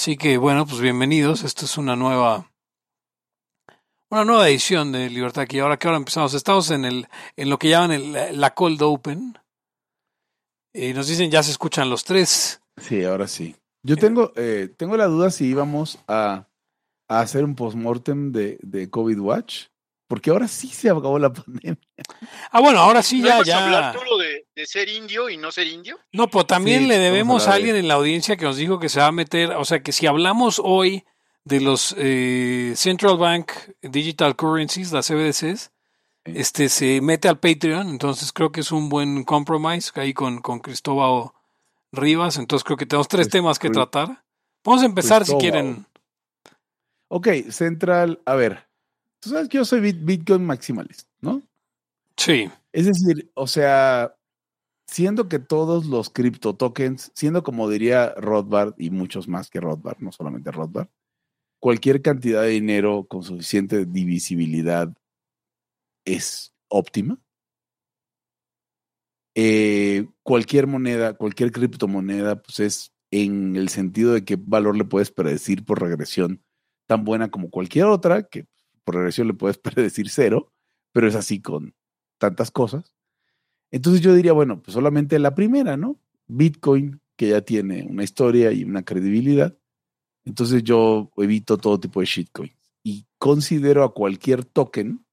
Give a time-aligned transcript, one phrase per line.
[0.00, 1.44] Así que bueno, pues bienvenidos.
[1.44, 2.50] Esto es una nueva
[4.10, 5.58] una nueva edición de Libertad aquí.
[5.58, 9.38] Ahora que ahora empezamos, estamos en el en lo que llaman el, la cold open.
[10.72, 12.62] Y nos dicen ya se escuchan los tres.
[12.78, 13.54] Sí, ahora sí.
[13.82, 16.48] Yo tengo eh, tengo la duda si íbamos a,
[17.06, 19.66] a hacer un postmortem de, de COVID Watch.
[20.08, 21.78] Porque ahora sí se acabó la pandemia.
[22.50, 23.64] Ah, bueno, ahora sí ¿No ya, ya.
[23.66, 25.98] hablar tú lo de, de ser indio y no ser indio?
[26.12, 28.78] No, pues también Sí, le a debemos a alguien en la audiencia que nos dijo
[28.78, 31.04] que se va a meter, o sea, que si hablamos hoy
[31.44, 33.50] de los eh, Central Bank
[33.82, 35.70] Digital Currencies, las CBDCs,
[36.24, 40.60] este se mete al Patreon, entonces creo que es un buen compromise ahí con, con
[40.60, 41.30] Cristóbal
[41.92, 44.22] Rivas, entonces creo que tenemos tres Crist- temas que Cri- tratar.
[44.64, 45.86] Vamos a empezar si quieren.
[47.08, 48.68] Ok, Central, a ver.
[49.20, 51.42] Tú sabes que yo soy bit- Bitcoin maximalist, ¿no?
[52.16, 54.14] Sí, Es decir, o sea,
[54.90, 59.98] siendo que todos los cripto tokens, siendo como diría Rothbard y muchos más que Rothbard,
[60.00, 60.88] no solamente Rothbard,
[61.60, 64.92] cualquier cantidad de dinero con suficiente divisibilidad
[66.04, 67.20] es óptima.
[69.36, 75.12] Eh, cualquier moneda, cualquier criptomoneda, pues es en el sentido de qué valor le puedes
[75.12, 76.42] predecir por regresión
[76.86, 78.46] tan buena como cualquier otra, que
[78.82, 80.52] por regresión le puedes predecir cero,
[80.92, 81.76] pero es así con
[82.18, 82.92] tantas cosas.
[83.70, 85.96] Entonces yo diría, bueno, pues solamente la primera, ¿no?
[86.26, 89.56] Bitcoin, que ya tiene una historia y una credibilidad.
[90.24, 95.04] Entonces yo evito todo tipo de shitcoins y considero a cualquier token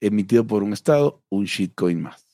[0.00, 2.24] emitido por un estado un shitcoin más.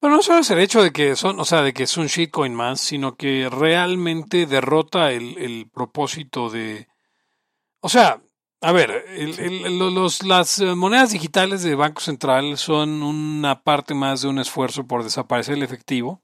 [0.00, 2.06] Pero no solo es el hecho de que son, o sea, de que es un
[2.06, 6.88] shitcoin más, sino que realmente derrota el, el propósito de.
[7.80, 8.22] O sea,
[8.64, 13.62] a ver, el- el- lo- los, las eh, monedas digitales de Banco Central son una
[13.62, 16.22] parte más de un esfuerzo por desaparecer el efectivo.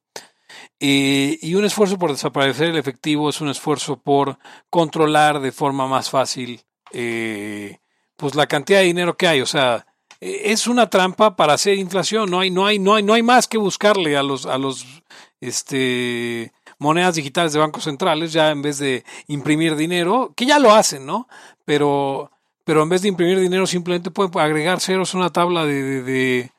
[0.80, 5.86] Eh, y un esfuerzo por desaparecer el efectivo es un esfuerzo por controlar de forma
[5.86, 7.78] más fácil eh,
[8.16, 9.40] pues la cantidad de dinero que hay.
[9.40, 9.86] O sea,
[10.20, 12.30] es una trampa para hacer inflación.
[12.30, 14.84] No hay, no hay, no hay, no hay más que buscarle a los, a los
[15.40, 20.72] este monedas digitales de bancos centrales, ya en vez de imprimir dinero, que ya lo
[20.72, 21.28] hacen, ¿no?
[21.64, 22.32] Pero,
[22.64, 26.02] pero en vez de imprimir dinero, simplemente pueden agregar ceros a una tabla de, de,
[26.02, 26.52] de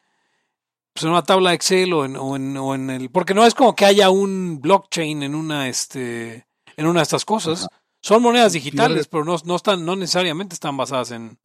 [0.94, 3.10] pues en una tabla Excel o en, o en, o en el.
[3.10, 6.46] Porque no es como que haya un blockchain en una, este,
[6.78, 7.68] en una de estas cosas.
[8.00, 11.40] Son monedas digitales, pero no, no están, no necesariamente están basadas en,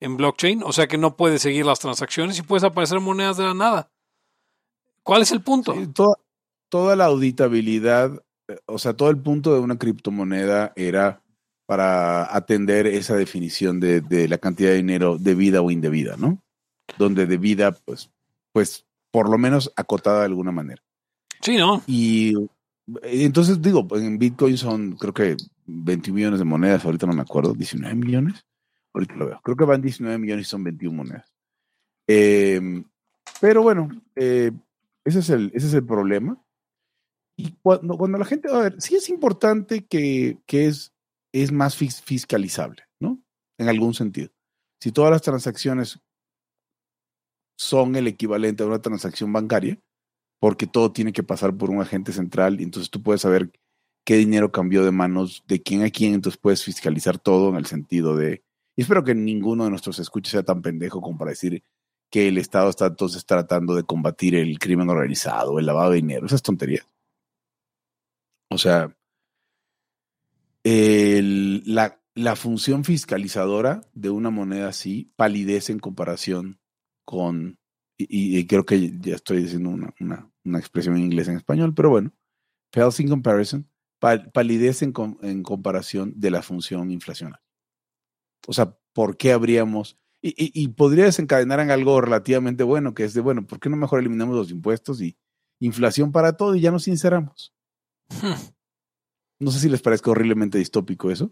[0.00, 3.44] en blockchain, o sea que no puedes seguir las transacciones y puedes aparecer monedas de
[3.44, 3.90] la nada.
[5.02, 5.74] ¿Cuál es el punto?
[5.74, 6.16] Sí, toda,
[6.70, 11.22] toda la auditabilidad, eh, o sea, todo el punto de una criptomoneda era
[11.66, 16.42] para atender esa definición de, de la cantidad de dinero debida o indebida, ¿no?
[16.98, 18.10] Donde debida, pues,
[18.52, 20.82] pues, por lo menos acotada de alguna manera.
[21.40, 21.82] Sí, ¿no?
[21.86, 22.34] Y
[23.02, 25.36] eh, entonces digo, en Bitcoin son creo que
[25.66, 28.44] 21 millones de monedas, ahorita no me acuerdo, 19 millones.
[28.92, 29.40] Ahorita lo veo.
[29.42, 31.32] Creo que van 19 millones y son 21 monedas.
[32.08, 32.82] Eh,
[33.40, 34.50] pero bueno, eh,
[35.04, 36.36] ese, es el, ese es el problema.
[37.42, 40.92] Y cuando, la gente, a ver, sí es importante que, que es,
[41.32, 43.18] es más fis- fiscalizable, ¿no?
[43.58, 44.30] En algún sentido.
[44.82, 46.00] Si todas las transacciones
[47.58, 49.78] son el equivalente a una transacción bancaria,
[50.38, 53.50] porque todo tiene que pasar por un agente central y entonces tú puedes saber
[54.04, 57.66] qué dinero cambió de manos de quién a quién, entonces puedes fiscalizar todo en el
[57.66, 58.42] sentido de,
[58.76, 61.62] y espero que ninguno de nuestros escuchas sea tan pendejo como para decir
[62.10, 66.26] que el Estado está entonces tratando de combatir el crimen organizado, el lavado de dinero,
[66.26, 66.86] esas tonterías.
[68.50, 68.94] O sea,
[70.64, 76.60] la, función fiscalizadora de una moneda así palidece en comparación
[77.04, 77.58] con,
[77.96, 81.90] y, creo que ya estoy diciendo una, una, una expresión en inglés en español, pero
[81.90, 82.12] bueno,
[82.72, 83.68] pales in comparison,
[84.00, 87.42] pal- palidece en, com- en comparación de la función inflacionaria.
[88.46, 89.98] O sea, ¿por qué habríamos?
[90.22, 93.70] Y, y, y podría desencadenar en algo relativamente bueno, que es de, bueno, ¿por qué
[93.70, 95.16] no mejor eliminamos los impuestos y
[95.60, 97.54] inflación para todo y ya nos sinceramos?
[98.10, 98.34] Hmm.
[99.40, 101.30] No sé si les parezca horriblemente distópico eso,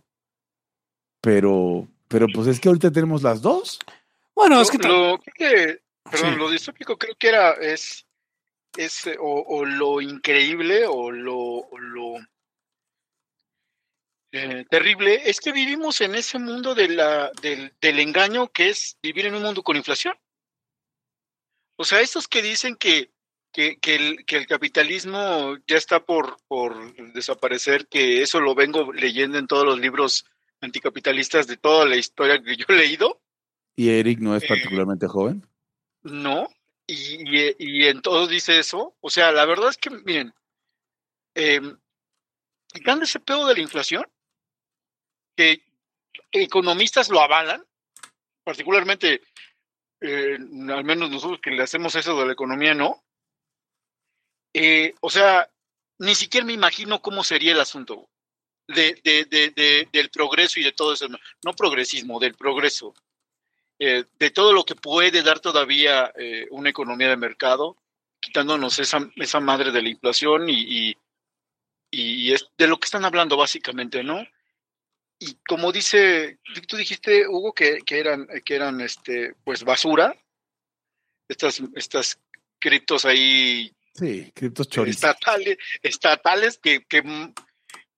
[1.21, 3.79] pero, pero pues es que ahorita tenemos las dos.
[4.35, 4.79] Bueno, es que.
[4.79, 6.39] Lo, que- perdón, Sí.
[6.39, 8.07] lo distópico creo que era, es,
[8.77, 12.15] es eh, o, o lo increíble o lo, o lo
[14.33, 18.99] eh, terrible, es que vivimos en ese mundo de la, del, del engaño que es
[19.03, 20.15] vivir en un mundo con inflación.
[21.77, 23.11] O sea, esos que dicen que,
[23.53, 28.93] que, que el, que el capitalismo ya está por, por desaparecer, que eso lo vengo
[28.93, 30.25] leyendo en todos los libros
[30.61, 33.21] anticapitalistas de toda la historia que yo he leído,
[33.77, 35.47] Y Eric no es Eh, particularmente joven.
[36.03, 36.49] no,
[36.87, 36.95] y,
[37.39, 38.97] y, y en todos dice eso.
[39.01, 40.33] O sea, la verdad es que, miren,
[41.35, 41.61] eh,
[42.73, 44.05] quitando ese pedo de la inflación,
[45.37, 45.63] que
[46.33, 47.65] economistas lo avalan,
[48.43, 49.23] particularmente,
[50.01, 50.39] eh,
[50.71, 53.05] al menos nosotros que le hacemos eso de la economía, no.
[54.53, 55.49] Eh, o sea,
[55.99, 58.09] ni siquiera me imagino cómo sería el asunto
[58.67, 62.95] de, de, del progreso y de todo eso, no progresismo, del progreso,
[63.79, 66.13] eh, de todo lo que puede dar todavía
[66.51, 67.77] una economía de mercado,
[68.21, 70.97] quitándonos esa, esa madre de la inflación y, y,
[71.91, 74.25] y es de lo que están hablando básicamente, ¿no?
[75.19, 80.17] y como dice, tú dijiste, Hugo, que, que eran, que eran este, pues basura,
[81.29, 82.21] estas, estas
[82.59, 83.73] criptos ahí.
[83.95, 87.03] Sí, criptos Estatales, estatales que, que,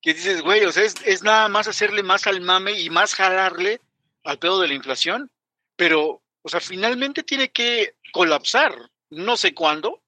[0.01, 3.15] que dices, güey, o sea, es, es, nada más hacerle más al mame y más
[3.15, 3.81] jalarle
[4.25, 5.31] al pedo de la inflación,
[5.77, 8.75] pero, o sea, finalmente tiene que colapsar,
[9.11, 10.03] no sé cuándo,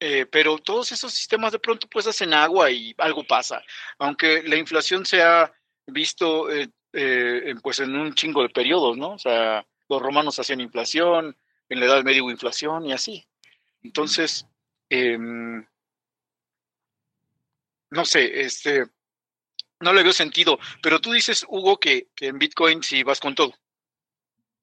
[0.00, 3.62] eh, pero todos esos sistemas de pronto pues hacen agua y algo pasa,
[3.98, 5.52] aunque la inflación sea
[5.86, 9.12] visto eh, eh, pues en un chingo de periodos, ¿no?
[9.12, 11.36] O sea, los romanos hacían inflación,
[11.68, 13.26] en la Edad Media hubo inflación y así.
[13.82, 14.46] Entonces,
[14.94, 15.66] em,
[17.90, 18.84] no sé, este,
[19.80, 23.34] no le veo sentido, pero tú dices, Hugo, que, que en Bitcoin sí vas con
[23.34, 23.54] todo.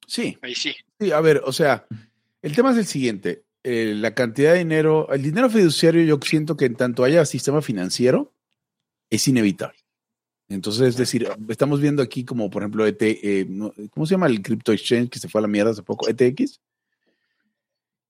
[0.07, 0.37] Sí.
[0.41, 0.75] Ahí sí.
[0.99, 1.85] Sí, a ver, o sea,
[2.41, 3.43] el tema es el siguiente.
[3.63, 7.61] Eh, la cantidad de dinero, el dinero fiduciario, yo siento que en tanto haya sistema
[7.61, 8.33] financiero,
[9.09, 9.77] es inevitable.
[10.49, 13.47] Entonces, es decir, estamos viendo aquí como, por ejemplo, ET, eh,
[13.91, 16.09] ¿cómo se llama el crypto exchange que se fue a la mierda hace poco?
[16.09, 16.59] ETX.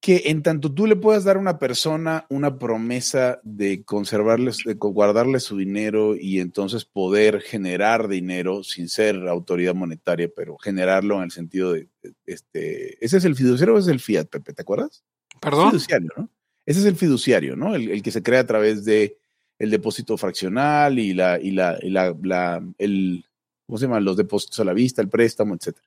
[0.02, 4.74] Que en tanto tú le puedas dar a una persona una promesa de conservarle, de
[4.74, 11.24] guardarle su dinero y entonces poder generar dinero sin ser autoridad monetaria, pero generarlo en
[11.24, 11.88] el sentido de,
[12.26, 14.54] este, ¿ese es el fiduciario o es el fiat, Pepe?
[14.54, 15.04] ¿Te acuerdas?
[15.40, 15.70] Perdón.
[15.70, 16.30] fiduciario, ¿no?
[16.66, 17.76] Ese es el fiduciario, ¿no?
[17.76, 19.18] el que se crea a través de
[19.62, 23.24] el depósito fraccional y la, y la, y la, la el,
[23.68, 24.00] ¿cómo se llama?
[24.00, 25.86] Los depósitos a la vista, el préstamo, etcétera.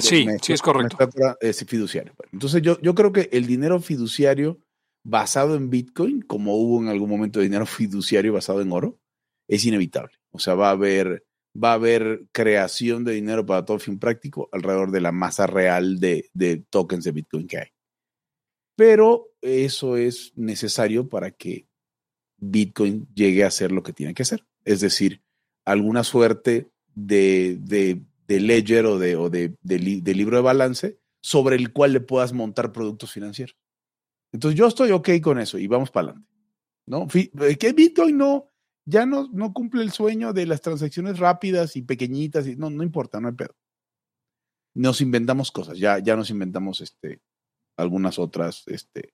[0.00, 0.96] Sí, sí, es correcto.
[1.40, 2.14] Es fiduciario.
[2.32, 4.60] Entonces yo, yo creo que el dinero fiduciario
[5.04, 8.98] basado en Bitcoin, como hubo en algún momento dinero fiduciario basado en oro,
[9.48, 10.14] es inevitable.
[10.30, 11.24] O sea, va a haber,
[11.56, 15.98] va a haber creación de dinero para todo fin práctico alrededor de la masa real
[15.98, 17.68] de, de tokens de Bitcoin que hay
[18.76, 21.68] pero eso es necesario para que
[22.38, 24.44] Bitcoin llegue a ser lo que tiene que ser.
[24.64, 25.22] Es decir,
[25.64, 28.02] alguna suerte de, de,
[28.40, 33.12] ledger o, de, o de, libro de balance sobre el cual le puedas montar productos
[33.12, 33.56] financieros.
[34.32, 36.32] Entonces yo estoy ok con eso y vamos para adelante.
[36.86, 37.06] ¿no?
[37.14, 38.48] Eh, que Bitcoin no,
[38.84, 42.82] ya no, no cumple el sueño de las transacciones rápidas y pequeñitas, y no, no
[42.82, 43.54] importa, no hay pedo.
[44.74, 47.20] Nos inventamos cosas, ya, ya nos inventamos este,
[47.76, 49.12] algunas otras, este,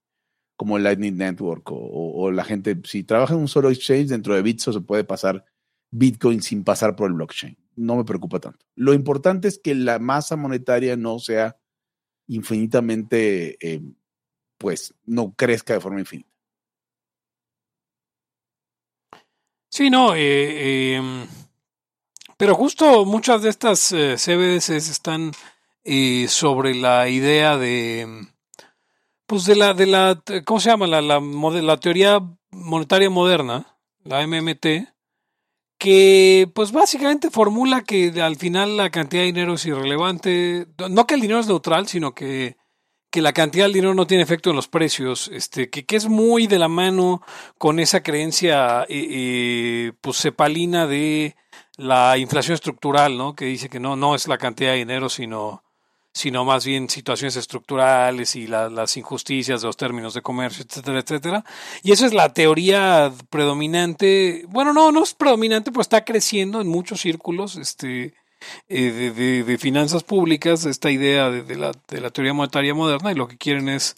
[0.57, 4.73] como Lightning Network o, la gente, si trabaja en un solo exchange dentro de Bitso
[4.73, 5.45] se puede pasar
[5.91, 7.57] Bitcoin sin pasar por el blockchain.
[7.79, 8.65] No me preocupa tanto.
[8.75, 11.57] Lo importante es que la masa monetaria no sea
[12.27, 13.81] infinitamente, eh,
[14.59, 16.29] pues, no crezca de forma infinita.
[19.71, 21.27] Sí, no, eh, em,
[22.37, 25.33] pero justo muchas de estas eh, CBDCs están
[26.29, 28.29] sobre la idea de
[29.29, 30.87] pues de la, de la, ¿cómo se llama?
[30.87, 32.19] La, la, la teoría
[32.51, 34.89] monetaria moderna, la MMT,
[35.79, 41.15] que pues básicamente formula que al final la cantidad de dinero es irrelevante, no que
[41.15, 42.57] el dinero es neutral, sino que,
[43.11, 46.09] que la cantidad de dinero no tiene efecto en los precios, este, que, que es
[46.09, 47.23] muy de la mano
[47.59, 51.37] con esa creencia eh, eh, pues cepalina de
[51.77, 53.37] la inflación estructural, ¿no?
[53.37, 55.63] Que dice que no, no es la cantidad de dinero, sino
[56.19, 61.45] sino más bien situaciones estructurales y las injusticias de los términos de comercio, etcétera, etcétera.
[61.85, 66.67] Y esa es la teoría predominante, bueno, no, no es predominante, pues está creciendo en
[66.67, 68.15] muchos círculos este,
[68.69, 73.29] eh, de, finanzas públicas, esta idea de, la, de la teoría monetaria moderna, y lo
[73.29, 73.95] que quieren es,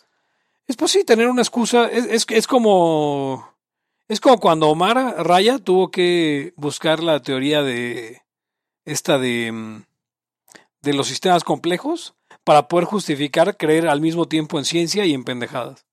[0.68, 3.48] es pues sí, tener una excusa, es, es, es como...
[4.08, 8.20] Es como cuando Omar Raya tuvo que buscar la teoría de
[8.84, 9.84] esta de mm,
[10.82, 15.24] de los sistemas complejos para poder justificar creer al mismo tiempo en ciencia y en
[15.24, 15.86] pendejadas.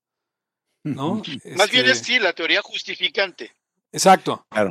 [0.84, 1.22] ¿No?
[1.56, 3.52] Más bien es este sí, la teoría justificante.
[3.92, 4.46] Exacto.
[4.50, 4.70] Claro.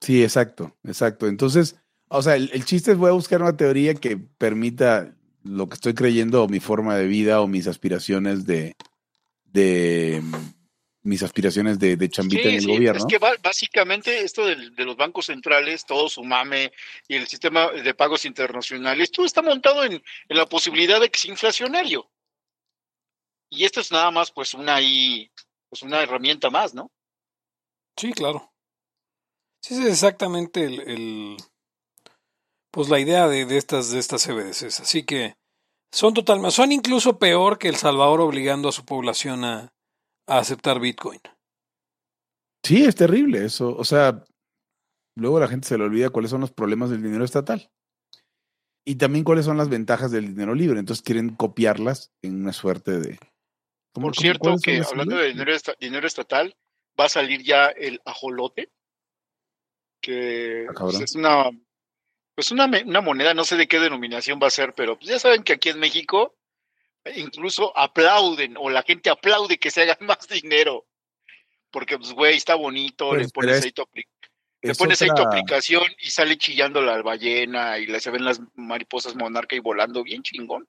[0.00, 1.26] Sí, exacto, exacto.
[1.26, 1.76] Entonces,
[2.08, 5.74] o sea, el, el, chiste es voy a buscar una teoría que permita lo que
[5.74, 8.76] estoy creyendo o mi forma de vida o mis aspiraciones de,
[9.44, 10.22] de
[11.08, 12.98] mis aspiraciones de, de chambita en el gobierno.
[12.98, 16.70] Es que básicamente esto de, de, los bancos centrales, todo su mame
[17.08, 21.18] y el sistema de pagos internacionales, todo está montado en, en, la posibilidad de que
[21.18, 22.10] sea inflacionario.
[23.50, 25.30] Y esto es nada más pues una ahí,
[25.70, 26.92] pues una herramienta más, ¿no?
[27.96, 28.52] Sí, claro.
[29.62, 31.36] Sí, es exactamente el, el
[32.70, 34.80] pues la idea de, de estas de estas CBDCs.
[34.80, 35.36] Así que
[35.90, 39.72] son totalmente, son incluso peor que El Salvador obligando a su población a,
[40.28, 41.20] a aceptar Bitcoin.
[42.62, 43.74] Sí, es terrible eso.
[43.76, 44.24] O sea,
[45.16, 47.70] luego la gente se le olvida cuáles son los problemas del dinero estatal.
[48.84, 50.78] Y también cuáles son las ventajas del dinero libre.
[50.78, 53.18] Entonces quieren copiarlas en una suerte de...
[53.92, 56.56] Por cierto, que hablando de dinero, dinero, estatal,
[56.98, 58.70] va a salir ya el ajolote,
[60.00, 61.50] que ah, pues, es una
[62.38, 65.18] pues una, una, moneda, no sé de qué denominación va a ser, pero pues ya
[65.18, 66.37] saben que aquí en México
[67.16, 70.86] incluso aplauden o la gente aplaude que se haga más dinero.
[71.70, 73.84] Porque, pues, güey, está bonito, le pones ahí tu,
[74.62, 78.40] le pones ahí tu aplicación y sale chillando la ballena y le se ven las
[78.54, 80.66] mariposas monarca y volando bien chingón.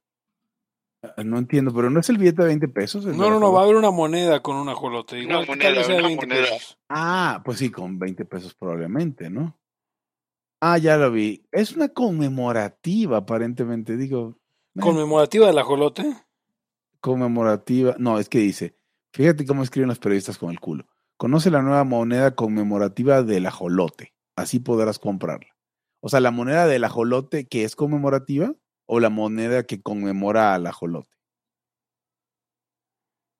[1.01, 3.05] Ah, no entiendo, pero no es el billete de 20 pesos.
[3.05, 5.17] No, no, no, va a haber una moneda con un ajolote.
[5.17, 6.43] Igual una moneda, una 20 moneda.
[6.43, 6.77] Pesos.
[6.89, 9.57] Ah, pues sí, con 20 pesos probablemente, ¿no?
[10.61, 11.45] Ah, ya lo vi.
[11.51, 13.95] Es una conmemorativa, aparentemente.
[13.95, 14.37] Digo.
[14.77, 16.03] ¿Conmemorativa del ajolote?
[17.01, 17.95] Conmemorativa.
[17.97, 18.75] No, es que dice.
[19.13, 20.85] Fíjate cómo escriben los periodistas con el culo.
[21.17, 24.13] Conoce la nueva moneda conmemorativa del ajolote.
[24.35, 25.55] Así podrás comprarla.
[26.01, 28.53] O sea, la moneda del ajolote que es conmemorativa
[28.85, 31.17] o la moneda que conmemora al ajolote.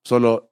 [0.03, 0.51] Solo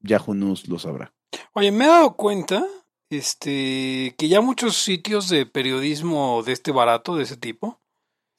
[0.00, 1.14] Yahoo News lo sabrá.
[1.52, 2.66] Oye, me he dado cuenta
[3.10, 7.80] este, que ya muchos sitios de periodismo de este barato, de ese tipo.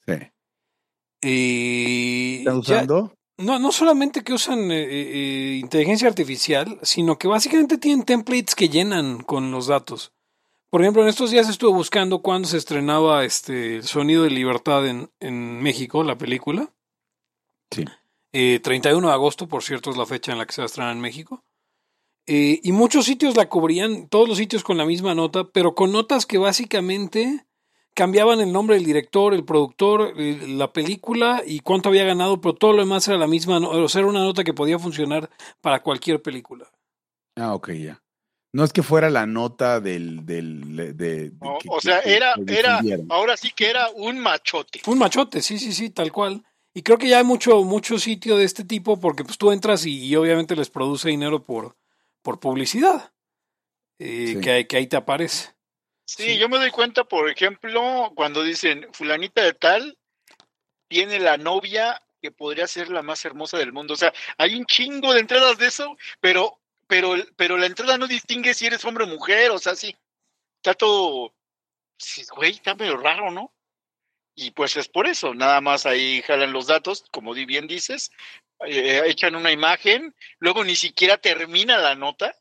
[0.06, 0.14] Sí.
[1.22, 3.14] Eh, ¿Están usando?
[3.38, 8.68] no, no solamente que usan eh, eh, inteligencia artificial, sino que básicamente tienen templates que
[8.68, 10.12] llenan con los datos.
[10.70, 14.86] Por ejemplo, en estos días estuve buscando cuándo se estrenaba este El Sonido de Libertad
[14.86, 16.72] en, en México, la película.
[17.70, 17.84] Sí.
[18.32, 20.92] 31 de agosto, por cierto, es la fecha en la que se va a estrenar
[20.92, 21.44] en México.
[22.26, 25.90] Eh, y muchos sitios la cubrían, todos los sitios con la misma nota, pero con
[25.90, 27.46] notas que básicamente
[27.94, 32.72] cambiaban el nombre del director, el productor, la película y cuánto había ganado, pero todo
[32.72, 35.30] lo demás era la misma, o sea, era una nota que podía funcionar
[35.60, 36.70] para cualquier película.
[37.36, 38.02] Ah, ok, ya.
[38.54, 40.26] No es que fuera la nota del...
[40.26, 44.82] del de, o sea, era, era, ahora sí que era un machote.
[44.86, 46.44] Un machote, sí, sí, sí, tal cual.
[46.74, 49.86] Y creo que ya hay mucho, mucho sitio de este tipo porque pues tú entras
[49.86, 51.76] y, y obviamente les produce dinero por,
[52.22, 53.12] por publicidad,
[53.98, 55.54] eh, que, que, ahí te aparece.
[56.04, 59.98] Sí, yo me doy cuenta, por ejemplo, cuando dicen fulanita de tal
[60.88, 63.94] tiene la novia que podría ser la más hermosa del mundo.
[63.94, 68.06] O sea, hay un chingo de entradas de eso, pero, pero, pero la entrada no
[68.06, 69.96] distingue si eres hombre o mujer, o sea, sí,
[70.56, 71.34] está todo,
[72.36, 73.52] güey, está medio raro, ¿no?
[74.34, 78.10] Y pues es por eso, nada más ahí jalan los datos, como bien dices,
[78.66, 82.34] eh, echan una imagen, luego ni siquiera termina la nota.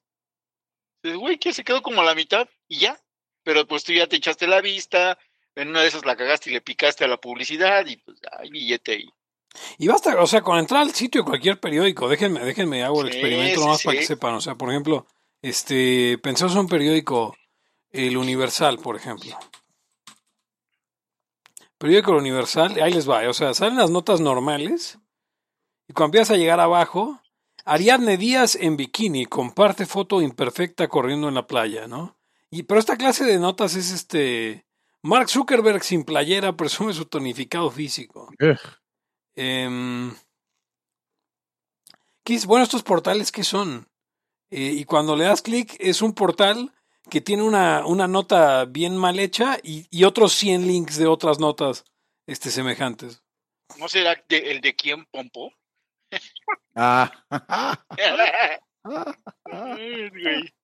[1.04, 3.00] Güey, que se quedó como a la mitad y ya.
[3.44, 5.18] Pero pues tú ya te echaste la vista,
[5.56, 8.50] en una de esas la cagaste y le picaste a la publicidad y pues hay
[8.50, 9.10] billete ahí.
[9.78, 13.10] Y basta, o sea, con entrar al sitio de cualquier periódico, déjenme, déjenme hago el
[13.10, 14.36] experimento nomás para que sepan.
[14.36, 15.06] O sea, por ejemplo,
[15.42, 17.36] este, pensamos en un periódico,
[17.90, 19.38] el Universal, por ejemplo.
[21.78, 25.00] Periódico Universal, ahí les va, o sea, salen las notas normales
[25.88, 27.20] y cuando empiezas a llegar abajo,
[27.66, 32.21] Ariadne Díaz en bikini comparte foto imperfecta corriendo en la playa, ¿no?
[32.52, 34.66] Y pero esta clase de notas es este
[35.02, 38.30] Mark Zuckerberg sin playera presume su tonificado físico.
[39.36, 40.12] Eh,
[42.46, 43.88] bueno, estos portales qué son?
[44.52, 46.74] Eh, y cuando le das clic es un portal
[47.10, 51.40] que tiene una, una nota bien mal hecha y, y, otros 100 links de otras
[51.40, 51.86] notas
[52.28, 53.24] este, semejantes.
[53.78, 55.52] ¿No será el de quién, Pompo?
[56.76, 57.12] Ah.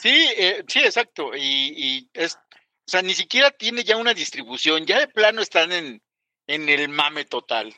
[0.00, 1.34] sí, eh, sí, exacto.
[1.36, 1.40] Y,
[1.76, 6.02] y, es, o sea, ni siquiera tiene ya una distribución, ya de plano están en,
[6.46, 7.74] en el mame total.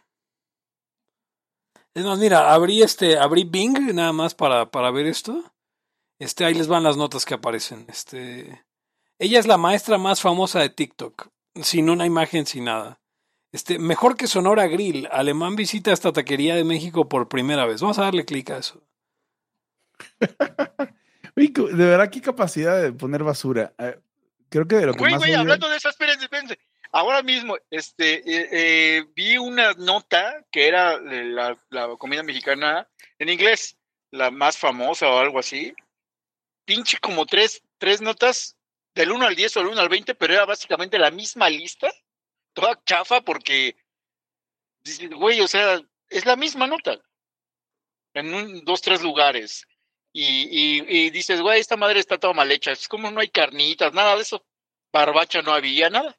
[1.94, 5.52] Es más, mira, abrí este, abrí Bing nada más para, para ver esto.
[6.18, 7.84] Este, ahí les van las notas que aparecen.
[7.88, 8.64] Este,
[9.18, 11.28] ella es la maestra más famosa de TikTok,
[11.62, 13.00] sin una imagen, sin nada.
[13.52, 17.82] Este, mejor que Sonora Grill, Alemán visita esta taquería de México por primera vez.
[17.82, 18.82] Vamos a darle clic a eso.
[21.34, 23.72] de verdad, qué capacidad de poner basura.
[23.78, 23.98] Eh,
[24.48, 25.18] creo que de lo que más.
[25.18, 26.58] Güey, hablando de eso, espérense, espérense.
[26.92, 32.86] Ahora mismo, este, eh, eh, vi una nota que era la, la, comida mexicana
[33.18, 33.78] en inglés,
[34.10, 35.72] la más famosa o algo así.
[36.66, 38.56] Pinche como tres, tres notas
[38.94, 41.90] del 1 al 10 o del 1 al 20, pero era básicamente la misma lista
[42.52, 43.76] toda chafa porque,
[45.16, 47.00] güey, o sea, es la misma nota.
[48.14, 49.66] en un, dos, tres lugares.
[50.14, 52.72] Y, y, dices, güey, esta madre está toda mal hecha.
[52.72, 54.44] Es como no hay carnitas, nada de eso.
[54.92, 56.16] Barbacha no había, nada.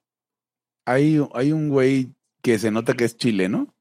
[0.85, 2.09] Hay, hay un güey
[2.41, 3.73] que se nota que es chileno,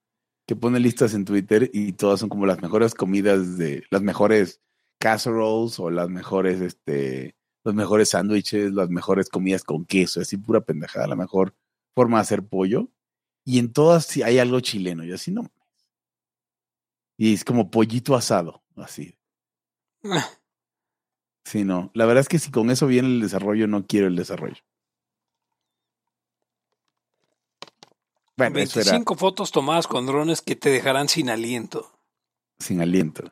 [0.47, 4.61] que pone listas en Twitter y todas son como las mejores comidas de, las mejores
[4.99, 10.61] casseroles o las mejores, este, los mejores sándwiches, las mejores comidas con queso, así pura
[10.61, 11.54] pendejada, la mejor
[11.95, 12.88] forma de hacer pollo.
[13.45, 15.50] Y en todas hay algo chileno, y así no.
[17.16, 19.16] Y es como pollito asado, así.
[21.44, 21.90] Sí, no.
[21.94, 24.62] La verdad es que si con eso viene el desarrollo, no quiero el desarrollo.
[28.37, 31.99] Bueno, 25 fotos tomadas con drones que te dejarán sin aliento.
[32.59, 33.25] Sin aliento.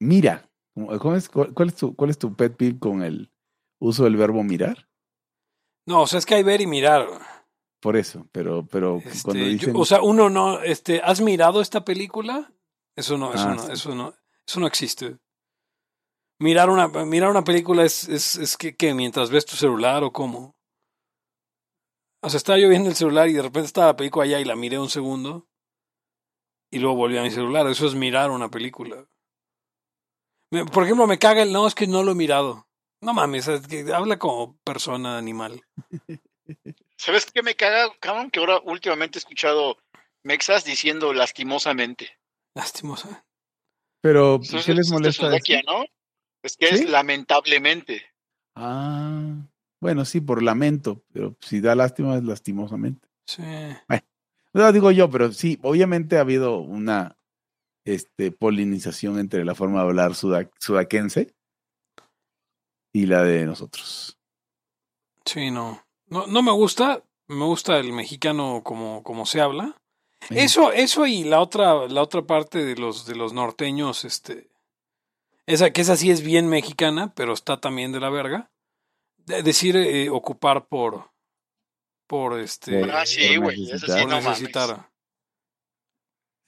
[0.00, 3.32] Mira, ¿cuál es, cuál, es tu, ¿cuál es tu pet peeve con el
[3.80, 4.88] uso del verbo mirar?
[5.86, 7.06] No, o sea, es que hay ver y mirar.
[7.80, 9.74] Por eso, pero, pero cuando Este, dicen...
[9.74, 12.52] yo- o sea, uno no, este, ¿has mirado esta película?
[12.98, 13.72] Eso no, eso Ah, no, sí.
[13.72, 14.12] eso no,
[14.46, 15.18] eso no existe.
[16.40, 20.12] Mirar una, mirar una película es, es, es que, que mientras ves tu celular o
[20.12, 20.56] cómo.
[22.22, 24.44] O sea, estaba yo viendo el celular y de repente estaba la película allá y
[24.44, 25.48] la miré un segundo
[26.72, 27.68] y luego volví a mi celular.
[27.68, 29.06] Eso es mirar una película.
[30.72, 32.66] Por ejemplo, me caga el no, es que no lo he mirado.
[33.00, 35.62] No mames, es que habla como persona animal.
[36.96, 38.30] ¿Sabes qué me caga, cabrón?
[38.32, 39.78] Que ahora últimamente he escuchado
[40.24, 42.17] mexas diciendo lastimosamente.
[42.58, 43.24] Lastimosa.
[44.02, 45.36] Pero, Eso ¿qué es- les es molesta?
[45.36, 45.54] eso?
[45.66, 45.84] ¿no?
[46.42, 46.74] Es que ¿Sí?
[46.84, 48.02] es lamentablemente.
[48.56, 49.36] Ah,
[49.80, 53.08] bueno, sí, por lamento, pero si da lástima es lastimosamente.
[53.26, 53.42] Sí.
[54.54, 57.16] No digo yo, pero sí, obviamente ha habido una
[57.84, 61.34] este, polinización entre la forma de hablar suda- sudaquense
[62.92, 64.18] y la de nosotros.
[65.24, 65.84] Sí, no.
[66.06, 67.02] No, no me gusta.
[67.28, 69.76] Me gusta el mexicano como, como se habla.
[70.30, 74.48] Eh, Eso, eso y la otra, la otra parte de los, de los norteños, este.
[75.46, 78.50] Esa, que esa sí es bien mexicana, pero está también de la verga.
[79.16, 81.10] De- decir eh, ocupar por.
[82.06, 82.80] Por este.
[82.80, 83.70] Por- Ah, sí, por güey.
[83.70, 84.68] Eso sí, necesitar.
[84.68, 84.84] mames.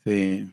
[0.05, 0.51] Sí.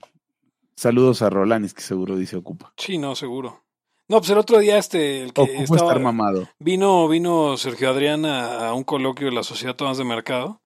[0.75, 2.73] Saludos a Rolanis, que seguro dice ocupa.
[2.77, 3.63] Sí, no, seguro.
[4.09, 5.23] No, pues el otro día este.
[5.23, 6.47] El que Ocupa estaba- estar mamado.
[6.59, 10.61] Vino, vino Sergio Adrián a, a un coloquio de la Sociedad Tomás de Mercado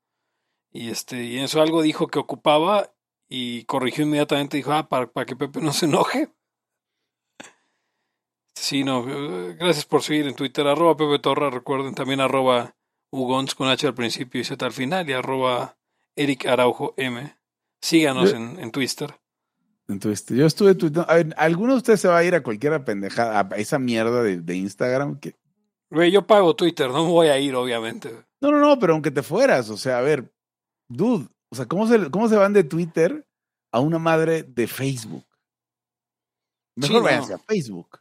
[0.71, 2.93] y este y en eso algo dijo que ocupaba
[3.29, 6.29] y corrigió inmediatamente dijo ah para, para que Pepe no se enoje
[8.55, 12.75] sí no eh, gracias por seguir en Twitter arroba Pepe Torra recuerden también arroba
[13.11, 15.77] Ugons con H al principio y Z al final y arroba
[16.15, 17.35] Eric Araujo M.
[17.81, 19.13] Síganos Yo- en, en Twitter.
[19.89, 20.75] Entonces, yo estuve
[21.15, 24.37] ver, ¿alguno de ustedes se va a ir a cualquiera pendejada, a esa mierda de,
[24.39, 25.19] de Instagram?
[25.19, 25.35] Que...
[25.89, 28.23] Güey, yo pago Twitter no me voy a ir obviamente.
[28.39, 30.31] No, no, no, pero aunque te fueras, o sea, a ver,
[30.91, 33.27] dude, o sea, ¿cómo se, cómo se van de Twitter
[33.73, 35.25] a una madre de Facebook?
[36.77, 37.35] Mejor Sí, no.
[37.35, 37.99] a Facebook.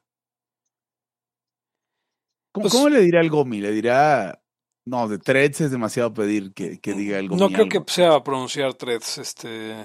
[2.53, 3.61] ¿Cómo, Pues- cómo le dirá el Gomi?
[3.61, 4.42] Le dirá,
[4.87, 7.40] no, de Threads es demasiado pedir que, que diga el Gomi.
[7.40, 7.85] No creo algo.
[7.87, 9.85] que sea pronunciar threads, este.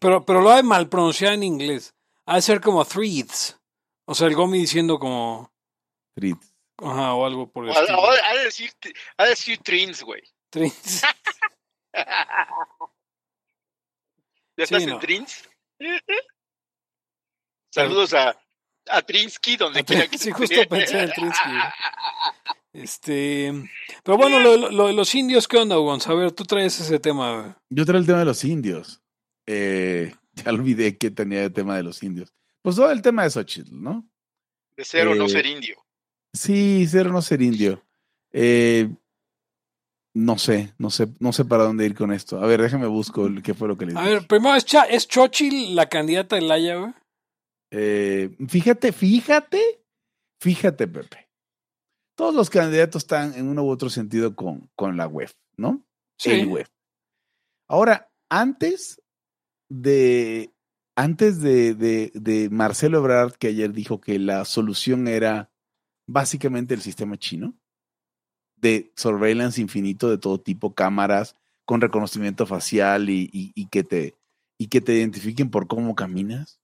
[0.00, 1.94] Pero, pero lo ha de mal pronunciar en inglés.
[2.26, 3.58] Ha de ser como threads.
[4.06, 5.52] O sea, el Gomi diciendo como.
[6.14, 6.54] Threads.
[6.78, 7.98] Ajá, o algo por el Ha, estilo.
[8.10, 8.70] ha- de decir,
[9.16, 10.22] ha de decir trins, güey.
[10.50, 11.02] Threads.
[14.56, 14.98] ¿Ya estás Sí, en no.
[15.00, 15.48] trins?
[17.72, 18.36] Saludos a,
[18.88, 21.50] a Trinsky, donde A quiera que sí, justo pensé en Trinsky.
[22.72, 23.52] Este.
[24.04, 26.06] Pero bueno, lo, lo- los indios, ¿qué onda, Gonz?
[26.06, 27.40] A ver, tú traes ese tema.
[27.40, 27.52] güey.
[27.68, 29.02] Yo traigo el tema de los indios.
[29.44, 32.32] Eh, ya olvidé que tenía el tema de los indios.
[32.62, 34.08] Pues todo el tema de Xochitl, ¿no?
[34.76, 35.84] De ser o no Eh, ser indio.
[36.32, 37.84] Sí, ser o no ser indio.
[38.30, 38.88] Eh,
[40.14, 42.40] no sé, no sé, no sé para dónde ir con esto.
[42.42, 44.14] A ver, déjame busco el- qué fue lo que les A dije.
[44.14, 46.92] ver, primero, ¿es, Cha- ¿es Chochil la candidata de Laya, güey?
[47.72, 49.60] Eh, fíjate, fíjate,
[50.42, 51.28] fíjate, Pepe.
[52.16, 55.84] Todos los candidatos están en uno u otro sentido con, con la web, ¿no?
[56.18, 56.32] Sí.
[56.32, 56.66] El web.
[57.68, 59.00] Ahora, antes
[59.70, 60.52] de
[60.96, 65.50] antes de, de, de Marcelo Ebrard, que ayer dijo que la solución era
[66.06, 67.54] básicamente el sistema chino
[68.60, 74.16] de surveillance infinito de todo tipo, cámaras con reconocimiento facial y, y- y que te
[74.58, 76.60] y que te identifiquen por cómo caminas.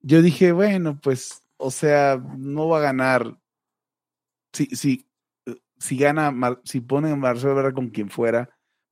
[0.00, 3.36] Yo dije, bueno, pues, o sea, no va a ganar.
[4.54, 5.06] Si, si,
[5.44, 8.48] eh, si gana, Mar- si ponen a Marcelo Ebrard con quien fuera,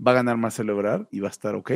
[0.07, 1.73] va a ganar Marcelo Ebrard y va a estar ok.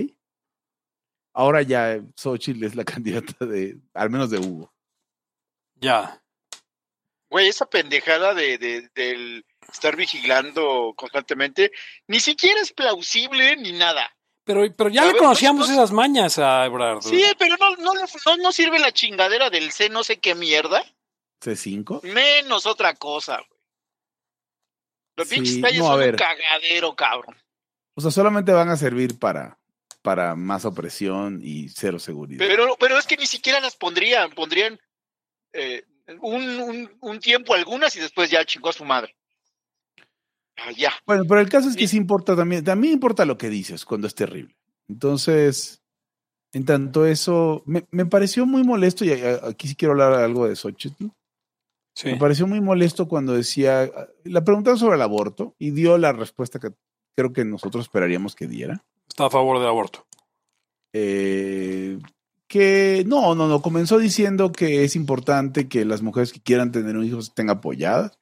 [1.34, 2.84] Ahora ya eh, Xochitl es la
[3.32, 4.70] candidata de, al menos de Hugo.
[5.76, 6.22] Ya.
[7.30, 11.72] Güey, esa pendejada de, de- del estar vigilando constantemente,
[12.06, 14.10] ni siquiera es plausible ni nada.
[14.44, 17.02] Pero, pero ya A le ver, conocíamos pues, esas mañas a Ebrard.
[17.02, 20.84] Sí, pero no, no, no, no sirve la chingadera del C no sé qué mierda.
[21.40, 22.02] C5.
[22.02, 23.60] Menos otra cosa, güey.
[25.16, 26.10] Los Sí, pinches a son ver.
[26.14, 27.36] un cagadero, cabrón.
[27.94, 29.58] O sea, solamente van a servir para,
[30.02, 32.44] para más opresión y cero seguridad.
[32.46, 34.80] Pero, pero es que ni siquiera las pondrían, pondrían
[35.52, 35.84] eh,
[36.20, 39.14] un, un, un tiempo algunas y después ya chingó a su madre.
[40.56, 40.92] Ah, ya.
[41.06, 41.96] Bueno, pero el caso es que Sí.
[41.96, 44.54] importa también, también importa lo que dices cuando es terrible.
[44.88, 45.82] Entonces,
[46.52, 50.46] en tanto eso, me, me pareció muy molesto, y a- aquí sí quiero hablar algo
[50.46, 51.06] de Xochitl.
[51.94, 52.08] Sí.
[52.08, 53.90] Me pareció muy molesto cuando decía,
[54.24, 56.70] la preguntaron sobre el aborto y dio la respuesta que
[57.16, 58.82] creo que nosotros esperaríamos que diera.
[59.08, 60.06] Está a favor del aborto.
[60.94, 61.98] Eh,
[62.48, 66.96] que no, no, no, comenzó diciendo que es importante que las mujeres que quieran tener
[66.96, 68.18] un hijo estén apoyadas,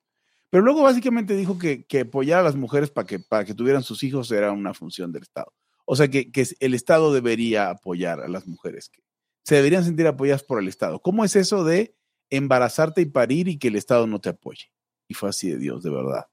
[0.51, 3.83] pero luego básicamente dijo que, que apoyar a las mujeres para que, para que tuvieran
[3.83, 5.53] sus hijos era una función del Estado.
[5.87, 9.03] O sea, que, que el Estado debería apoyar a las mujeres, que
[9.45, 11.01] se deberían sentir apoyadas por el Estado.
[11.01, 11.97] ¿Cómo es eso de
[12.31, 14.73] embarazarte y parir y que el Estado no te apoye?
[15.09, 16.27] Y fue así de Dios, de verdad.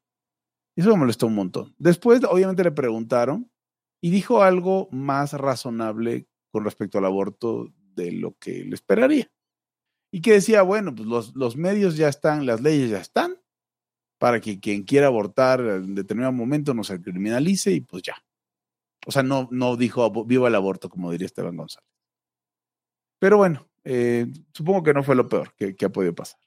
[0.76, 1.74] Eso me molestó un montón.
[1.80, 3.52] Después, obviamente, le preguntaron
[4.02, 9.32] y dijo algo más razonable con respecto al aborto de lo que le esperaría.
[10.12, 13.38] Y que decía, bueno, pues los, los medios ya están, las leyes ya están,
[14.18, 18.16] para que quien quiera abortar en determinado momento no se criminalice y pues ya.
[19.06, 21.88] O sea, no, no dijo viva el aborto, como diría Esteban González.
[23.20, 26.40] Pero bueno, eh, supongo que no fue lo peor que, ha podido pasar.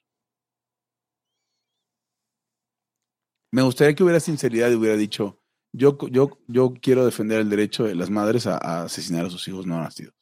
[3.52, 5.40] Me gustaría que hubiera sinceridad y hubiera dicho,
[5.72, 9.46] yo, yo, yo quiero defender el derecho de las madres a, a asesinar a sus
[9.48, 10.14] hijos no nacidos,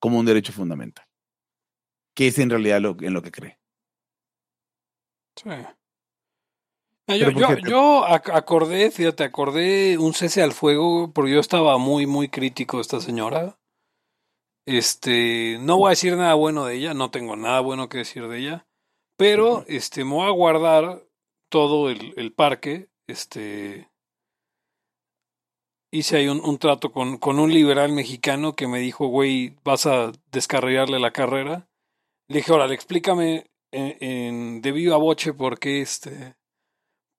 [0.00, 1.06] como un derecho fundamental,
[2.14, 3.58] que es en realidad lo, en lo que cree.
[5.36, 5.50] Sí.
[7.08, 12.06] Yo, Pero ¿por yo, acordé, fíjate, acordé un cese al fuego, porque yo estaba muy,
[12.06, 13.56] muy crítico de esta señora.
[14.66, 18.26] Este, no voy a decir nada bueno de ella, no tengo nada bueno que decir
[18.26, 18.66] de ella,
[19.16, 21.04] pero este, me voy a guardar
[21.48, 22.88] todo el, el parque.
[23.08, 23.88] Este,
[25.92, 29.86] hice ahí un, un trato con, con un liberal mexicano que me dijo, güey, vas
[29.86, 31.68] a descarrilarle la carrera.
[32.28, 36.34] Le dije, órale, explícame en, en- de viva voce por qué este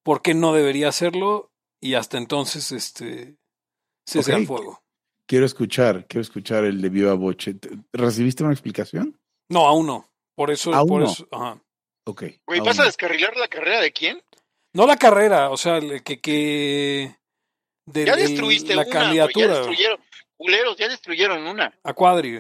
[0.08, 3.36] por qué no debería hacerlo y hasta entonces este
[4.08, 4.38] cese Ok.
[4.38, 4.82] al fuego.
[5.28, 7.56] Quiero escuchar, quiero escuchar el de Viva Boche.
[7.56, 9.20] ¿Te- ¿Recibiste una explicación?
[9.50, 10.10] No, aún no.
[10.34, 11.12] Por eso, ¿Aún por no?
[11.12, 11.62] eso, ajá.
[12.06, 12.24] Ok.
[12.48, 12.86] Güey, ¿vas a no.
[12.86, 14.22] descarrilar la carrera de quién?
[14.74, 17.18] No la carrera, o sea, el- que que
[17.86, 20.00] del- Ya el- destruiste la una, güey, ya candidatura destruyeron,
[20.38, 21.78] culeros, ya destruyeron una.
[21.84, 22.40] a Cuadri.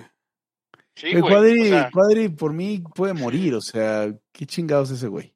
[0.95, 1.33] Sí, el güey.
[1.33, 5.33] cuadri, o sea, Cuadri por mí puede morir, o sea, qué chingados ese güey.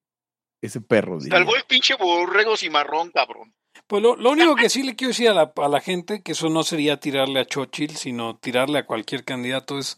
[0.62, 1.20] Ese perro.
[1.20, 1.38] diría.
[1.38, 3.54] salvó el pinche borrego cimarrón, cabrón.
[3.88, 6.34] Pues lo, lo único que sí le quiero decir a la, a la gente, que
[6.34, 9.98] eso no sería tirarle a Chochil, sino tirarle a cualquier candidato, es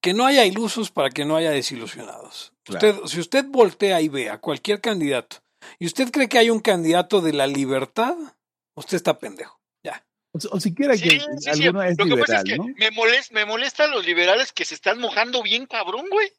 [0.00, 2.52] que no haya ilusos para que no haya desilusionados.
[2.64, 2.88] Claro.
[2.90, 5.38] Usted, si usted voltea y ve a cualquier candidato
[5.78, 8.14] y usted cree que hay un candidato de la libertad,
[8.74, 9.58] usted está pendejo.
[9.82, 10.04] Ya.
[10.32, 11.50] O, o siquiera Sí, que sí, sí.
[11.50, 12.64] alguno es Lo que pasa liberal, es que ¿no?
[12.76, 16.30] me, molesta, me molesta a los liberales que se están mojando bien cabrón, güey.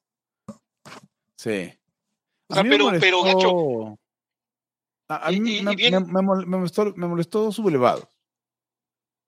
[1.37, 1.73] Sí.
[2.49, 3.97] O sea, A mí me pero- pero, molestó-
[5.07, 8.09] A, a Y- mí y- me, bien- me- me mol- me molestó, me molestó sublevado.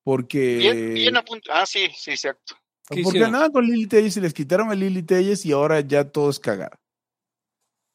[0.04, 0.58] Porque.
[0.58, 1.14] Bien, bien.
[1.52, 2.56] Ah, sí, sí, exacto.
[2.90, 3.28] ¿Qué Porque hicieron?
[3.36, 6.40] andaban con Lili Telles y les quitaron a Lili Telles y ahora ya todo es
[6.40, 6.80] cagar.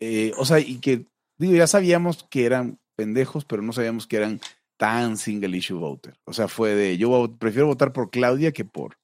[0.01, 1.07] Eh, o sea, y que,
[1.39, 4.41] digo, ya sabíamos que eran pendejos, pero no sabíamos que eran
[4.79, 6.15] tan single issue voter.
[6.27, 8.99] O sea, fue de, yo prefiero votar por Claudia que por,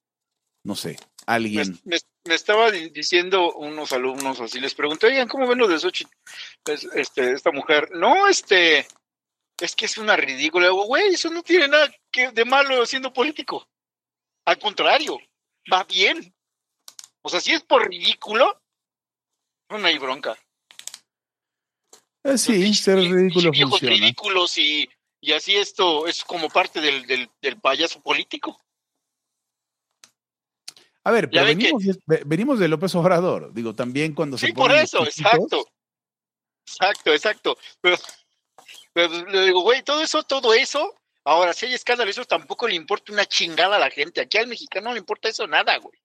[0.63, 1.79] no sé, alguien.
[1.85, 1.97] me- me
[2.35, 6.11] estaba di- diciendo unos alumnos así, les pregunté, oigan, ¿cómo ven lo de Xochitl?
[6.65, 8.87] Es- Este, esta mujer, no, este,
[9.59, 10.67] es que es una ridícula.
[10.67, 13.67] Digo, güey, eso no tiene nada que, de malo siendo político.
[14.45, 15.19] Al contrario,
[15.71, 16.33] va bien.
[17.21, 18.61] O sea, si es por ridículo,
[19.69, 20.37] no hay bronca.
[22.23, 23.95] Eh, sí, ser ridículo funciona.
[23.95, 24.89] ridículos y,
[25.21, 28.59] y así esto es como parte del, del, del payaso político.
[31.09, 33.51] A ver, pero que- venimos, de- venimos de López Obrador.
[33.53, 35.65] Digo, también cuando se Sí, por eso, exacto.
[36.67, 37.57] Exacto, exacto.
[37.81, 37.97] Pero,
[38.93, 42.75] pero le digo, güey, todo eso, todo eso, ahora si hay escándalo, eso tampoco le
[42.75, 44.21] importa una chingada a la gente.
[44.21, 45.97] Aquí al mexicano no le importa eso nada, güey.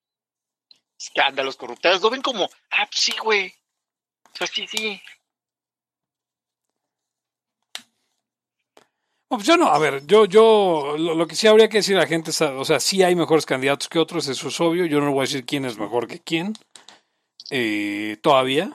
[0.99, 3.53] Escándalos, corruptadas, lo ven como, ah, pues sí, güey.
[4.33, 5.01] O sea, sí, sí.
[9.29, 12.01] Pues yo no, a ver, yo, yo, lo, lo que sí habría que decir a
[12.01, 15.13] la gente, o sea, sí hay mejores candidatos que otros, eso es obvio, yo no
[15.13, 16.55] voy a decir quién es mejor que quién,
[17.51, 18.75] eh, todavía,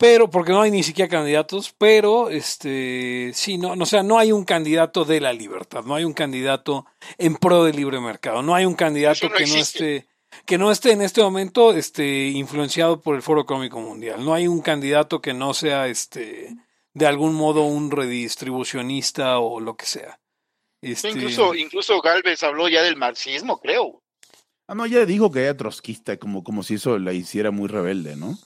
[0.00, 4.32] pero porque no hay ni siquiera candidatos, pero este sí, no, o sea, no hay
[4.32, 6.86] un candidato de la libertad, no hay un candidato
[7.18, 10.06] en pro del libre mercado, no hay un candidato no que no esté
[10.46, 14.48] que no esté en este momento este influenciado por el Foro Económico Mundial, no hay
[14.48, 16.56] un candidato que no sea este
[16.94, 20.18] de algún modo un redistribucionista o lo que sea.
[20.82, 24.02] Este, Incluso, incluso Galvez habló ya del marxismo, creo.
[24.66, 28.16] Ah, no, ya dijo que era trotskista, como, como si eso la hiciera muy rebelde,
[28.16, 28.38] ¿no?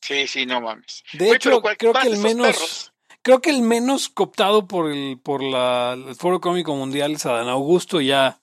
[0.00, 1.02] Sí, sí, no mames.
[1.12, 2.88] de hecho, creo que el menos perros.
[3.24, 7.48] Creo que el menos cooptado por el por la, el Foro Económico Mundial es Adán
[7.48, 8.40] Augusto y ya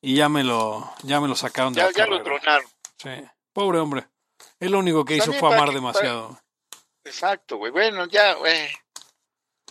[0.00, 2.64] y ya me lo ya me lo sacaron de Ya, la ya lo tronaron.
[2.98, 3.10] Sí.
[3.52, 4.06] Pobre hombre.
[4.60, 6.38] Él lo único que hizo También fue amar que- demasiado.
[7.04, 7.72] Exacto, güey.
[7.72, 8.68] Bueno, ya, güey.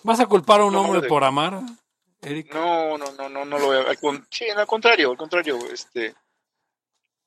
[0.04, 1.62] ¿Vas a culpar a un No, hombre por amar,
[2.22, 2.54] Eric?
[2.54, 3.88] No, no, no, no, no lo veo.
[3.88, 6.08] Al con- sí, al contrario, al contrario, este.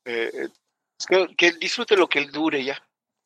[0.05, 0.47] eh, eh,
[0.97, 2.81] es que, disfrute lo que él dure ya.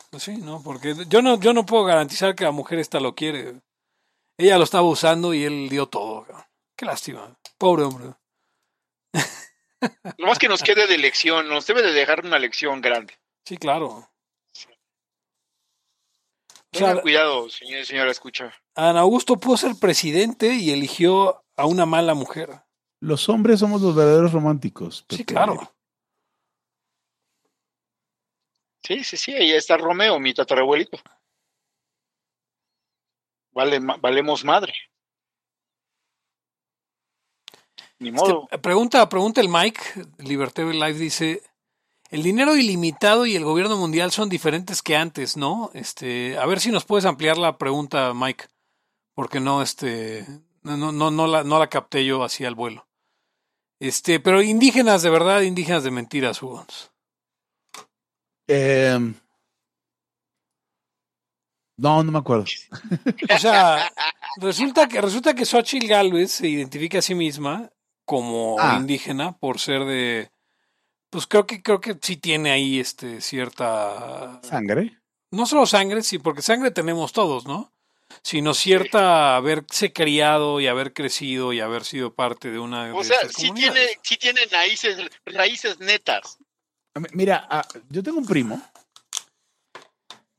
[0.09, 3.13] Pues sí, no, porque yo no yo no puedo garantizar que la mujer esta lo
[3.13, 3.61] quiere.
[4.37, 6.25] Ella lo estaba usando y él dio todo.
[6.75, 7.37] Qué lástima.
[7.57, 8.13] Pobre hombre.
[10.17, 13.13] Lo más que nos quede de lección, nos debe de dejar una lección grande.
[13.45, 14.09] Sí, claro.
[16.79, 18.53] Sea, Tengan cuidado, señor y señora, escucha.
[18.75, 22.61] Adán Augusto pudo ser presidente y eligió a una mala mujer.
[23.01, 25.05] Los hombres somos los verdaderos románticos.
[25.09, 25.25] Sí, Pepe.
[25.33, 25.73] claro.
[28.83, 30.97] Sí, sí, sí, ahí está Romeo, mi tatarabuelito.
[33.51, 34.73] Vale, ma- valemos madre.
[37.99, 38.47] Ni Es modo.
[38.49, 39.81] que, pregunta, pregunta el Mike,
[40.19, 41.43] Liberté Live dice,
[42.09, 45.69] el dinero ilimitado y el gobierno mundial son diferentes que antes, ¿no?
[45.73, 48.45] Este, a ver si nos puedes ampliar la pregunta, Mike,
[49.15, 50.25] porque no, este,
[50.63, 52.87] no, no, no, la, no la capté yo así al vuelo.
[53.79, 56.65] Este, pero indígenas de verdad, indígenas de mentiras, Hugo.
[58.47, 59.13] Em,
[61.77, 62.45] no, no me acuerdo.
[63.33, 63.89] O sea,
[64.37, 67.71] resulta que, resulta que Xochitl Galvez se identifica a sí misma
[68.03, 68.77] como Ah.
[68.79, 70.31] indígena por ser de,
[71.09, 74.99] pues creo que, creo que sí tiene ahí este cierta ¿Sangre?
[75.31, 77.71] no solo sangre, sí, porque sangre tenemos todos, ¿no?
[78.23, 82.93] Sino cierta haberse criado y haber crecido y haber sido parte de una.
[82.95, 86.39] O de sea, sí tiene, sí tiene raíces, raíces netas.
[87.13, 88.61] Mira, ah, yo tengo un primo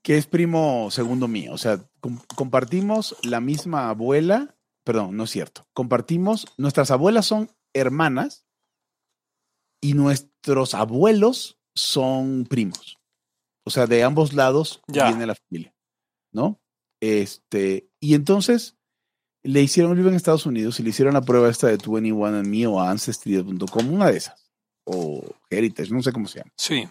[0.02, 1.52] que es primo segundo mío.
[1.52, 4.56] O sea, com- compartimos la misma abuela.
[4.82, 5.66] Perdón, no es cierto.
[5.72, 8.44] Compartimos, nuestras abuelas son hermanas
[9.80, 9.94] y
[10.46, 12.98] nuestros abuelos son primos.
[13.64, 15.08] O sea, de ambos lados Ya.
[15.08, 15.74] viene la familia,
[16.32, 16.60] ¿no?
[17.00, 18.76] Este, y entonces
[19.42, 22.80] le hicieron, vive en Estados Unidos y le hicieron la prueba esta de 21andMe o
[22.80, 24.50] Ancestry.com, una de esas,
[24.84, 26.52] o Heritage, no sé cómo se llama.
[26.56, 26.88] Sí,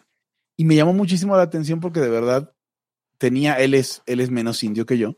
[0.57, 2.53] Y me llamó muchísimo la atención porque de verdad
[3.17, 5.17] tenía, él es, él es menos indio que yo,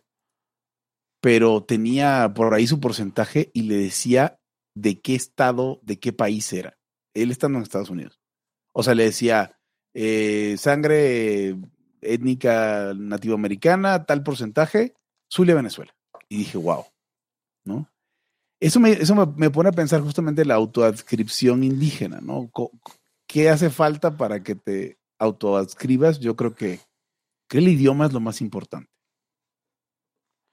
[1.22, 4.40] pero tenía por ahí su porcentaje y le decía
[4.76, 6.78] de qué estado, de qué país era.
[7.14, 8.21] Él estando en Estados Unidos.
[8.74, 9.58] O sea, le decía
[9.94, 11.56] eh, sangre
[12.02, 14.96] étnica nativoamericana, tal porcentaje,
[15.32, 15.94] Zulia, Venezuela.
[16.30, 16.86] Y dije, wow,
[17.66, 17.90] ¿no?
[18.60, 22.52] Eso me, eso me, pone a pensar justamente en la autoadscripción indígena, ¿no?
[23.28, 26.20] ¿Qué hace falta para que te autoadscribas?
[26.20, 26.80] Yo creo que,
[27.50, 28.92] que el idioma es lo más importante.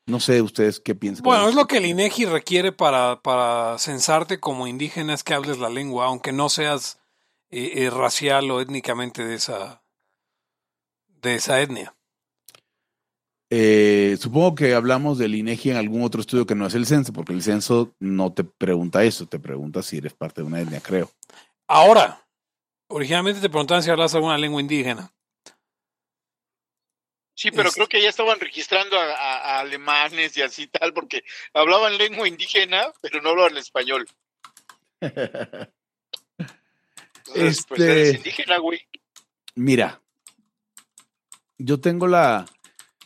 [0.07, 1.23] No sé ustedes qué piensan.
[1.23, 5.59] Bueno, es lo que el INEGI requiere para, para censarte como indígena, es que hables
[5.59, 6.99] la lengua, aunque no seas
[7.51, 9.83] eh, eh, racial o étnicamente de esa,
[11.07, 11.95] de esa etnia.
[13.51, 17.13] Eh, supongo que hablamos del INEGI en algún otro estudio que no es el censo,
[17.15, 20.81] porque el censo no te pregunta eso, te pregunta si eres parte de una etnia,
[20.81, 21.11] creo.
[21.67, 22.27] Ahora,
[22.89, 25.11] originalmente te preguntaban si hablas alguna lengua indígena.
[27.35, 30.93] Sí, pero Es- creo que ya estaban registrando a, a- a alemanes y así tal,
[30.93, 31.23] porque
[31.55, 34.07] hablaban lengua indígena, pero no hablaban español.
[37.35, 38.81] Entonces, pues Este- eres indígena, güey.
[39.55, 40.03] Mira,
[41.59, 42.47] yo tengo la...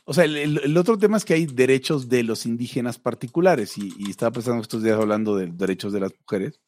[0.04, 3.78] O sea, el, el- el otro tema es que hay derechos de los indígenas particulares
[3.78, 6.60] y, y estaba pensando estos días hablando de derechos de las mujeres,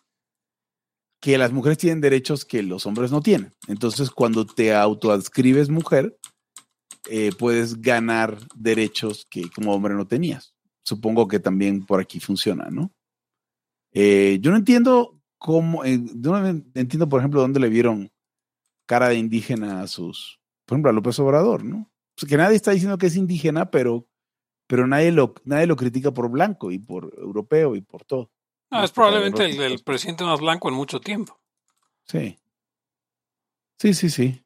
[1.20, 3.52] que las mujeres tienen derechos que los hombres no tienen.
[3.66, 6.16] Entonces, cuando te autoadscribes mujer,
[7.10, 10.54] eh, puedes ganar derechos que como hombre no tenías.
[10.84, 12.92] Supongo que también por aquí funciona, ¿no?
[13.92, 18.10] Eh, yo no entiendo cómo, eh, yo no entiendo, por ejemplo, dónde le vieron
[18.86, 21.92] cara de indígena a sus, por ejemplo, a López Obrador, ¿no?
[22.16, 24.08] Pues que nadie está diciendo que es indígena, pero,
[24.66, 28.30] pero nadie, lo, nadie lo critica por blanco y por europeo y por todo.
[28.70, 31.38] No, No es probablemente el, presidente más blanco en mucho tiempo.
[32.06, 32.38] Sí.
[33.78, 34.42] Sí, sí, sí.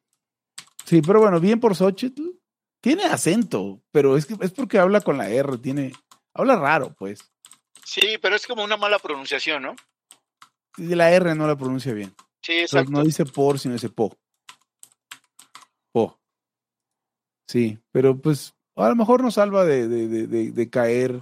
[0.83, 2.23] Sí, pero bueno, bien por Xochitl.
[2.81, 5.93] Tiene acento, pero es que es porque habla con la R, tiene,
[6.33, 7.31] habla raro, pues.
[7.85, 9.75] Sí, pero es como una mala pronunciación, ¿no?
[10.79, 12.15] La R no la pronuncia bien.
[12.41, 12.91] Sí, exacto.
[12.91, 14.15] no dice por, sino dice po.
[15.91, 16.19] Po.
[17.47, 21.21] Sí, pero pues a lo mejor nos salva de, de- de- de- caer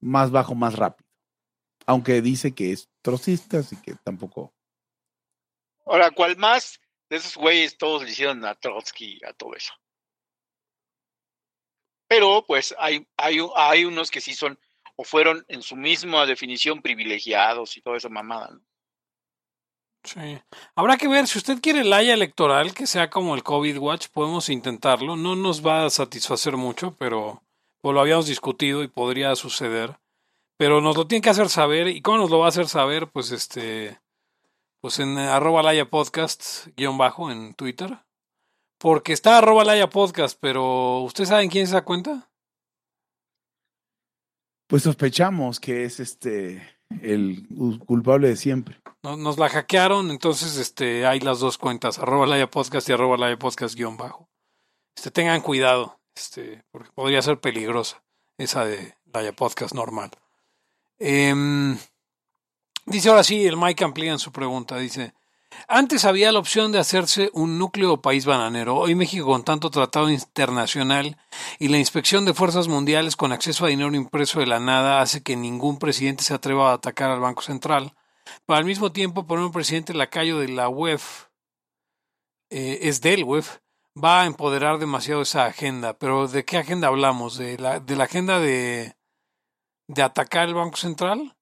[0.00, 1.08] más bajo, más rápido.
[1.86, 4.54] Aunque dice que es trocista, así que tampoco.
[5.84, 9.72] Ahora, ¿cuál más de esos güeyes todos le hicieron a Trotsky a todo eso?
[12.08, 14.58] Pero pues hay, hay, hay unos que sí son
[14.96, 18.50] o fueron en su misma definición privilegiados y toda esa mamada.
[18.52, 18.60] ¿no?
[20.04, 20.40] Sí.
[20.74, 24.08] Habrá que ver, si usted quiere el haya electoral, que sea como el COVID Watch,
[24.08, 25.16] podemos intentarlo.
[25.16, 27.42] No nos va a satisfacer mucho, pero
[27.80, 29.98] pues, lo habíamos discutido y podría suceder.
[30.56, 31.88] Pero nos lo tiene que hacer saber.
[31.88, 33.08] ¿Y cómo nos lo va a hacer saber?
[33.08, 34.00] Pues este,
[34.80, 37.98] pues en eh, arroba laya podcast guion bajo en Twitter.
[38.78, 42.28] Porque está arroba laya podcast, pero ¿ustedes saben quién es esa cuenta?
[44.66, 46.66] Pues sospechamos que es este
[47.02, 47.46] el
[47.86, 48.80] culpable de siempre.
[49.02, 53.38] Nos, la hackearon, entonces este, hay las dos cuentas, arroba laya podcast y arroba laya
[53.38, 54.28] podcast guion bajo.
[54.96, 58.02] Este, tengan cuidado, este, porque podría ser peligrosa
[58.38, 60.10] esa de laya podcast normal.
[60.98, 61.76] Em,
[62.86, 65.14] dice ahora sí, el Mike amplía en su pregunta, dice,
[65.68, 68.76] antes había la opción de hacerse un núcleo país bananero.
[68.76, 71.16] Hoy México con tanto tratado internacional
[71.58, 75.22] y la inspección de fuerzas mundiales con acceso a dinero impreso de la nada hace
[75.22, 77.94] que ningún presidente se atreva a atacar al Banco Central.
[78.46, 81.26] Pero al mismo tiempo poner un presidente lacayo de la UEF
[82.50, 83.58] eh, es del UEF
[84.02, 85.98] va a empoderar demasiado esa agenda.
[85.98, 87.36] Pero ¿de qué agenda hablamos?
[87.36, 88.96] ¿De la, de la agenda de,
[89.88, 91.36] de atacar el Banco Central?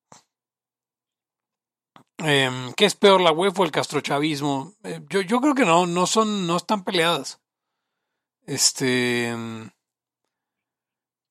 [2.22, 4.74] Eh, ¿Qué es peor, la UEF o el castrochavismo?
[4.84, 7.40] Eh, yo, yo creo que no, no son, no están peleadas.
[8.46, 9.34] Este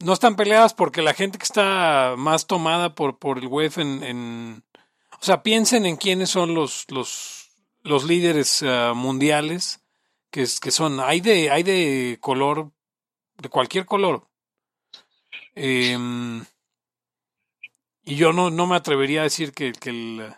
[0.01, 4.03] no están peleadas porque la gente que está más tomada por, por el UEF en,
[4.03, 4.63] en
[5.21, 7.49] o sea, piensen en quiénes son los, los,
[7.83, 9.83] los líderes uh, mundiales
[10.31, 12.71] que, que son, hay de, hay de color,
[13.37, 14.29] de cualquier color.
[15.55, 15.97] Eh,
[18.03, 20.33] y yo no, no me atrevería a decir que, que el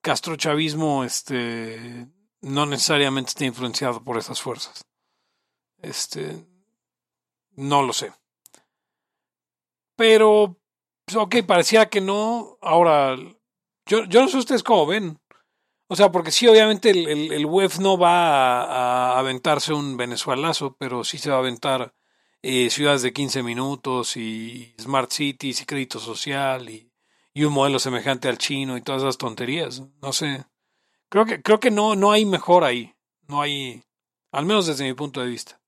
[0.00, 2.06] castrochavismo este,
[2.40, 4.84] no necesariamente esté influenciado por esas fuerzas.
[5.82, 6.46] Este,
[7.56, 8.12] no lo sé.
[9.96, 10.58] Pero,
[11.04, 12.58] pues, ok, parecía que no.
[12.62, 13.16] Ahora,
[13.86, 15.20] yo, yo no sé ustedes cómo ven.
[15.88, 20.76] O sea, porque sí, obviamente el, el, el UEF no va a, aventarse un venezuelazo,
[20.78, 21.92] pero sí se va a aventar
[22.42, 26.89] eh, ciudades de 15 minutos y smart cities y crédito social y,
[27.34, 29.82] y, un modelo semejante al chino y todas esas tonterías.
[30.02, 30.44] No sé.
[31.08, 32.94] Creo que, creo que no, no hay mejor ahí.
[33.28, 33.82] No hay,
[34.32, 35.60] al menos desde mi punto de vista.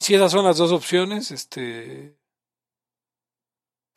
[0.00, 2.18] Si esas son las dos opciones, este,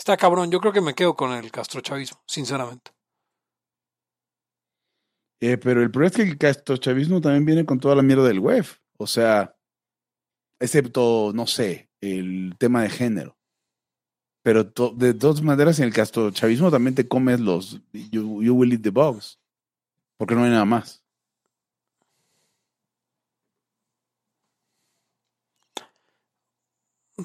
[0.01, 2.89] Está cabrón, yo creo que me quedo con el castrochavismo, sinceramente.
[5.39, 8.39] Eh, pero el problema es que el castrochavismo también viene con toda la mierda del
[8.39, 8.65] web.
[8.97, 9.55] O sea,
[10.59, 13.37] excepto, no sé, el tema de género.
[14.43, 18.73] Pero to, de todas maneras, en el castrochavismo también te comes los you, you will
[18.73, 19.39] eat the bugs.
[20.17, 21.01] Porque no hay nada más.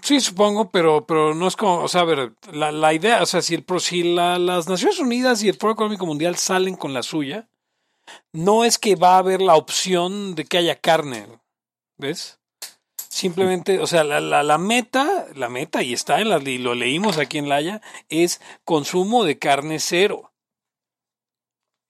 [0.02, 3.26] Sí, supongo, pero, pero no es como, o sea, a ver, la, la idea, o
[3.26, 6.92] sea, si, el, si la, las Naciones Unidas y el Foro Económico Mundial salen con
[6.92, 7.48] la suya,
[8.32, 11.26] no es que va a haber la opción de que haya carne,
[11.96, 12.38] ¿ves?
[13.16, 16.74] Simplemente, o sea, la, la, la meta, la meta, y está en la, y lo
[16.74, 20.34] leímos aquí en Laya, es consumo de carne cero.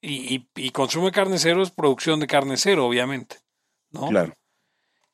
[0.01, 3.41] Y, y, y consumo de carne cero es producción de carne cero, obviamente,
[3.91, 4.07] ¿no?
[4.07, 4.35] Claro.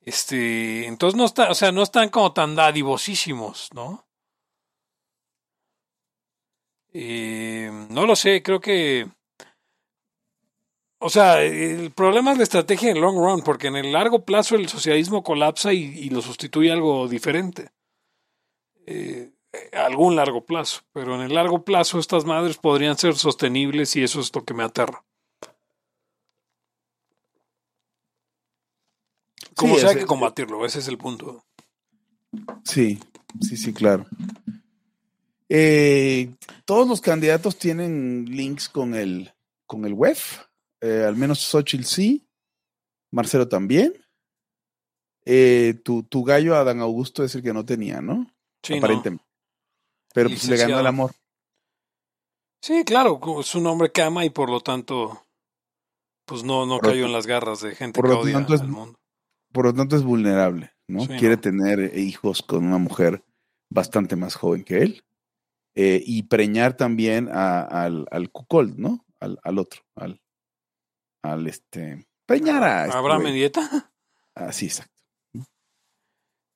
[0.03, 4.07] Este, entonces no está, o sea, no están como tan dadivosísimos, ¿no?
[6.93, 9.09] Eh, no lo sé, creo que,
[11.03, 14.25] o sea, el problema es la estrategia en el long run, porque en el largo
[14.25, 17.71] plazo el socialismo colapsa y, y lo sustituye algo diferente.
[18.87, 19.31] Eh,
[19.73, 24.21] algún largo plazo, pero en el largo plazo estas madres podrían ser sostenibles y eso
[24.21, 25.05] es lo que me aterra.
[29.55, 31.45] Como Sí, sea, hay que combatirlo, ese es el punto.
[32.65, 32.99] Sí,
[33.41, 34.07] sí, sí, claro.
[35.49, 36.31] Eh,
[36.65, 39.33] todos los candidatos tienen links con el,
[39.67, 40.17] con el web.
[40.83, 42.29] Eh, al menos Xochitl sí.
[43.11, 43.95] Marcelo también.
[45.25, 48.27] Eh, tu, tu gallo Adán Augusto es el que no tenía, ¿no?
[48.63, 48.79] Sí, no.
[48.79, 49.25] Aparentemente.
[50.13, 51.13] Pero pues le ganó el amor.
[52.61, 55.25] Sí, claro, como su nombre cama y por lo tanto,
[56.27, 58.55] pues no, no Por cayó en las garras de gente por que lo odia tanto
[58.55, 58.99] es- al mundo.
[59.53, 61.01] Por lo tanto es vulnerable, ¿no?
[61.01, 61.41] Sí, Quiere no.
[61.43, 63.23] tener hijos con una mujer
[63.71, 65.05] bastante más joven que él.
[65.75, 69.07] eh, y preñar también a- al, al cuckold, ¿no?
[69.21, 70.22] Al, al otro, al,
[71.23, 72.07] al este.
[72.27, 72.85] Preñar a.
[72.87, 73.29] este ¿Habrá güey.
[73.29, 73.91] medieta?
[74.35, 74.93] Ah, sí, exacto.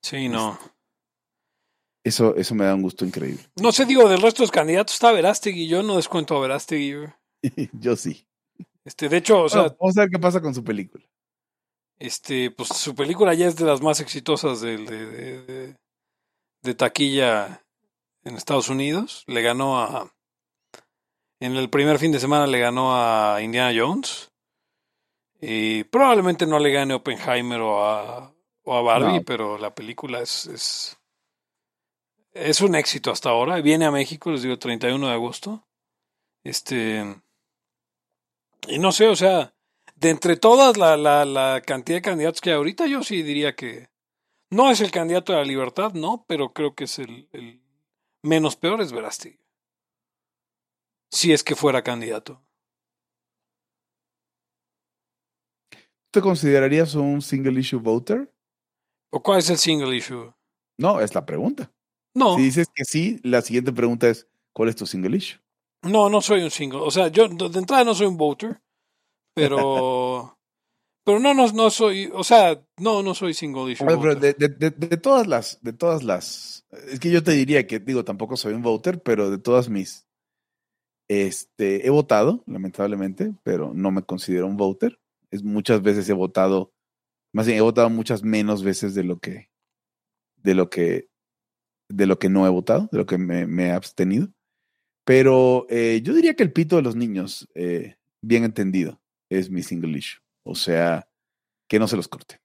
[0.02, 0.58] Sí, no.
[2.04, 3.42] Eso, eso me da un gusto increíble.
[3.56, 5.66] No sé, digo, del resto de los candidatos está Verástegui.
[5.66, 7.06] Yo no descuento a Verástegui.
[7.72, 8.26] Yo sí.
[8.84, 11.04] Este, de hecho, o sea, Bueno, vamos a ver qué pasa con su película.
[11.98, 15.06] este, pues su película ya es de las más exitosas de, de-
[15.42, 15.76] de-
[16.62, 17.64] de taquilla
[18.24, 19.24] en Estados Unidos.
[19.26, 20.12] Le ganó a.
[21.40, 24.30] En el primer fin de semana le ganó a Indiana Jones.
[25.40, 28.34] Y probablemente no le gane a Oppenheimer o a,
[28.64, 29.24] o a Barbie, No.
[29.24, 30.98] pero la película es, es.
[32.32, 33.60] Es un éxito hasta ahora.
[33.62, 35.66] Viene a México, les digo, 31 de agosto.
[36.44, 37.02] Este.
[38.68, 39.54] Y no sé, o sea,
[39.94, 43.54] de entre todas la, la, la cantidad de candidatos que hay ahorita, yo sí diría
[43.54, 43.88] que
[44.50, 47.62] no es el candidato de la libertad, no, pero creo que es el, el
[48.22, 49.38] menos peor es Verástegui.
[51.10, 52.42] Si es que fuera candidato.
[56.16, 58.32] ¿Te considerarías un single issue voter?
[59.12, 60.32] ¿O cuál es el single issue?
[60.78, 61.70] No, es la pregunta.
[62.14, 65.38] No, Si dices que sí, la siguiente pregunta es: ¿cuál es tu single issue?
[65.82, 66.78] no, no soy un single.
[66.80, 68.62] O sea, yo de entrada no soy un voter,
[69.34, 70.32] pero.
[71.04, 72.10] Pero no, no, no soy.
[72.14, 73.84] O sea, no, no soy single issue.
[73.84, 77.30] Bueno, pero de, de- de- de todas las, de todas las, es que yo te
[77.32, 80.08] diría que, digo, tampoco soy un voter, pero de todas mis,
[81.08, 84.98] este, he votado, lamentablemente, pero no me considero un voter.
[85.36, 86.72] Es muchas veces he votado,
[87.32, 89.50] más bien he votado muchas menos veces de lo que,
[90.36, 91.08] de lo que,
[91.88, 94.28] de lo que no he votado, de lo que me, me he abstenido.
[95.04, 99.62] Pero eh, yo diría que el pito de los niños, eh, bien entendido, es mi
[99.62, 100.20] single issue.
[100.44, 101.08] O sea,
[101.68, 102.40] que no se los corte.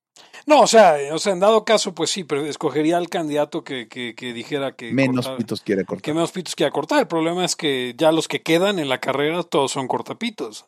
[0.46, 3.88] No, o sea, o sea, en dado caso, pues sí, pero escogería al candidato que,
[3.88, 4.92] que, que dijera que.
[4.92, 6.02] Menos cortar- pitos quiere cortar.
[6.04, 7.00] que menos pitos quiera cortar.
[7.00, 10.66] El problema es que ya los que quedan en la carrera todos son cortapitos.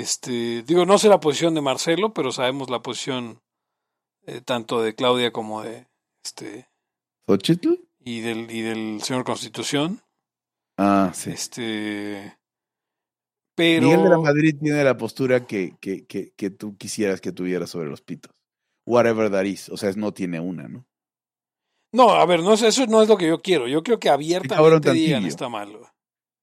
[0.00, 3.40] Este, digo, no sé la posición de Marcelo, pero sabemos la posición
[4.26, 5.86] eh, tanto de Claudia como de
[6.24, 6.68] este
[7.28, 7.74] ¿Xochitl?
[8.00, 10.00] y del y del señor Constitución.
[10.76, 11.30] Ah, sí.
[11.30, 12.36] Este,
[13.56, 17.30] pero Miguel de la Madrid tiene la postura que, que, que, que tú quisieras que
[17.32, 18.32] tuviera sobre los pitos.
[18.86, 19.68] Whatever that is.
[19.68, 20.86] O sea, no tiene una, ¿no?
[21.92, 23.68] no, a ver, no es- eso no es lo que yo quiero.
[23.68, 25.78] Yo creo que abiertamente digan está mal.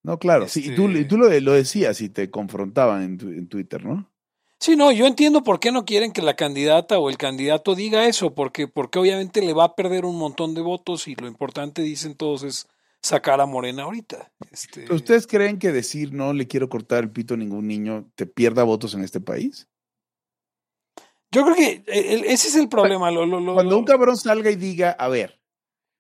[0.04, 0.48] No, claro.
[0.48, 3.48] Sí, y tú, Este- y tú lo, lo decías y te confrontaban en, tu- en
[3.48, 4.12] Twitter, ¿no?
[4.60, 8.06] Sí, no, yo entiendo por qué no quieren que la candidata o el candidato diga
[8.08, 11.82] eso, porque, porque obviamente le va a perder un montón de votos y lo importante,
[11.82, 12.68] dicen todos, es
[13.02, 14.32] sacar a Morena ahorita.
[14.52, 18.12] Este, ¿Pero ¿Ustedes creen que decir no le quiero cortar el pito a ningún niño
[18.14, 19.68] te pierda votos en este país?
[21.32, 23.10] Yo creo que eh, el- ese es el problema.
[23.10, 25.42] Lo, lo- lo- Cuando un cabrón salga y diga, a ver,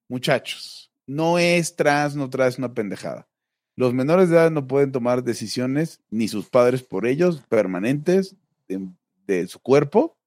[0.08, 3.28] muchachos, no es trans, no traes una pendejada.
[3.76, 8.36] Los menores de edad no pueden tomar decisiones, ni sus padres por ellos, permanentes,
[8.68, 8.88] de,
[9.28, 10.18] de su cuerpo,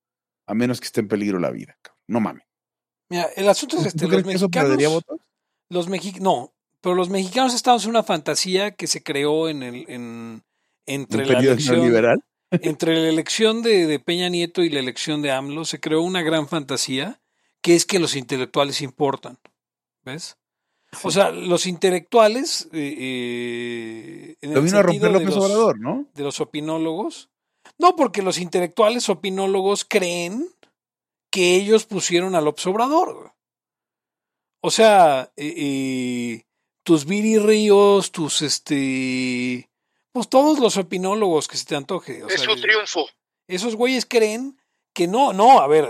[0.47, 1.77] a menos que esté en peligro la vida.
[1.83, 2.03] cabrón.
[2.07, 2.45] No mames.
[3.09, 5.21] Mira, el asunto es ¿Tú este, crees los que eso perdería mexicanos, votos?
[5.69, 9.85] los mexi- no, pero los mexicanos estamos en una fantasía que se creó en el,
[9.89, 10.43] en,
[10.87, 12.25] entre ¿Un la elección, neoliberal?
[12.51, 16.23] entre la elección de, de Peña Nieto y la elección de AMLO se creó una
[16.23, 17.21] gran fantasía
[17.61, 19.39] que es que los intelectuales importan.
[20.03, 20.37] ¿Ves?
[21.03, 22.69] O sea, los intelectuales.
[22.73, 26.07] eh, eh, en Lo el vino a romper de López los- Obrador, ¿no?
[26.15, 27.31] De los opinólogos.
[27.79, 30.49] No, porque los intelectuales opinólogos creen
[31.31, 33.33] que ellos pusieron a López Obrador.
[34.63, 36.45] O sea, eh, eh,
[36.85, 39.69] tus Viri Ríos, tus este.
[40.13, 42.23] Pues todos los opinólogos que se te antoje.
[42.23, 43.07] o Es sea, su triunfo.
[43.49, 44.59] esos güeyes creen
[44.95, 45.89] que no, no, a ver,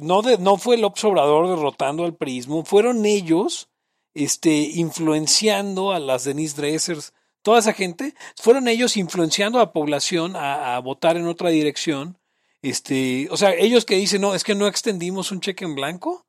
[0.00, 3.68] no, de, no fue López Obrador derrotando al prismo, fueron ellos
[4.14, 10.36] este, influenciando a las Denise Dressers, toda esa gente, fueron ellos influenciando a la población
[10.36, 12.18] a, a votar en otra dirección.
[12.62, 16.26] Este, o sea, ellos que dicen, no, es que no extendimos un cheque en blanco.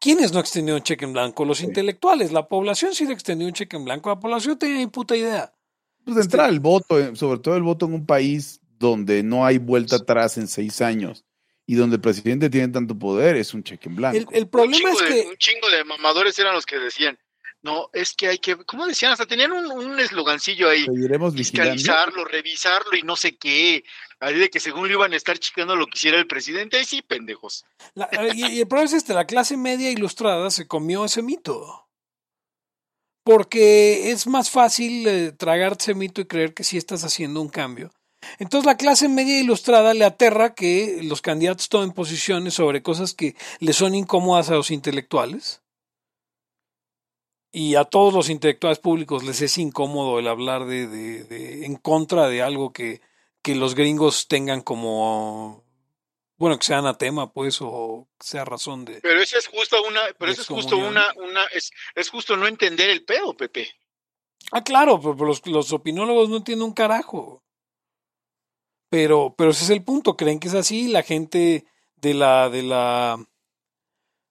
[0.00, 1.44] ¿Quiénes no extendieron un cheque en blanco?
[1.44, 1.64] Los Sí.
[1.66, 2.32] intelectuales.
[2.32, 4.10] La población sí le extendió un cheque en blanco.
[4.10, 5.52] La población tenía ni puta idea.
[6.04, 9.46] Pues de entrar el voto, eh, sobre todo el voto en un país donde no
[9.46, 11.24] hay vuelta atrás en seis años
[11.66, 14.30] y donde el presidente tiene tanto poder, es un cheque en blanco.
[14.32, 17.18] El, problema chingo, es de, que un chingo de mamadores eran los que decían,
[17.62, 19.12] no, es que hay que, ¿cómo decían?
[19.12, 21.72] Hasta tenían un, un eslogancillo ahí, Seguiremos vigilando.
[21.72, 23.84] fiscalizarlo, revisarlo y no sé qué.
[24.18, 26.84] Ahí de que según le iban a estar chicando lo que hiciera el presidente, ahí
[26.84, 27.64] sí, pendejos.
[27.94, 31.88] La- y, y el problema es este, la clase media ilustrada se comió ese mito.
[33.24, 37.48] Porque es más fácil eh, tragar ese mito y creer que sí estás haciendo un
[37.48, 37.92] cambio.
[38.38, 43.36] Entonces la clase media ilustrada le aterra que los candidatos tomen posiciones sobre cosas que
[43.60, 45.62] le son incómodas a los intelectuales.
[47.54, 51.76] Y a todos los intelectuales públicos les es incómodo el hablar de, de, de en
[51.76, 53.02] contra de algo que,
[53.42, 55.62] que los gringos tengan como
[56.42, 59.00] bueno, que sea anatema, pues, o sea razón de.
[59.00, 62.48] Pero eso es justo una, pero eso es justo una, una, es, es justo no
[62.48, 63.70] entender el pedo, Pepe.
[64.50, 67.44] Ah, claro, pero los, los opinólogos no entienden un carajo.
[68.92, 71.64] Pero, pero ese es el punto, creen que es así, la gente
[71.96, 73.24] de la, de la,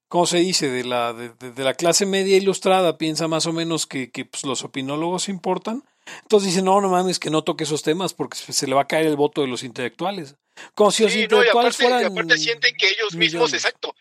[0.08, 0.70] ¿cómo se dice?
[0.70, 4.44] De la, de, de la clase media ilustrada piensa más o menos que, que pues,
[4.44, 5.84] los opinólogos importan.
[6.22, 8.88] Entonces dicen, no, no mames, que no toque esos temas porque se le va a
[8.88, 10.36] caer el voto de los intelectuales.
[10.76, 12.12] Como si los Sí, no, y intelectuales aparte, y fueran.
[12.12, 13.54] aparte sienten que ellos mismos, millones.
[13.56, 13.96] exacto,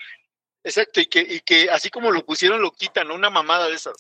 [0.63, 3.95] exacto, y que, y que así como lo pusieron, lo quitan, una mamada de esas.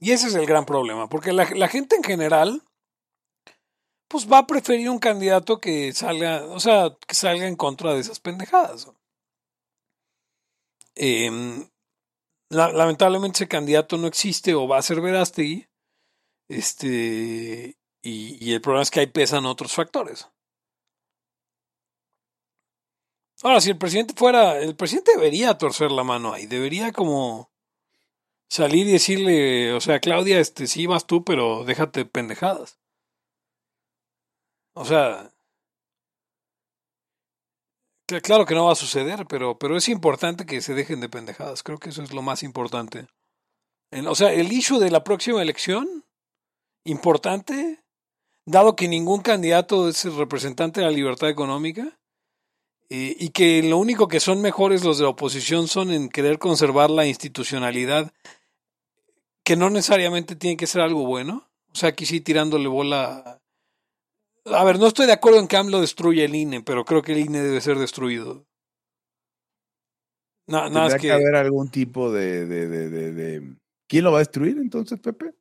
[0.00, 2.62] Y ese es el gran problema, porque la, la gente en general,
[4.12, 8.00] pues va a preferir un candidato que salga, o sea, que salga en contra de
[8.00, 8.88] esas pendejadas.
[10.94, 11.36] Em,
[12.50, 15.66] la- lamentablemente ese candidato no existe o va a ser Verástegui,
[16.48, 20.28] este, y, y el problema es que ahí pesan otros factores.
[23.42, 27.50] Ahora, si el presidente fuera, el presidente debería torcer la mano ahí, debería como
[28.50, 32.80] salir y decirle, o sea, Claudia, este, sí vas tú, pero déjate de pendejadas.
[34.74, 35.30] O sea,
[38.08, 41.08] cl- claro que no va a suceder, pero, pero es importante que se dejen de
[41.08, 41.62] pendejadas.
[41.62, 43.06] Creo que eso es lo más importante.
[43.90, 46.04] El- o sea, el issue de la próxima elección,
[46.84, 47.80] importante,
[48.46, 51.98] dado que ningún candidato es el representante de la libertad económica,
[52.94, 56.90] y que lo único que son mejores los de la oposición son en querer conservar
[56.90, 58.12] la institucionalidad,
[59.44, 61.48] que no necesariamente tiene que ser algo bueno.
[61.72, 63.40] O sea, aquí sí tirándole bola.
[64.46, 67.12] A ver, no estoy de acuerdo en que AMLO destruya el INE, pero creo que
[67.12, 68.44] el INE debe ser destruido.
[70.46, 70.98] Que...
[70.98, 71.12] que.
[71.12, 73.56] haber algún tipo de, de, de, de,
[73.88, 75.34] ¿Quién lo va a destruir entonces, Pepe?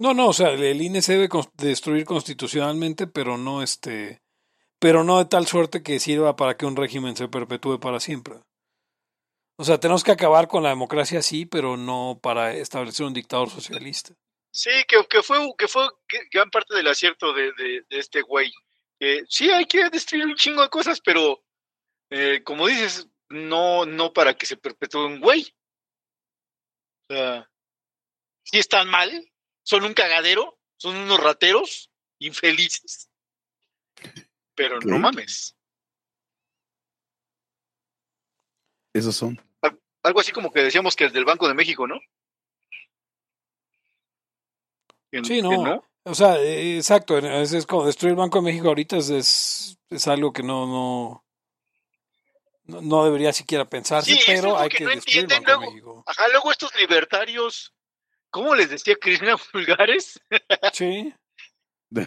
[0.00, 4.22] No, no, o sea, el INE se debe destruir constitucionalmente, pero no este.
[4.80, 8.36] Pero no de tal suerte que sirva para que un régimen se perpetúe para siempre.
[9.58, 13.50] O sea, tenemos que acabar con la democracia, sí, pero no para establecer un dictador
[13.50, 14.14] socialista.
[14.58, 15.88] Sí, que, que fue, que fue
[16.32, 18.52] gran parte del acierto de, de, de este güey.
[18.98, 21.44] Que sí, hay que destruir un chingo de cosas, pero
[22.10, 25.46] eh, como dices, no, no para que se perpetúe un güey.
[27.08, 27.48] O sea,
[28.42, 29.30] sí están mal,
[29.62, 33.12] son un cagadero, son unos rateros infelices.
[34.56, 35.56] Pero no mames.
[38.92, 39.40] Esos son.
[40.02, 42.00] Algo así como que decíamos que el del Banco de México, ¿no?
[45.24, 45.82] Sí, no.
[46.04, 49.78] O sea, eh, exacto, es, es como destruir el Banco de México ahorita es, es,
[49.90, 51.24] es algo que no, no,
[52.80, 55.56] no, debería siquiera pensarse, Sí, pero hay que que no destruir el entienden Banco de
[55.56, 55.72] luego.
[55.72, 56.04] México.
[56.06, 57.74] Ajá, luego estos libertarios,
[58.30, 60.20] ¿cómo les decía Cristina Vulgares?
[60.72, 61.12] Sí,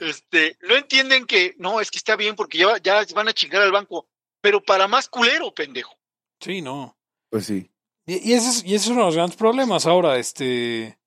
[0.02, 3.64] Este, no entienden que, no, es que está bien porque ya, ya van a chingar
[3.64, 4.08] al banco,
[4.40, 5.96] pero para más culero, pendejo.
[6.40, 6.96] sí, no.
[7.32, 7.72] Pues sí.
[8.06, 11.00] Y, y ese es, y ese es uno de los grandes problemas ahora, este,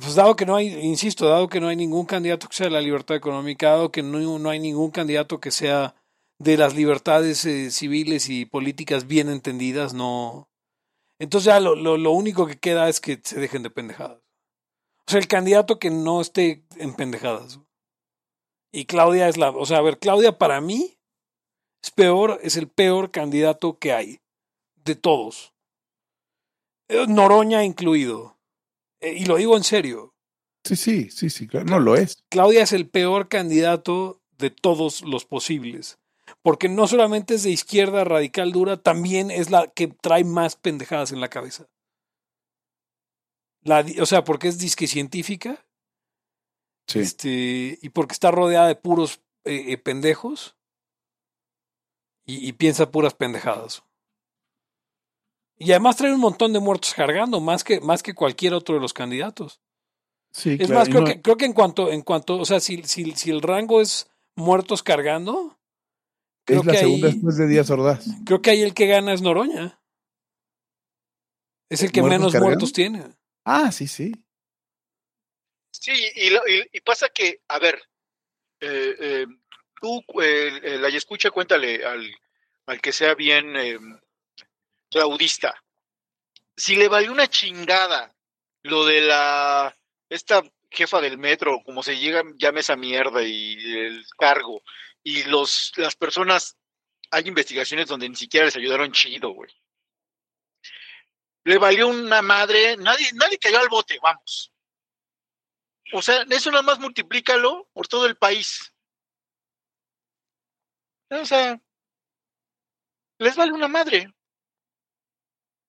[0.00, 2.72] pues dado que no hay, insisto, dado que no hay ningún candidato que sea de
[2.72, 5.94] la libertad económica, dado que no, no hay ningún candidato que sea
[6.38, 10.48] de las libertades eh, civiles y políticas bien entendidas, no.
[11.18, 14.20] Entonces ya lo, lo, lo único que queda es que se dejen de pendejadas.
[15.06, 17.60] O sea, el candidato que no esté en pendejadas.
[18.72, 20.98] Y Claudia es la, o sea, a ver, Claudia para mí
[21.82, 24.20] es peor, es el peor candidato que hay
[24.76, 25.54] de todos.
[26.88, 28.37] Eh, Noroña incluido.
[29.00, 30.14] Eh, y lo digo en serio.
[30.64, 31.66] Sí, sí, sí, sí, claro.
[31.66, 32.22] No lo es.
[32.28, 35.98] Claudia es el peor candidato de todos los posibles.
[36.42, 41.10] Porque no solamente es de izquierda radical dura, también es la que trae más pendejadas
[41.12, 41.66] en la cabeza.
[43.62, 45.64] La, o sea, porque es disque científica
[46.86, 47.00] Sí.
[47.00, 50.56] este, y porque está rodeada de puros eh, eh, pendejos
[52.24, 53.82] y, y piensa puras pendejadas.
[55.58, 58.80] Y además trae un montón de muertos cargando, más que, más que cualquier otro de
[58.80, 59.60] los candidatos.
[60.30, 62.60] Sí, Es claro, más, creo, no- que, creo que en cuanto, en cuanto, o sea,
[62.60, 65.58] si, si, si el rango es muertos cargando,
[66.44, 68.06] creo es la que segunda ahí, después de Díaz Ordaz.
[68.24, 69.80] creo que ahí el que gana es Noroña.
[71.70, 72.50] Es el que ¿Muertos menos cargando?
[72.50, 73.04] muertos tiene.
[73.44, 74.12] Ah, sí, sí.
[75.70, 77.80] Sí, y, lo- y- y pasa que, a ver,
[78.60, 79.26] eh, eh,
[79.80, 82.10] tú, eh, eh, la escucha, cuéntale al,
[82.66, 83.78] al que sea bien eh,
[84.90, 85.62] claudista.
[86.56, 88.14] Si le valió una chingada
[88.62, 89.76] lo de la
[90.08, 94.62] esta jefa del metro, como se llega, llame esa mierda y el cargo,
[95.02, 96.56] y los, las personas,
[97.10, 99.50] hay investigaciones donde ni siquiera les ayudaron chido, güey.
[101.44, 104.52] Le valió una madre, nadie, nadie cayó al bote, vamos.
[105.92, 108.74] O sea, eso nada más multiplícalo por todo el país.
[111.10, 111.58] O sea,
[113.18, 114.12] les vale una madre.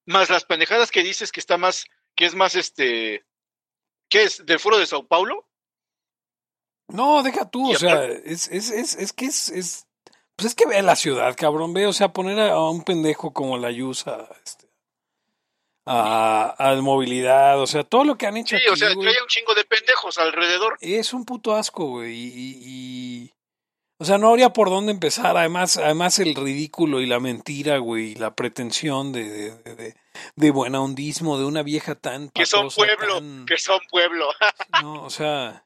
[0.09, 1.85] Más las pendejadas que dices que está más,
[2.15, 3.27] que es más este,
[4.09, 4.43] ¿qué es?
[4.43, 5.47] ¿Del foro de Sao Paulo?
[6.87, 9.85] No, deja tú, o sea, es, es, es, es que es, es,
[10.35, 13.59] pues es que ve la ciudad, cabrón, ve, o sea, poner a, un pendejo como
[13.59, 14.67] la Yusa, este,
[15.85, 18.57] a, a, movilidad, o sea, todo lo que han hecho.
[18.57, 20.79] Sí, o sea, que hay un chingo de pendejos alrededor.
[20.81, 23.33] Es un puto asco, güey, y, y,
[23.99, 25.35] o sea, no habría por dónde empezar.
[25.35, 29.95] Además, además el ridículo y la mentira, güey, y la pretensión de, de, de,
[30.35, 34.27] de buena hondismo de una vieja tan que son pueblo, que son pueblo.
[34.81, 35.65] no, o sea,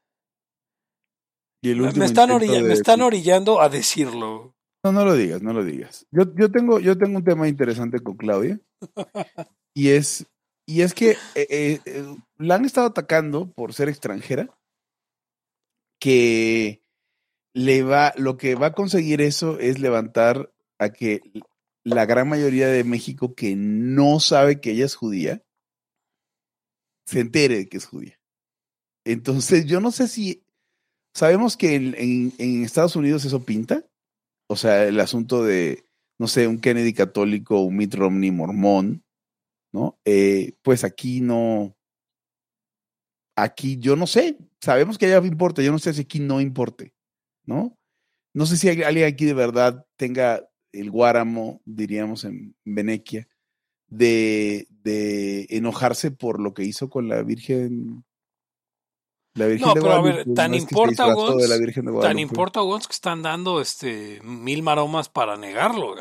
[1.62, 4.56] me están, orilla, me están orillando a decirlo.
[4.84, 6.08] No, no lo digas, no lo digas.
[6.12, 8.60] Yo, yo tengo, yo tengo un tema interesante con Claudia
[9.74, 10.26] y es
[10.66, 14.50] y es que eh, eh, la han estado atacando por ser extranjera,
[16.00, 16.83] que
[17.54, 21.22] le va, lo que va a conseguir eso es levantar a que
[21.84, 25.44] la gran mayoría de México que no sabe que ella es judía,
[27.06, 28.20] se entere de que es judía.
[29.06, 30.46] Entonces, yo no sé si
[31.14, 33.86] sabemos que en, Estados Unidos eso pinta,
[34.48, 35.86] o sea, el asunto de,
[36.18, 39.04] no sé, un Kennedy católico, un Mitt Romney mormón,
[39.74, 40.00] ¿no?
[40.06, 41.76] Eh, pues aquí no,
[43.36, 46.94] aquí yo no sé, sabemos que allá importa, yo no sé si aquí no importe.
[47.46, 47.78] ¿No?
[48.34, 53.28] No sé si alguien aquí de verdad tenga el guáramo, diríamos en Venequia,
[53.88, 58.04] de, de enojarse por lo que hizo con la Virgen.
[59.36, 61.14] La Virgen no, pero a ver, tan importa
[62.02, 65.96] tan importa que están dando este mil maromas para negarlo.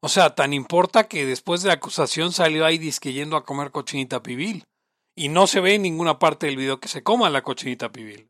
[0.00, 3.70] O sea, tan importa que después de la acusación salió ahí disque yendo a comer
[3.70, 4.64] cochinita pibil.
[5.16, 8.29] Y no se ve en ninguna parte del video que se coma la cochinita pibil.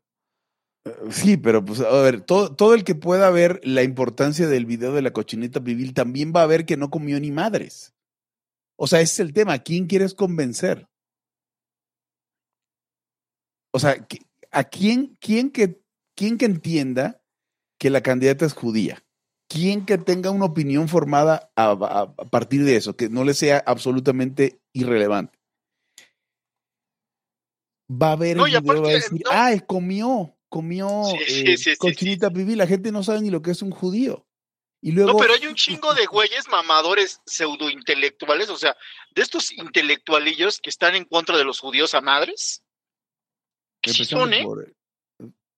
[1.11, 4.93] Sí, pero pues a ver, todo, todo el que pueda ver la importancia del video
[4.93, 7.93] de la cochinita pibil también va a ver que no comió ni madres.
[8.77, 9.53] O sea, ese es el tema.
[9.53, 10.89] ¿A quién quieres convencer?
[13.71, 14.07] O sea,
[14.51, 15.83] ¿a quién, quién, que,
[16.15, 17.21] quién que entienda
[17.79, 19.03] que la candidata es judía?
[19.47, 23.61] ¿Quién que tenga una opinión formada a, a partir de eso, que no le sea
[23.65, 25.37] absolutamente irrelevante?
[27.91, 32.57] Va a ver el video y va a decir, ah, comió comió eh, cochinita pibil,
[32.57, 34.27] la gente no sabe ni lo que es un judío.
[34.83, 35.13] Y luego...
[35.13, 38.75] No, pero hay un chingo de güeyes mamadores pseudointelectuales, o sea,
[39.15, 42.63] de estos intelectualillos que están en contra de los judíos a madres.
[43.81, 44.45] Que sí son, ¿eh?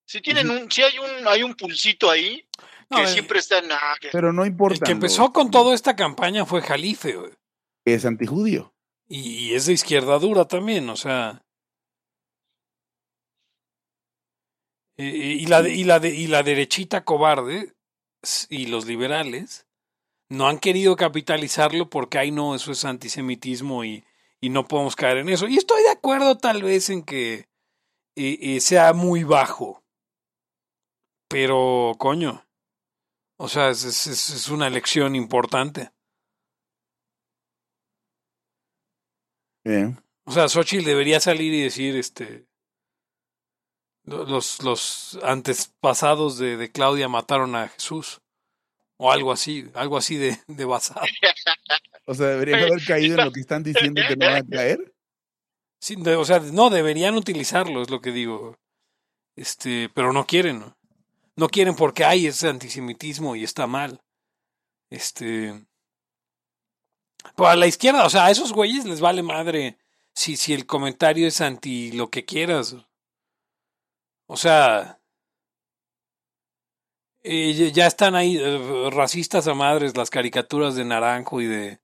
[0.06, 2.46] Si tienen un, si hay un, hay un pulsito ahí
[2.90, 3.64] que eh, siempre están.
[3.72, 4.76] Ah, pero no importa.
[4.76, 7.32] El que empezó con toda esta campaña fue Jalife, güey.
[7.84, 8.74] Que es antijudío.
[9.08, 11.43] Y, y es de izquierda dura también, o sea.
[14.96, 17.74] Y, la, y, la y la derechita cobarde
[18.48, 19.66] y los liberales
[20.28, 24.04] no han querido capitalizarlo porque, ay, no, eso es antisemitismo y,
[24.40, 25.48] y no podemos caer en eso.
[25.48, 27.48] Y estoy de acuerdo tal vez en que
[28.16, 29.82] eh, eh, sea muy bajo.
[31.28, 32.46] Pero, coño,
[33.36, 35.90] o sea, es, es, es una elección importante.
[40.26, 42.46] O sea, Xochitl debería salir y decir, este,
[44.04, 48.20] los, los antepasados de, de, Claudia mataron a Jesús.
[48.96, 51.00] O algo así, algo así de, de basado.
[52.06, 54.94] O sea, deberían haber caído en lo que están diciendo que no van a caer.
[55.80, 58.58] Sí, o sea, no, deberían utilizarlo, es lo que digo.
[59.36, 60.64] Este, pero no quieren.
[61.36, 64.00] No, quieren porque hay ese antisemitismo y está mal.
[64.90, 65.66] Este.
[67.36, 69.78] A la izquierda, o sea, a esos güeyes les vale madre
[70.14, 72.76] si, si el comentario es anti lo que quieras.
[74.26, 75.00] O sea,
[77.22, 81.80] eh, ya están ahí eh, racistas a madres las caricaturas de Naranjo y de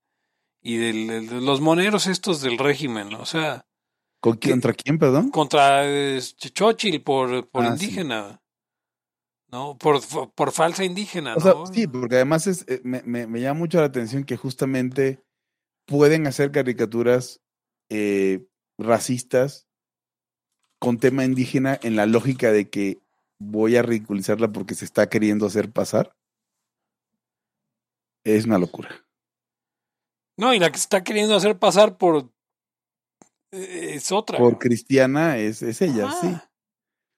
[0.62, 3.66] y de, los moneros estos del régimen, o sea,
[4.20, 5.30] ¿contra quién, perdón?
[5.30, 8.42] Contra eh, Chochil por, por ah, indígena.
[9.50, 9.78] ¿no?
[9.78, 10.00] Por,
[10.34, 11.34] por, falsa indígena.
[11.34, 11.66] ¿no?
[11.66, 15.24] sí, porque además es, me, me, me, llama mucho la atención que justamente
[15.86, 17.40] pueden hacer caricaturas
[17.88, 18.46] eh,
[18.78, 19.66] racistas
[20.80, 22.98] con tema indígena en la lógica de que
[23.38, 26.16] voy a ridiculizarla porque se está queriendo hacer pasar,
[28.24, 28.90] es una locura.
[30.38, 32.30] No, y la que se está queriendo hacer pasar por
[33.52, 34.38] eh, es otra.
[34.38, 36.34] Por cristiana es, es ella, sí.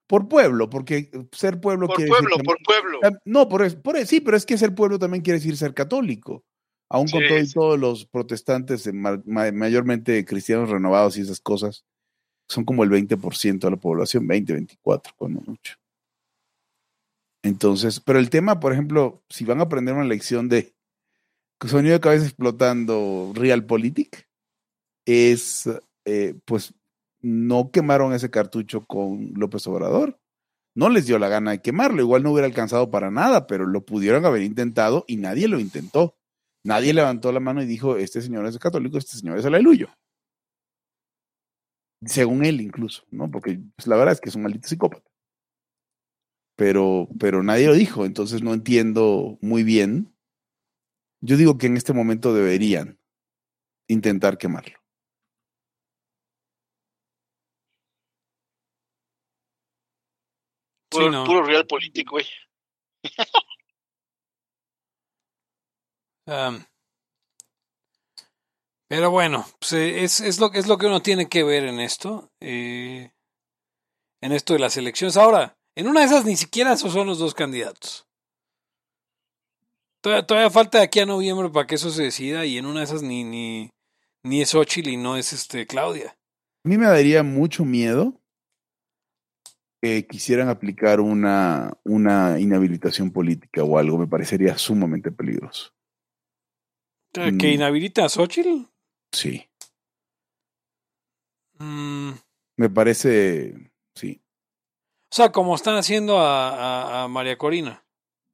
[0.08, 3.00] por pueblo, porque ser pueblo Por quiere pueblo, decir por pueblo.
[3.00, 5.56] tam- No, por, es- por es- sí, pero es que ser pueblo también quiere decir
[5.56, 6.44] ser católico.
[6.88, 7.52] Aún con Sí, todo y sí.
[7.54, 11.84] todos los protestantes, ma- ma- mayormente cristianos renovados y esas cosas,
[12.48, 15.76] son como el 20% de la población, 20, 24, cuando mucho.
[17.42, 20.74] Entonces, pero el tema, por ejemplo, si van a aprender una lección de
[21.66, 24.28] sonido de cabeza explotando Realpolitik,
[25.06, 25.68] es,
[26.04, 26.74] eh, pues,
[27.20, 30.18] no quemaron ese cartucho con López Obrador.
[30.74, 33.84] No les dio la gana de quemarlo, igual no hubiera alcanzado para nada, pero lo
[33.84, 36.16] pudieron haber intentado y nadie lo intentó.
[36.64, 39.88] Nadie levantó la mano y dijo, este señor es católico, este señor es aleluyo.
[42.04, 43.30] Según él incluso, ¿no?
[43.30, 45.08] Porque pues, la verdad es que es un maldito psicópata.
[46.56, 50.14] Pero, pero nadie lo dijo, entonces no entiendo muy bien.
[51.20, 52.98] Yo digo que en este momento deberían
[53.88, 54.78] intentar quemarlo.
[60.90, 61.24] Puro, no.
[61.24, 62.26] puro real político, güey.
[68.92, 71.80] Pero bueno, pues, eh, es, es, lo, es lo que uno tiene que ver en
[71.80, 73.10] esto, eh,
[74.20, 75.16] en esto de las elecciones.
[75.16, 78.06] Ahora, en una de esas ni siquiera esos son los dos candidatos.
[80.02, 82.80] Todavía, todavía falta de aquí a noviembre para que eso se decida y en una
[82.80, 83.70] de esas ni, ni,
[84.24, 86.10] ni es Xochitl y no es este Claudia.
[86.62, 88.20] A mí me daría mucho miedo
[89.80, 93.96] que quisieran aplicar una, una inhabilitación política o algo.
[93.96, 95.72] Me parecería sumamente peligroso.
[97.14, 97.44] ¿Que Mm.
[97.44, 98.66] inhabilita a Xochitl?
[99.12, 99.48] Sí.
[101.58, 102.12] Mm,
[102.56, 103.54] Me parece,
[103.94, 104.20] sí.
[105.10, 107.84] o sea, como están haciendo a, a- a María Corina.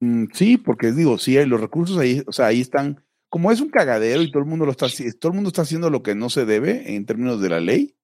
[0.01, 3.05] Mm, sí, porque digo, sí, hay los recursos ahí, o sea, ahí están.
[3.31, 4.87] Como es un cagadero y todo el mundo lo está
[5.20, 7.95] todo el mundo está haciendo lo que no se debe en términos de la ley.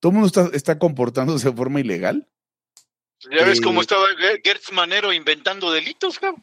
[0.00, 2.28] Todo el mundo está, está comportándose de forma ilegal.
[3.30, 6.42] Ya ves Eh, cómo estaba Ger- Gertz Manero inventando delitos, cabrón.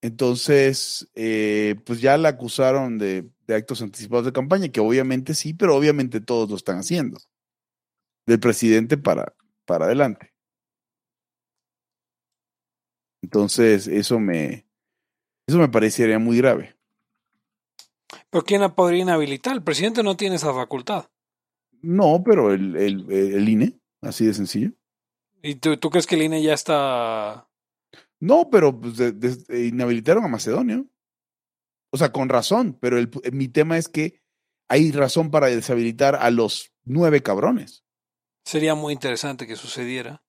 [0.00, 5.54] Entonces, eh, pues ya la acusaron de, de actos anticipados de campaña, que obviamente sí,
[5.54, 7.18] pero obviamente todos lo están haciendo.
[8.26, 9.34] Del presidente para,
[9.64, 10.34] para adelante.
[13.22, 14.66] Entonces, eso me,
[15.48, 16.76] eso me parecería muy grave.
[18.30, 19.54] ¿Pero quién la podría inhabilitar?
[19.54, 21.06] El presidente no tiene esa facultad.
[21.82, 24.72] No, pero el, el, el INE, así de sencillo.
[25.42, 27.48] ¿Y tú, tú crees que el INE ya está
[28.20, 30.84] No, pero pues, de- de- inhabilitaron a Macedonia.
[31.96, 34.20] O sea, con razón, pero el, mi tema es que
[34.68, 37.86] hay razón para deshabilitar a los nueve cabrones.
[38.44, 40.22] Sería muy interesante que sucediera.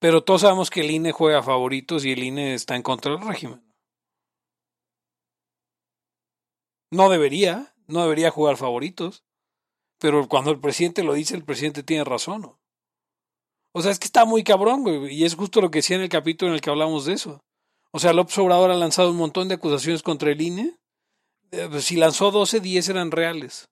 [0.00, 3.20] Pero todos sabemos que el INE juega favoritos y el INE está en contra del
[3.20, 3.62] régimen.
[6.90, 9.22] No debería, no debería jugar favoritos.
[10.00, 12.40] Pero cuando el presidente lo dice, el presidente tiene razón.
[12.40, 12.58] ¿no?
[13.74, 15.12] O sea, es que está muy cabrón, güey.
[15.12, 17.44] Y es justo lo que decía en el capítulo en el que hablamos de eso.
[17.96, 20.76] O sea, López Obrador ha lanzado un montón de acusaciones contra el INE.
[21.52, 23.68] Eh, pues, si lanzó 12, 10 eran reales.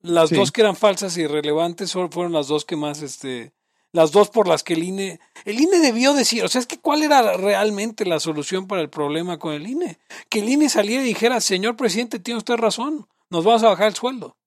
[0.00, 0.34] Las Sí.
[0.36, 3.52] dos que eran falsas y irrelevantes fueron las dos que más, este,
[3.92, 6.78] las dos por las que el INE, el INE debió decir, o sea, es que
[6.80, 9.98] cuál era realmente la solución para el problema con el INE.
[10.30, 13.88] Que el INE saliera y dijera, señor presidente, tiene usted razón, nos vamos a bajar
[13.88, 14.38] el sueldo.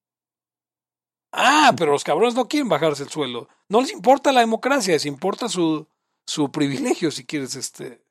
[1.30, 3.48] Ah, pero los cabrones no quieren bajarse el sueldo.
[3.68, 5.86] No les importa la democracia, les importa su,
[6.26, 8.02] su privilegio, si quieres, este.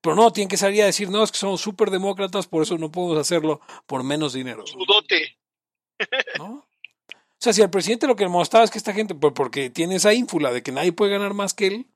[0.00, 2.78] Pero no, tienen que salir a decir, no, es que somos súper demócratas, por eso
[2.78, 4.66] no podemos hacerlo por menos dinero.
[4.66, 5.36] Sudote.
[6.38, 6.46] ¿no?
[6.54, 6.66] O
[7.38, 9.96] sea, si al presidente lo que le mostraba es que esta gente, pues porque tiene
[9.96, 11.86] esa ínfula de que nadie puede ganar más que él,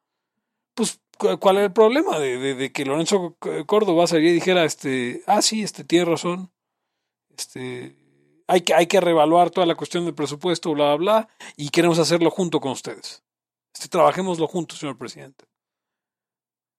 [0.74, 2.18] pues cu- ¿cuál era el problema?
[2.18, 3.36] De, de- de que Lorenzo
[3.66, 6.50] Córdoba saliera y dijera, este, ah, sí, este, tiene razón,
[7.36, 7.96] este,
[8.46, 11.98] hay que, hay que reevaluar toda la cuestión del presupuesto, bla, bla, bla, y queremos
[11.98, 13.22] hacerlo junto con ustedes.
[13.74, 15.46] Este, trabajémoslo juntos, señor presidente.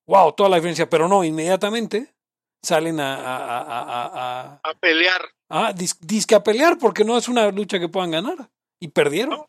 [0.09, 2.15] Wow, toda la diferencia, pero no, inmediatamente
[2.63, 4.05] salen a, a, a,
[4.53, 5.21] a, a- pelear.
[5.49, 8.49] Ah, dis, disque a pelear porque no es una lucha que puedan ganar.
[8.81, 9.37] Y perdieron.
[9.37, 9.43] No.
[9.43, 9.47] O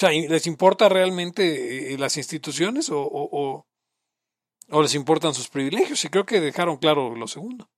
[0.00, 3.66] sea, ¿y ¿les importa realmente eh, las instituciones o, o, o-
[4.70, 6.02] o les importan sus privilegios?
[6.04, 7.68] Y creo que dejaron claro lo segundo.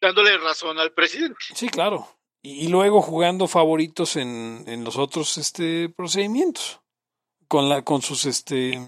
[0.00, 1.36] Dándole razón al presidente.
[1.54, 2.06] Sí, claro.
[2.42, 6.80] Y, y luego jugando favoritos en, en los otros este, procedimientos.
[7.50, 8.78] Con, la, con sus, este,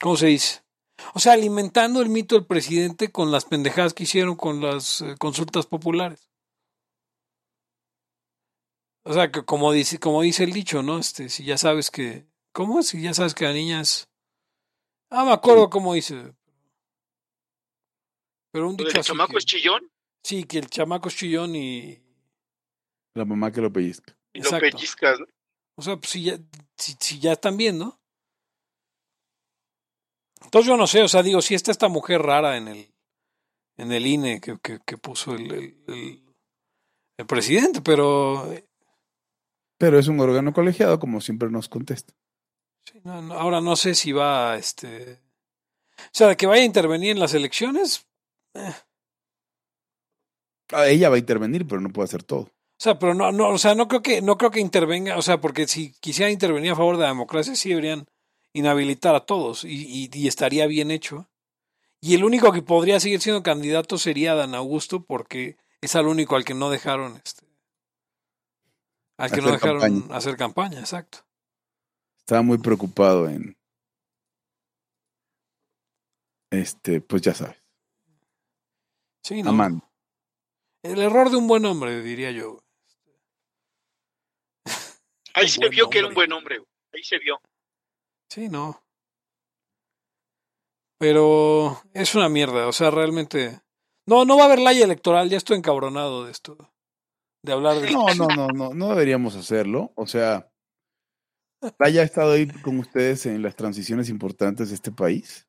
[0.00, 0.64] ¿cómo se dice?
[1.14, 5.14] O sea, alimentando el mito del presidente con las pendejadas que hicieron con las eh,
[5.20, 6.28] consultas populares.
[9.04, 10.98] O sea, que como dice, como dice el dicho, ¿no?
[10.98, 12.88] Este, si ya sabes que, ¿cómo es?
[12.88, 14.08] Si ya sabes que la niña es...
[15.10, 16.34] Ah, me acuerdo cómo dice.
[18.52, 19.88] Pero un dicho así chamaco que- es chillón.
[20.24, 22.00] Sí, que el chamaco es chillón y.
[23.14, 24.16] La mamá que lo pellizca.
[24.32, 24.66] Y Exacto.
[24.66, 25.20] lo pellizcas.
[25.20, 25.26] ¿no?
[25.76, 26.38] O sea, pues si ya,
[26.76, 28.00] si, si ya están viendo.
[30.42, 32.94] Entonces yo no sé, o sea, digo, si está esta mujer rara en el,
[33.78, 36.22] en el INE que, que, que puso el, el, el-
[37.18, 38.48] el presidente, pero
[39.78, 42.14] Pero es un órgano colegiado, como siempre nos contesta.
[42.84, 45.14] sí, no, no, ahora no sé si va, este,
[45.98, 48.06] o sea, que vaya a intervenir en las elecciones,
[50.72, 52.50] Ah, ella va a intervenir, pero no puede hacer todo.
[52.82, 55.22] O sea, pero no, no, o sea, no creo que, no creo que intervenga, o
[55.22, 58.08] sea, porque si quisiera intervenir a favor de la democracia, sí deberían
[58.52, 61.28] inhabilitar a todos y, y- y estaría bien hecho.
[62.00, 66.34] Y el único que podría seguir siendo candidato sería Dan Augusto, porque es al único
[66.34, 67.46] al que no dejaron, este,
[69.16, 70.16] al que no Hacer dejaron campaña.
[70.16, 71.18] hacer campaña, exacto.
[72.18, 73.56] Estaba muy preocupado en.
[76.50, 77.56] Este, pues ya sabes.
[79.22, 79.50] Sí, ¿no?
[79.50, 79.88] Amando.
[80.82, 82.58] El error de un buen hombre, diría yo.
[85.34, 86.62] Ahí se vio que era un buen hombre.
[86.92, 87.40] Ahí se vio.
[88.28, 88.82] Sí, no.
[90.98, 93.60] Pero es una mierda, o sea, realmente.
[94.06, 96.56] No, no va a haber ley electoral, ya estoy encabronado de esto.
[97.44, 97.90] De hablar de.
[97.90, 99.92] No, no, no, no, no deberíamos hacerlo.
[99.96, 100.48] O sea,
[101.76, 105.48] Playa ha estado ahí con ustedes en las transiciones importantes de este país.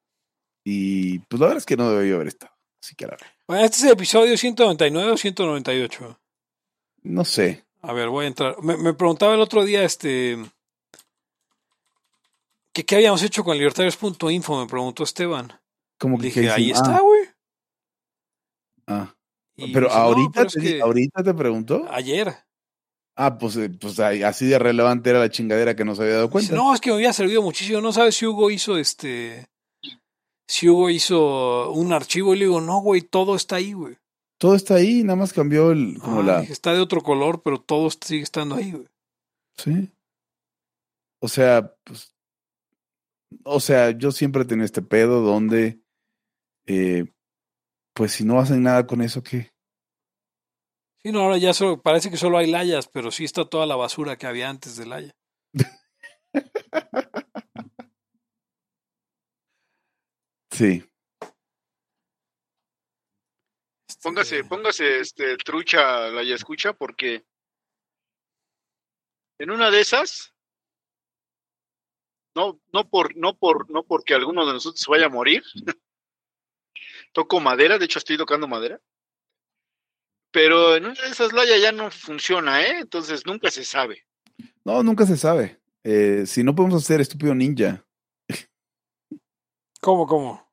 [0.66, 2.54] Y pues la verdad es que no debería haber estado.
[2.84, 6.20] Así que la verdad, Bueno, este es el episodio 199 o 198.
[7.04, 7.63] no sé.
[7.84, 8.56] A ver, voy a entrar.
[8.64, 10.38] Me, me preguntaba el otro día, este.
[12.74, 14.62] que ¿Qué habíamos hecho con libertarios.info?
[14.62, 15.52] Me preguntó Esteban.
[16.00, 17.22] Como que Dije, ¿qué ahí está, Ah, güey.
[18.88, 19.14] ah.
[19.56, 21.86] Y Pero dice, "No, ahorita, pero te, que ahorita te preguntó.
[21.92, 22.34] Ayer.
[23.16, 26.28] Ah, pues, eh, pues así de relevante era la chingadera que no se había dado
[26.28, 26.56] Dice, cuenta.
[26.56, 27.80] no, es que me había servido muchísimo.
[27.80, 29.46] No sabes si Hugo hizo este.
[30.48, 33.98] Si Hugo hizo un archivo y le digo, no, güey, todo está ahí, güey.
[34.44, 36.40] Todo está ahí, nada más cambió el, como Ah, la.
[36.42, 38.90] está de otro color, pero todo sigue estando ahí, güey.
[39.56, 39.90] Sí.
[41.22, 42.14] O sea, pues.
[43.46, 45.80] O sea, yo siempre tenido este pedo donde.
[46.66, 47.06] eh,
[47.96, 49.54] pues si no hacen nada con eso, ¿qué?
[51.02, 53.78] Sí, no, ahora ya solo, parece que solo hay layas, pero sí está toda la
[53.78, 55.16] basura que había antes de laya.
[60.52, 60.84] Sí.
[63.90, 67.26] Este, Póngase, póngase este trucha la ya escucha porque
[69.40, 70.34] en una de esas
[72.36, 75.42] no no por no por no porque alguno de nosotros vaya a morir.
[77.14, 78.82] Toco madera, de hecho estoy tocando madera.
[80.32, 82.80] Pero en una de esas Laya ya no funciona, ¿eh?
[82.80, 84.06] Entonces nunca se sabe.
[84.66, 85.62] No, nunca se sabe.
[85.84, 87.86] Eh, si no podemos hacer estúpido ninja,
[89.80, 90.52] ¿Cómo, cómo?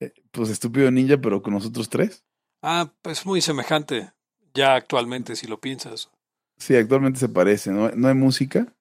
[0.00, 2.24] eh, pues estúpido ninja, pero con nosotros tres.
[2.62, 4.12] Ah, pues muy semejante
[4.54, 6.10] ya actualmente, si lo piensas.
[6.58, 7.70] Sí, actualmente se parece.
[7.70, 8.72] No, no hay música,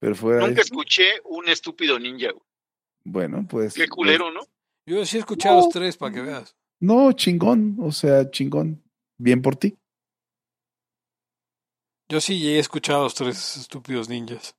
[0.00, 2.30] pero fuera de Nunca eso, escuché un estúpido ninja.
[2.32, 2.44] güey.
[3.04, 3.74] Bueno, pues.
[3.74, 4.40] Qué culero, ¿no?
[4.86, 5.62] Yo sí he escuchado No.
[5.64, 6.56] los tres para que veas.
[6.80, 7.76] No, chingón.
[7.80, 8.82] O sea, chingón.
[9.18, 9.78] Bien por ti.
[12.08, 14.54] Yo sí he escuchado a los tres estúpidos ninjas.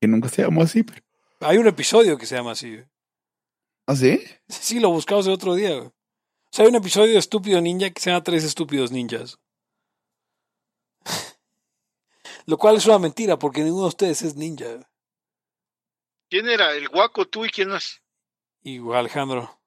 [0.00, 1.02] Que nunca se llamó así, pero.
[1.40, 2.70] Hay un episodio que se llama así.
[2.76, 2.86] güey.
[3.86, 4.22] ¿Ah, sí?
[4.48, 5.76] Sí, lo buscamos el otro día.
[5.78, 5.90] güey.
[6.52, 9.38] O sea, hay un episodio de Estúpido Ninja que se llama Tres Estúpidos Ninjas.
[12.46, 14.90] Lo cual es una mentira porque ninguno de ustedes es ninja.
[16.28, 16.72] ¿Quién era?
[16.72, 18.02] ¿El guaco tú y quién más?
[18.62, 19.60] Y Alejandro.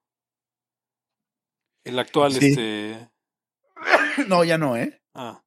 [1.84, 2.48] El actual, Sí.
[2.50, 3.10] este.
[4.28, 5.02] No, ya no, ¿eh?
[5.14, 5.44] Ah,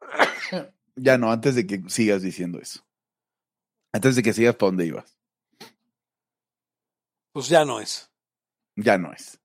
[0.96, 2.86] Ya no, antes de que sigas diciendo eso.
[3.92, 5.18] Antes de que sigas para dónde ibas.
[7.32, 8.10] pues ya no es.
[8.76, 9.38] Ya no es.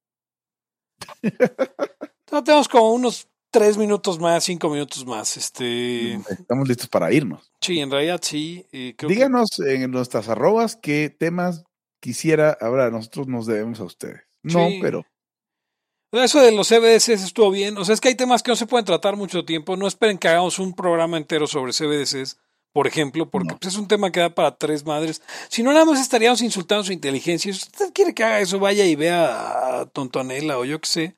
[1.22, 5.38] Entonces, tenemos como unos tres minutos más, cinco minutos más.
[5.38, 6.14] Este.
[6.30, 7.52] Estamos listos para irnos.
[7.62, 8.66] Sí, en realidad sí.
[8.72, 11.64] eh, creo que- Díganos en nuestras arrobas qué temas
[12.02, 12.92] quisiera hablar.
[12.92, 14.22] Nosotros nos debemos a ustedes.
[14.44, 14.80] No, Sí.
[14.82, 15.06] pero
[16.12, 17.78] Eso de los CBDCs estuvo bien.
[17.78, 19.76] O sea, es que hay temas que no se pueden tratar mucho tiempo.
[19.76, 22.38] No esperen que hagamos un programa entero sobre CBDCs,
[22.74, 23.58] por ejemplo, porque No.
[23.60, 25.22] pues, es un tema que da para tres madres.
[25.50, 27.52] Si no, nada más estaríamos insultando su inteligencia.
[27.54, 31.18] Si usted quiere que haga eso, vaya y vea a Tontonela o yo qué sé.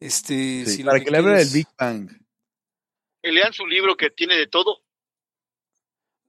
[0.00, 2.10] Este, sí, si lo para que, le hable quiere del es- Big Bang.
[3.22, 4.82] Que lean su libro que tiene de todo.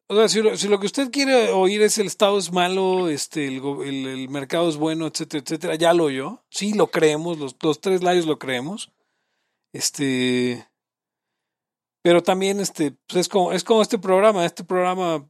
[0.09, 3.09] O sea, si lo, si lo que usted quiere oír es el Estado es malo,
[3.09, 6.43] este, el, el- el mercado es bueno, etcétera, etcétera, ya lo oyó.
[6.49, 8.91] Sí, lo creemos, los, los tres layos lo creemos.
[9.73, 10.66] Este.
[12.07, 15.27] Pero también, este, pues es como, es como este programa, este programa.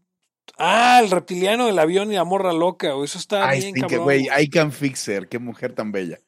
[0.59, 4.03] Ah, el reptiliano del avión y la morra loca, o eso está Ay, bien, cabrón.
[4.03, 5.28] güey, I can fix her.
[5.28, 6.19] Qué mujer tan bella.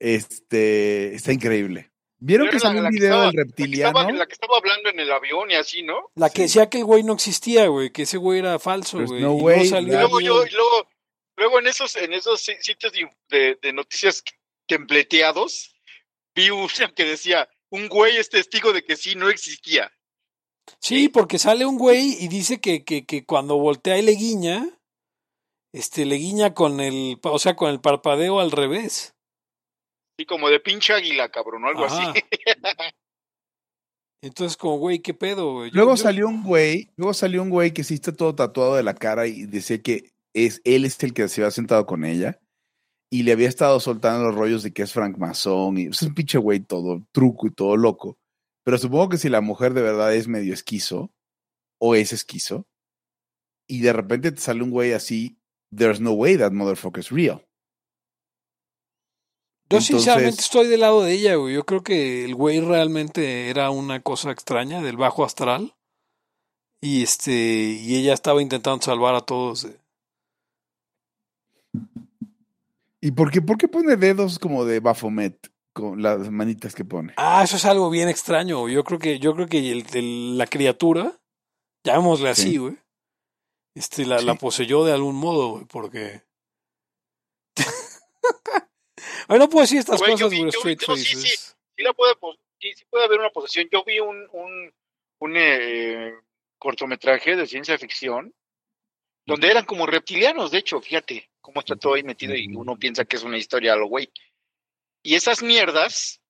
[0.00, 1.90] Este, está increíble.
[2.18, 3.98] ¿Vieron que salió un que video estaba- del La que, reptiliano?
[4.00, 6.10] estaba, la que estaba hablando en el avión y así, ¿no?
[6.14, 9.20] La que decía que el güey no existía, güey, que ese güey era falso, güey.
[9.20, 10.46] no y way, luego salió Y luego el yo, video.
[10.46, 10.88] y luego,
[11.36, 14.24] luego en esos, en esos si- sitios de, de- de noticias
[14.66, 15.74] templeteados,
[16.34, 19.90] vi una que decía, un güey es testigo de que sí no existía.
[20.80, 24.78] Sí, porque sale un güey y dice que, que, que cuando voltea y le guiña,
[25.74, 29.14] este, le guiña con el, o sea, con el parpadeo al revés.
[30.18, 32.10] Y como de pinche águila, cabrón, o algo Ajá.
[32.12, 32.20] así.
[34.22, 35.70] Entonces, como, güey, ¿qué pedo, güey?
[35.70, 38.76] Yo- Luego yo- salió un güey, luego salió un güey que sí está todo tatuado
[38.76, 42.04] de la cara y decía que es él es el que se había sentado con
[42.04, 42.38] ella
[43.12, 46.14] y le había estado soltando los rollos de que es Frank Mason y es un
[46.14, 48.16] pinche güey todo truco y todo loco.
[48.64, 51.12] Pero supongo que si la mujer de verdad es medio esquizo
[51.78, 52.64] o es esquizo
[53.68, 55.36] y de repente te sale un güey así,
[55.76, 57.46] there's no way that motherfucker is real.
[59.68, 61.54] Yo sinceramente estoy del lado de ella, güey.
[61.54, 65.74] Yo creo que el güey realmente era una cosa extraña del bajo astral.
[66.80, 69.66] Y este, y ella estaba intentando salvar a todos.
[73.04, 77.14] ¿Y por qué, por qué pone dedos como de Baphomet con las manitas que pone?
[77.16, 78.68] Ah, eso es algo bien extraño.
[78.68, 81.20] Yo creo que, yo creo que el- el- la criatura,
[81.84, 82.56] llamémosle así, Sí.
[82.58, 82.76] güey.
[83.74, 86.22] Este, la, poseyó de algún modo, güey, porque.
[89.28, 91.28] Ay, no puedo decir estas Güey, cosas, güey, sí, sí.
[91.28, 92.14] Sí, la puede,
[92.60, 93.66] sí puede haber una posesión.
[93.72, 94.72] Yo vi un, un,
[95.20, 96.12] un eh,
[96.58, 98.32] cortometraje de ciencia ficción
[99.26, 103.04] donde eran como reptilianos, de hecho, fíjate cómo está todo ahí metido y uno piensa
[103.04, 104.10] que es una historia a lo güey.
[105.02, 106.22] Y esas mierdas,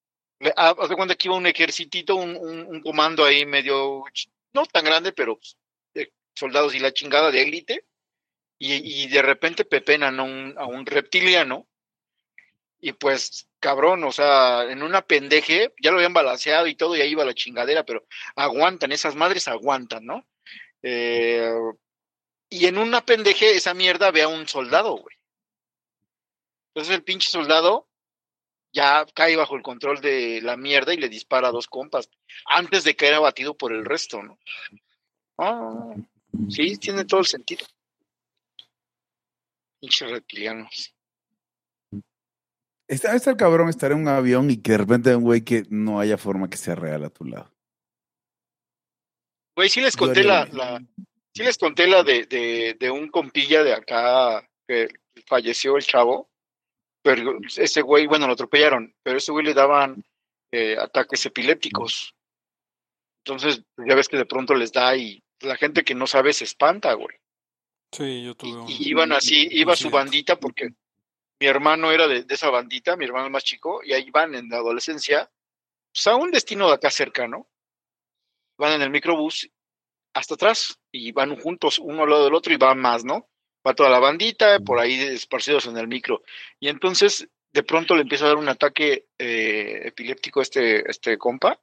[0.56, 4.02] ah, haz de cuenta que iba un ejercitito, un, un, un comando ahí medio,
[4.52, 5.56] no tan grande, pero pues,
[6.34, 7.84] soldados y la chingada de élite,
[8.58, 11.68] y, y de repente pepenan a un, a un reptiliano,
[12.80, 17.00] y pues, cabrón, o sea, en una pendeje, ya lo habían balanceado y todo, y
[17.00, 20.26] ahí iba la chingadera, pero aguantan, esas madres aguantan, ¿no?
[20.82, 21.52] Eh,
[22.53, 25.16] y en una pendeje, esa mierda ve a un soldado, güey.
[26.68, 27.88] Entonces el pinche soldado
[28.74, 32.11] ya cae bajo el control de la mierda y le dispara a dos compas
[32.44, 34.38] antes de caer abatido por el resto, ¿no?
[35.38, 35.94] Ah,
[36.50, 37.64] sí, tiene todo el sentido.
[39.80, 40.94] Pinches reptilianos.
[42.86, 45.64] Está, está el cabrón estar en un avión y que de repente un güey que
[45.70, 47.50] no haya forma que sea real a tu lado.
[49.57, 50.46] Güey, sí les conté la,
[51.35, 54.89] sí les conté la de, de, de un compilla de acá que
[55.26, 56.30] falleció el chavo,
[57.03, 60.05] pero ese güey, bueno, lo atropellaron, pero ese güey le daban
[60.53, 62.14] eh, ataques epilépticos.
[63.24, 66.45] Entonces, ya ves que de pronto les da y la gente que no sabe se
[66.45, 67.16] espanta, güey.
[67.93, 68.68] Sí, yo tuve Y, un.
[68.68, 70.70] y iban así, iba su bandita porque
[71.41, 74.49] mi hermano era de, de esa bandita, mi hermano más chico, y ahí van en
[74.49, 75.30] la adolescencia,
[75.93, 77.49] pues a un destino de acá cercano.
[78.59, 79.51] Van en el microbús
[80.14, 83.28] hasta atrás y van juntos, uno al lado del otro y van más, ¿no?
[83.66, 86.22] Va toda la bandita, por ahí esparcidos en el micro.
[86.60, 91.16] Y entonces, de pronto le empieza a dar un ataque eh, epiléptico a este, este
[91.18, 91.60] compa.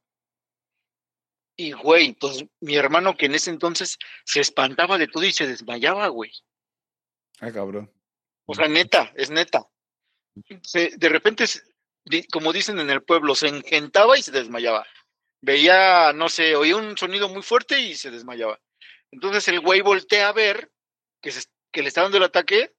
[1.57, 5.45] Y, güey, entonces mi hermano que en ese entonces se espantaba de todo y se
[5.45, 6.31] desmayaba, güey.
[7.41, 7.91] Ah, cabrón.
[8.45, 9.67] O sea, neta, es neta.
[10.63, 11.43] Se- de repente,
[12.31, 14.87] como dicen en el pueblo, se engentaba y se desmayaba.
[15.41, 18.59] Veía, no sé, oía un sonido muy fuerte y se desmayaba.
[19.11, 20.71] Entonces el güey voltea a ver
[21.21, 22.75] que, se- que le está dando el ataque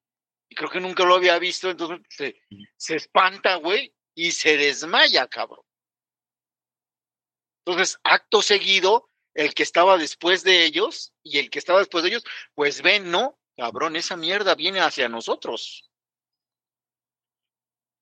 [0.49, 2.35] y creo que nunca lo había visto, entonces
[2.77, 5.65] se, espanta, güey, y se desmaya, cabrón.
[7.65, 12.11] Entonces, acto seguido, el que estaba después de ellos y el que estaba después de
[12.11, 15.90] ellos, pues ven, no, cabrón, esa mierda viene hacia nosotros.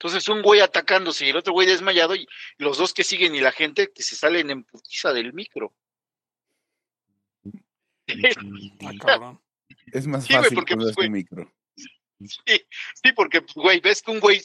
[0.01, 2.27] Entonces, un güey atacándose y el otro güey desmayado, y
[2.57, 5.75] los dos que siguen y la gente que se salen en putiza del micro.
[9.07, 9.39] Ah.
[9.93, 11.55] Es más Sí, güey, fácil porque, cuando pues, es güey, un micro.
[12.21, 12.67] Sí,
[13.03, 14.41] sí, porque, pues, güey, ves que un güey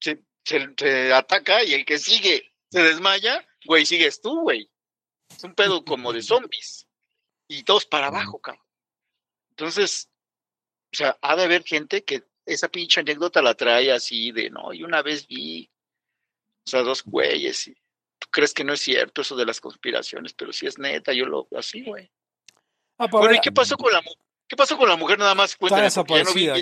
[0.00, 4.70] se, se- se ataca y el que sigue se desmaya, güey, sigues tú, güey.
[5.30, 6.86] Es un pedo como de zombies.
[7.48, 8.64] Y todos para abajo, cabrón.
[9.50, 10.10] Entonces,
[10.92, 14.72] o sea, ha de haber gente que esa pinche anécdota la trae así de, no,
[14.72, 15.70] y una vez vi,
[16.66, 17.74] o sea, dos güeyes, y
[18.18, 21.26] tú crees que no es cierto eso de las conspiraciones, pero sí es neta, yo
[21.26, 22.10] lo así, güey.
[22.98, 24.18] Ah, para Bueno, ver, ¿y qué pasó con la mujer?
[24.48, 25.56] ¿Qué pasó con la mujer nada más?
[25.56, 26.04] Cuéntame, no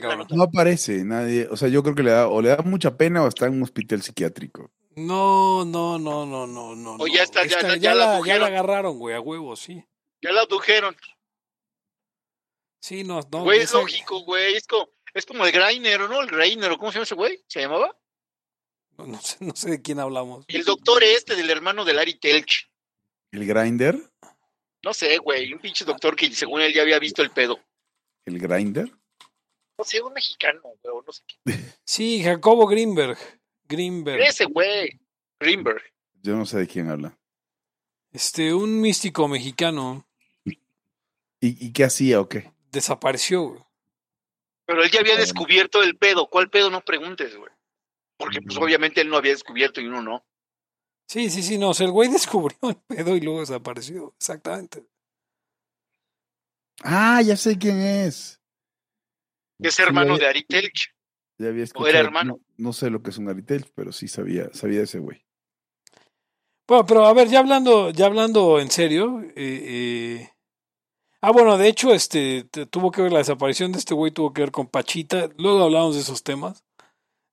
[0.00, 0.40] cabrón.
[0.42, 1.48] aparece nadie.
[1.50, 3.54] O sea, yo creo que le da, o le da mucha pena o está en
[3.54, 4.70] un hospital psiquiátrico.
[4.94, 6.96] No, no, no, no, no, no.
[7.00, 9.56] O ya está, ya- Esta- ya- ya la la, ya la agarraron, güey, a huevo,
[9.56, 9.84] sí.
[10.22, 10.96] Ya la adujeron.
[12.80, 13.42] Sí, no, no.
[13.42, 14.54] Güey, es esa- lógico, güey.
[14.54, 16.20] Es como, es como el Greiner, ¿no?
[16.20, 17.44] El Greiner, ¿cómo se llama ese güey?
[17.48, 17.96] ¿Se llamaba?
[18.98, 20.44] No sé, no sé de quién hablamos.
[20.48, 22.70] El doctor este del hermano de Larry Telch.
[23.32, 23.98] ¿El Grinder?
[24.84, 27.58] No sé, güey, un pinche doctor que según él ya había visto el pedo.
[28.24, 28.90] ¿El Grinder?
[29.78, 31.36] No sé, un mexicano, güey, no sé qué.
[31.84, 33.18] Sí, Jacobo Greenberg.
[33.64, 34.20] Greenberg.
[34.22, 35.00] Ese güey,
[35.38, 35.82] Greenberg.
[36.22, 37.16] Yo no sé de quién habla.
[38.12, 40.06] Este, un místico mexicano
[40.44, 40.58] ¿Y,
[41.40, 42.52] y qué hacía o qué?
[42.70, 43.62] desapareció, güey.
[44.70, 46.28] Pero él ya había descubierto el pedo.
[46.30, 47.50] ¿Cuál pedo no preguntes, güey?
[48.16, 50.24] Porque pues obviamente él no había descubierto y uno no.
[51.08, 51.70] Sí, sí, sí, no.
[51.70, 54.14] O sea, el güey descubrió el pedo y luego desapareció.
[54.16, 54.86] Exactamente.
[56.84, 58.40] Ah, ya sé quién es.
[59.58, 60.94] Es hermano de Ari Telch.
[61.38, 61.88] ya había o escuchado.
[61.88, 62.38] era hermano.
[62.56, 65.26] No, no sé lo que es un Aritel, pero sí sabía, sabía de ese güey.
[66.68, 70.30] Bueno, pero a ver, ya hablando, ya hablando en serio, eh, eh,
[71.20, 74.32] ah, bueno, de hecho, este, te- tuvo que ver la desaparición de este güey, tuvo
[74.32, 76.64] que ver con Pachita, luego hablamos de esos temas,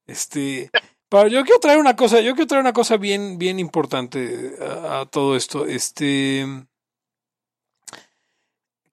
[0.05, 0.69] este,
[1.09, 5.05] pero yo quiero traer una cosa, yo quiero traer una cosa bien, bien importante a,
[5.09, 6.45] todo esto, este,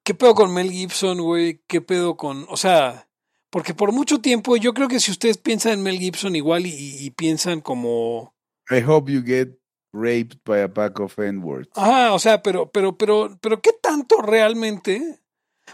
[0.03, 1.61] ¿qué pedo con Mel Gibson, güey?
[1.67, 3.09] ¿Qué pedo con, o sea,
[3.51, 7.11] porque por mucho tiempo, yo creo que si ustedes piensan en Mel Gibson igual y
[7.11, 8.35] piensan como
[8.71, 9.59] I hope you get
[9.95, 11.71] raped by a pack of N-words.
[11.77, 15.21] Ah, o sea, pero, pero, pero, pero, ¿qué tanto realmente?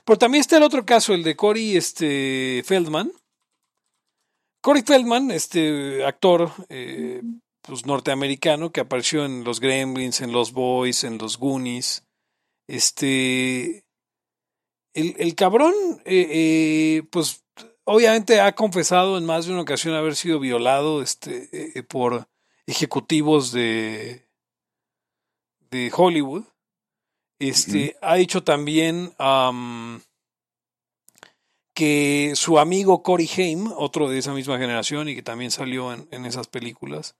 [0.04, 3.12] Pero también está el otro caso, el de Cory este, Feldman.
[4.60, 7.22] Cory Feldman, este actor eh,
[7.62, 12.04] pues, norteamericano que apareció en los Gremlins, en los Boys, en los Goonies.
[12.68, 13.84] Este.
[14.92, 15.72] El, el cabrón,
[16.04, 17.44] eh, eh, pues
[17.84, 22.28] obviamente ha confesado en más de una ocasión haber sido violado este, por
[22.70, 24.26] ejecutivos de,
[25.70, 26.44] de Hollywood.
[27.38, 30.02] Este, ha dicho también am,
[31.74, 36.06] que su amigo Corey Haim, otro de esa misma generación y que también salió en,
[36.10, 37.16] en esas películas,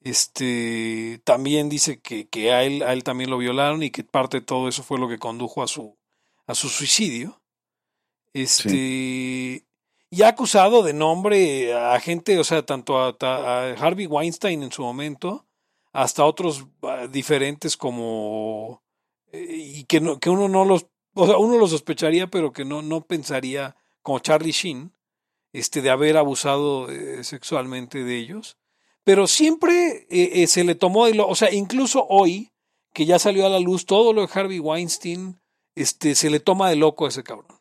[0.00, 4.40] este, también dice que, que a, él, a él también lo violaron y que parte
[4.40, 5.98] de todo eso fue lo que condujo a su,
[6.46, 7.42] a su suicidio.
[8.32, 9.66] Este,
[10.10, 14.82] y ha acusado de nombre a gente, o sea, tanto a, Harvey Weinstein en su
[14.82, 15.46] momento,
[15.92, 18.82] hasta otros ah, diferentes como
[19.32, 22.64] eh, y que no, que uno no los, o sea, uno los sospecharía, pero que
[22.64, 24.92] no, no pensaría, como Charlie Sheen,
[25.52, 28.56] este, de haber abusado eh, sexualmente de ellos.
[29.04, 32.52] Pero siempre eh, eh, se le tomó de lo, o sea, incluso hoy,
[32.92, 35.40] que ya salió a la luz todo lo de Harvey Weinstein,
[35.74, 37.60] este, se le toma de loco a ese cabrón,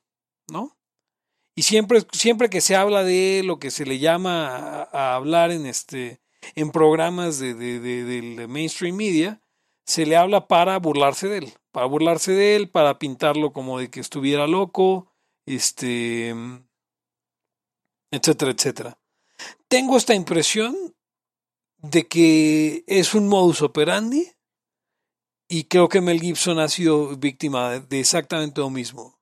[0.51, 0.77] ¿no?
[1.59, 5.51] Y siempre, siempre que se habla de él, o que se le llama a, hablar
[5.51, 6.21] en este,
[6.55, 9.41] en programas de, de, de, del mainstream media,
[9.85, 13.89] se le habla para burlarse de él, para burlarse de él, para pintarlo como de
[13.89, 15.11] que estuviera loco,
[15.45, 16.29] este,
[18.09, 18.97] etcétera, etcétera.
[19.67, 20.95] Tengo esta impresión
[21.79, 24.31] de que es un modus operandi
[25.49, 29.18] y creo que Mel Gibson ha sido víctima de exactamente lo mismo.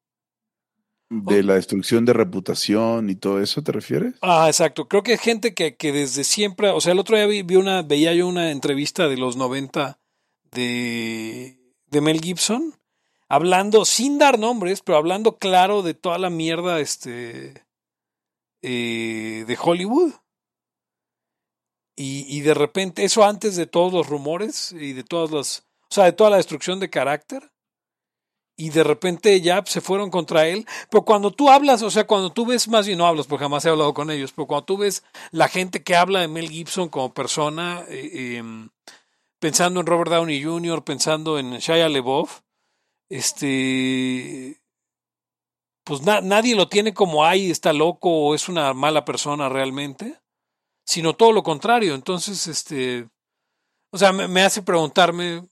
[1.09, 4.15] De la destrucción de reputación y todo eso, ¿te refieres?
[4.21, 4.89] Ah, exacto.
[4.89, 7.55] Creo que hay gente que, que desde siempre, o sea, el otro día vi, vi
[7.55, 9.99] una, veía yo una entrevista de los 90
[10.51, 12.75] de, de Mel Gibson,
[13.29, 17.65] hablando, sin dar nombres, pero hablando claro de toda la mierda este,
[18.61, 20.13] eh, de Hollywood.
[21.95, 25.93] Y, y de repente, eso antes de todos los rumores y de todas las, o
[25.93, 27.49] sea, de toda la destrucción de carácter.
[28.59, 30.65] Y de repente ya se fueron contra él.
[30.89, 33.63] Pero cuando tú hablas, o sea, cuando tú ves, más bien no hablas, porque jamás
[33.65, 36.89] he hablado con ellos, pero cuando tú ves la gente que habla de Mel Gibson
[36.89, 38.43] como persona, eh, eh,
[39.39, 42.41] pensando en Robert Downey Jr., pensando en Shia LeBoff,
[43.09, 44.59] este,
[45.83, 50.19] pues na nadie lo tiene como, ay, está loco o es una mala persona realmente,
[50.83, 51.93] sino todo lo contrario.
[51.93, 53.07] Entonces, este,
[53.91, 55.47] o sea, me hace preguntarme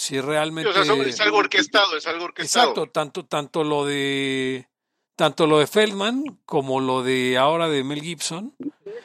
[0.00, 0.70] si realmente...
[0.70, 2.70] O sea, es algo orquestado, es algo orquestado.
[2.70, 4.66] Exacto, tanto, tanto lo de
[5.14, 8.56] tanto lo de Feldman como lo de ahora de Mel Gibson.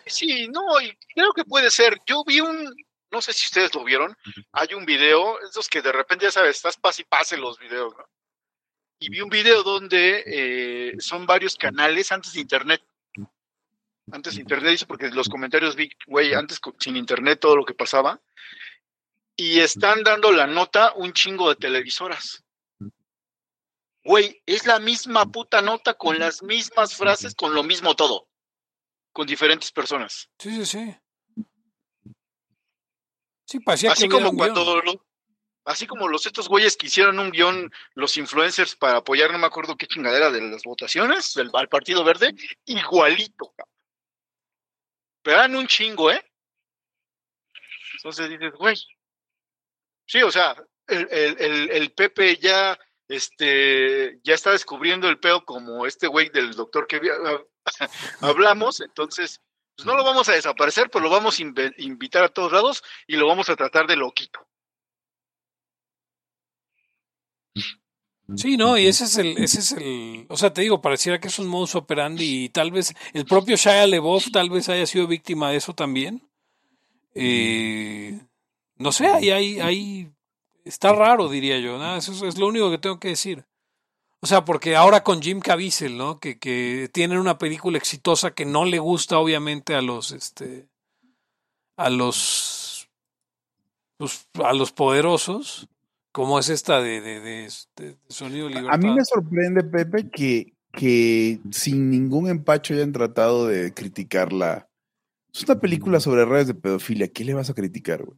[0.06, 2.00] Sí, no, y creo que puede ser.
[2.06, 2.74] Yo vi un,
[3.12, 4.16] no sé si ustedes lo vieron,
[4.54, 7.94] hay un video, esos que de repente ya sabes, estás pase y pase los videos,
[7.98, 8.06] ¿no?
[8.98, 12.82] Y vi un video donde eh, son varios canales antes de internet.
[14.10, 17.74] Antes de internet, dice porque los comentarios vi, güey, antes sin internet todo lo que
[17.74, 18.22] pasaba.
[19.38, 22.44] Y están dando la nota un chingo de televisoras.
[24.04, 28.28] Güey, es la misma puta nota con las mismas frases, con lo mismo todo.
[29.12, 30.30] Con diferentes personas.
[30.38, 30.98] Sí, sí, sí.
[33.46, 35.06] Sí, parecía así que como cuando lo,
[35.66, 39.48] así como los estos güeyes que hicieron un guion, los influencers para apoyar, no me
[39.48, 42.34] acuerdo qué chingadera de las votaciones del al Partido Verde,
[42.66, 43.54] igualito.
[45.24, 46.24] Pero eran un chingo, ¿eh?
[47.98, 48.76] Entonces dices, güey.
[50.06, 50.56] Sí, o sea,
[50.88, 52.78] el, el, el, Pepe ya,
[53.08, 57.02] este, ya está descubriendo el peo como este güey del doctor que
[58.22, 59.42] hablamos, entonces
[59.76, 61.44] pues no lo vamos a desaparecer, pero lo vamos a
[61.78, 64.40] invitar a todos lados y lo vamos a tratar de loquito.
[68.36, 71.28] Sí, no, y ese es el, ese es el, o sea, te digo, pareciera que
[71.28, 75.08] es un modus operandi y tal vez el propio Shia LeBoff tal vez haya sido
[75.08, 76.28] víctima de eso también.
[77.14, 78.20] Eh,
[78.78, 80.12] no sé, ahí, ahí, ahí
[80.64, 81.96] está raro, diría yo, ¿no?
[81.96, 83.46] Eso es lo único que tengo que decir.
[84.22, 86.20] O sea, porque ahora con Jim Caviezel, ¿no?
[86.20, 90.68] Que, que tienen una película exitosa que no le gusta, obviamente, a los, este,
[91.78, 92.90] a los,
[93.98, 95.70] pues, a los poderosos,
[96.12, 98.74] como es esta de, de, de, este, Sonido Libertad.
[98.74, 104.68] A mí me sorprende, Pepe, que, que sin ningún empacho hayan tratado de criticarla.
[105.34, 107.10] Es una película sobre redes de pedofilia.
[107.10, 108.18] ¿Qué le vas a criticar, güey?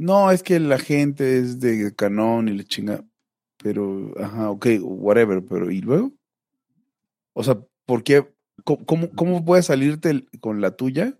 [0.00, 3.04] No, es que la gente es de canon y le chinga.
[3.62, 6.10] Pero, ajá, ok, whatever, pero ¿y luego?
[7.34, 8.26] O sea, ¿por qué?
[8.64, 11.18] ¿Cómo, cómo puedes salirte con la tuya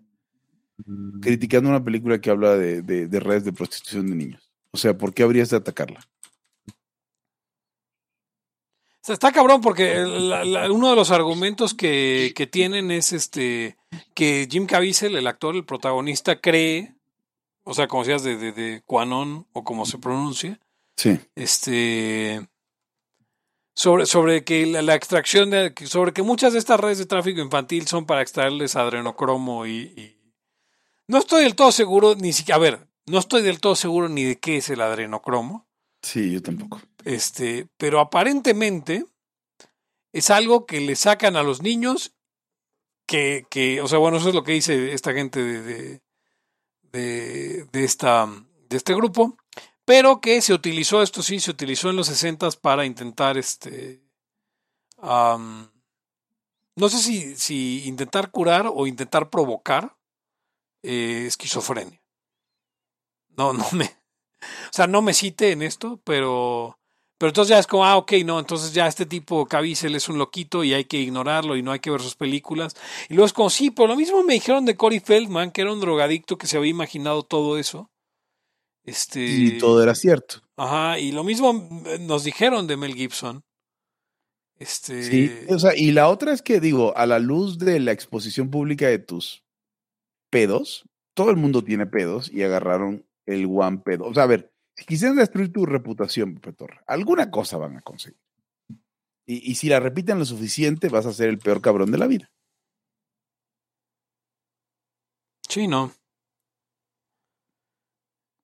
[1.21, 4.51] criticando una película que habla de, de, redes de prostitución de niños?
[4.71, 5.99] O sea, ¿por qué habrías de atacarla?
[6.67, 6.73] O
[9.03, 10.03] sea, está cabrón porque
[10.71, 13.77] uno de los argumentos que, que, tienen es este
[14.15, 16.95] que Jim Caviezel, el actor, el protagonista, cree,
[17.63, 20.59] o sea, como decías, de, de, de Quanon o como se pronuncia,
[21.01, 21.19] Sí.
[21.35, 22.47] Este.
[23.73, 25.73] Sobre, sobre que la, extracción de.
[25.85, 30.19] Sobre que muchas de estas redes de tráfico infantil son para extraerles adrenocromo y,
[31.07, 32.57] No estoy del todo seguro, ni siquiera.
[32.57, 35.67] A ver, no estoy del todo seguro ni de qué es el adrenocromo.
[36.03, 36.79] Sí, yo tampoco.
[37.03, 39.05] Este, pero aparentemente
[40.13, 42.13] es algo que le sacan a los niños
[43.07, 46.01] que, que o sea, bueno, eso es lo que dice esta gente de, de,
[46.91, 48.27] de, de esta,
[48.69, 49.37] de este grupo,
[49.85, 54.01] pero que se utilizó, esto sí, se utilizó en los 60 para intentar, este,
[55.01, 59.95] no sé si, si, intentar curar o intentar provocar
[60.83, 62.01] eh, esquizofrenia.
[63.37, 66.79] No, no me, o sea, no me cite en esto, pero,
[67.21, 70.17] pero entonces ya es como, ah, ok, no, entonces ya este tipo Caviezel es un
[70.17, 72.75] loquito y hay que ignorarlo y no hay que ver sus películas.
[73.09, 75.71] Y luego es como, sí, por lo mismo me dijeron de Corey Feldman, que era
[75.71, 77.91] un drogadicto que se había imaginado todo eso.
[78.83, 80.41] Este, y todo era cierto.
[80.57, 83.43] Ajá, y lo mismo eh, nos dijeron de Mel Gibson.
[84.57, 85.03] Este...
[85.03, 88.49] Sí, o sea, y la otra es que digo, a la luz de la exposición
[88.49, 89.43] pública de tus
[90.31, 94.05] pedos, todo el mundo tiene pedos y agarraron el one pedo.
[94.05, 98.19] O sea, a ver, quisieran destruir tu reputación, Petor, alguna cosa van a conseguir.
[99.25, 102.07] Y, y si la repiten lo suficiente, vas a ser el peor cabrón de la
[102.07, 102.31] vida.
[105.47, 105.91] Sí, no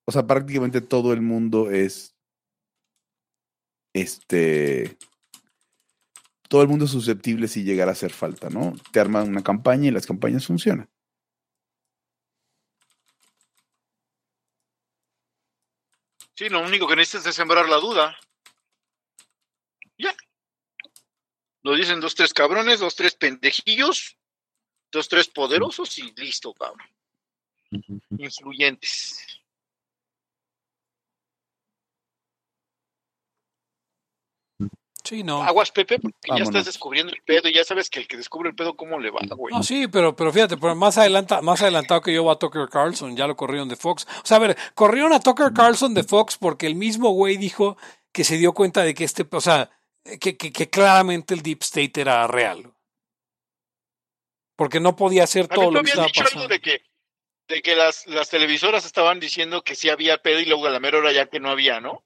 [0.08, 2.16] o sea, prácticamente todo el mundo es,
[3.94, 4.98] este,
[6.48, 8.74] todo el mundo es susceptible si llegara a hacer falta, ¿no?
[8.94, 10.90] Te arman una campaña y las campañas funcionan.
[16.38, 18.16] Sí, lo único que necesitas es sembrar la duda.
[19.98, 20.16] Ya.
[21.64, 24.18] Lo dicen dos, tres cabrones, dos, tres pendejillos,
[24.92, 26.88] dos, tres poderosos y listo, cabrón.
[28.20, 29.37] Influyentes.
[35.08, 35.42] Sí, no.
[35.42, 38.50] Aguas, Pepe, porque ya estás descubriendo el pedo y ya sabes que el que descubre
[38.50, 39.56] el pedo, ¿cómo le va, güey?
[39.56, 42.68] No, sí, pero, pero fíjate, pero más, adelanta, más adelantado que yo va a Tucker
[42.68, 44.06] Carlson, ya lo corrieron de Fox.
[44.22, 47.78] O sea, a ver, corrieron a Tucker Carlson de Fox porque el mismo güey dijo
[48.12, 49.70] que se dio cuenta de que este, o sea,
[50.20, 52.74] que, que, que claramente el Deep State era real.
[54.58, 56.50] Porque no podía hacer todo lo que estaba pasando.
[56.50, 56.82] de que,
[57.48, 60.82] de que las, las televisoras estaban diciendo que sí había pedo y luego a la
[60.82, 62.04] mera hora ya que no había, ¿no?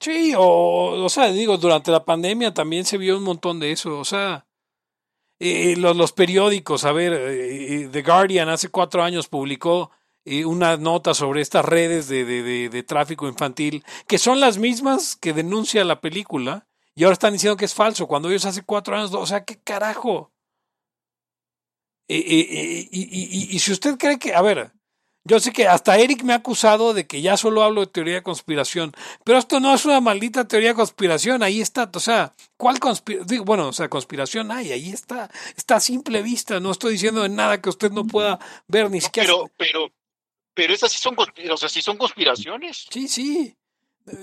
[0.00, 3.98] Sí, o, o sea, digo, durante la pandemia también se vio un montón de eso,
[3.98, 4.46] o sea,
[5.40, 9.90] eh, los, los, periódicos, a ver, eh, The Guardian hace cuatro años publicó
[10.24, 14.58] eh, una nota sobre estas redes de, de, de, de, tráfico infantil, que son las
[14.58, 18.62] mismas que denuncia la película, y ahora están diciendo que es falso, cuando ellos hace
[18.62, 20.32] cuatro años, o sea, ¿qué carajo?
[22.06, 24.72] y, y, y, y si usted cree que, a ver,
[25.24, 28.14] yo sé que hasta Eric me ha acusado de que ya solo hablo de teoría
[28.16, 28.92] de conspiración,
[29.24, 33.44] pero esto no es una maldita teoría de conspiración, ahí está, o sea, ¿cuál conspiración?
[33.44, 37.30] Bueno, o sea, conspiración hay, ahí está, está a simple vista, no estoy diciendo de
[37.30, 38.38] nada que usted no pueda
[38.68, 39.28] ver ni siquiera.
[39.28, 39.92] Pero, pero,
[40.52, 42.86] pero esas sí son, o sea, sí son conspiraciones.
[42.90, 43.56] Sí, sí.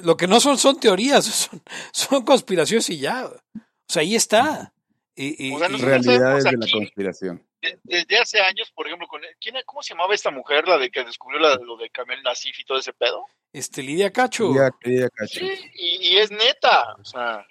[0.03, 3.25] Lo que no son son teorías, son, son conspiraciones y ya.
[3.25, 4.71] O sea, ahí está.
[5.15, 7.43] Y, y, Realidades de la conspiración.
[7.83, 11.03] Desde hace años, por ejemplo, con ¿quién, ¿cómo se llamaba esta mujer, la de que
[11.03, 13.25] descubrió la, lo de Camel Nasif y todo ese pedo?
[13.53, 14.49] Este, Lidia Cacho.
[14.49, 15.39] Lidia, Lidia Cacho.
[15.39, 17.45] Sí, y, y es neta, o sea,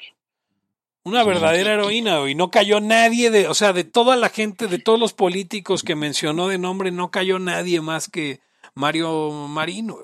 [1.02, 4.78] Una verdadera heroína, y no cayó nadie de, o sea, de toda la gente, de
[4.78, 8.40] todos los políticos que mencionó de nombre, no cayó nadie más que
[8.74, 9.98] Mario Marino.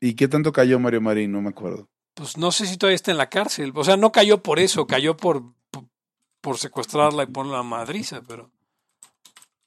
[0.00, 1.32] ¿Y qué tanto cayó Mario Marín?
[1.32, 1.88] No me acuerdo.
[2.14, 3.72] Pues no sé si todavía está en la cárcel.
[3.74, 5.84] O sea, no cayó por eso, cayó por, por,
[6.40, 8.50] por secuestrarla y ponerla a madriza, pero.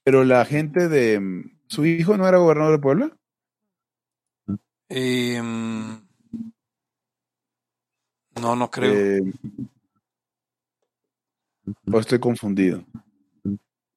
[0.04, 1.44] Pero la gente de.
[1.68, 3.16] ¿Su hijo no era gobernador de Puebla?
[4.90, 5.40] Eh,
[8.42, 8.94] no, no creo.
[8.94, 9.22] Eh,
[11.92, 12.84] o estoy confundido.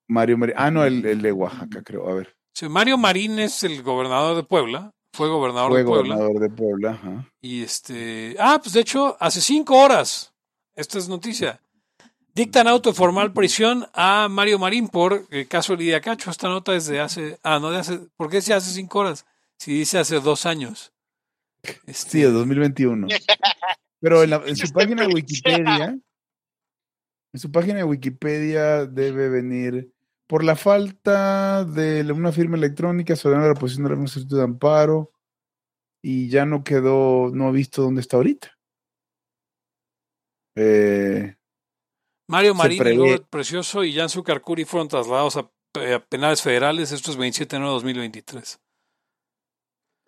[0.09, 0.55] Mario Marín.
[0.59, 2.09] Ah, no, el, el de Oaxaca, creo.
[2.09, 2.37] A ver.
[2.55, 4.91] Sí, Mario Marín es el gobernador de Puebla.
[5.15, 6.16] Fue gobernador Fue de Puebla.
[6.16, 6.91] gobernador de Puebla.
[6.91, 7.33] Ajá.
[7.41, 8.37] Y este.
[8.39, 10.35] Ah, pues de hecho, hace cinco horas.
[10.74, 11.62] Esta es noticia.
[12.35, 16.31] Dictan auto formal prisión a Mario Marín por el caso Lidia Cacho.
[16.31, 17.39] Esta nota es de hace.
[17.43, 17.99] Ah, no de hace.
[18.17, 19.27] ¿Por qué hace cinco horas?
[19.59, 20.93] Si dice hace dos años.
[21.87, 23.07] Este, Sí, de 2021.
[24.01, 25.99] Pero en, la- en su página de Wikipedia,
[27.35, 29.93] en su página de Wikipedia debe venir
[30.27, 35.13] por la falta de una firma electrónica sobre la posición de la solicitud de amparo
[36.03, 38.51] y ya no quedó, no ha visto dónde está ahorita.
[40.57, 41.37] Eh,
[42.33, 46.91] Mario Marín y prevé- Robert Precioso y Jan Zucarcuri fueron trasladados a, a penales federales.
[46.93, 48.61] Esto es 27 de enero de 2023.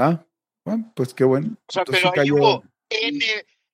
[0.01, 0.25] ah,
[0.67, 1.57] bueno, pues qué bueno.
[1.69, 3.25] o sea, Entonces pero ahí cayó- hubo N,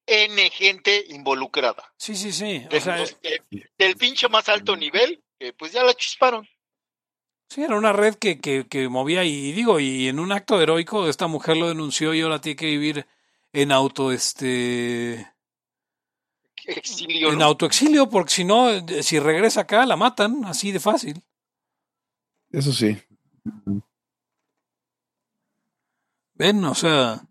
[0.06, 1.92] N gente involucrada.
[1.96, 2.66] Sí, sí, sí.
[2.74, 6.46] O sea, de- del pinche más alto nivel, que pues ya la chisparon.
[7.48, 11.08] Sí, era una red que, que, que movía y digo, y en un acto heroico
[11.08, 13.06] esta mujer lo denunció y ahora tiene que vivir
[13.52, 15.26] en auto, este,
[16.76, 17.44] Exilio, en ¿no?
[17.46, 18.68] autoexilio, porque si no,
[19.02, 21.22] si regresa acá la matan, así de fácil.
[22.50, 22.96] Eso sí.
[26.34, 27.22] Ven, o sea,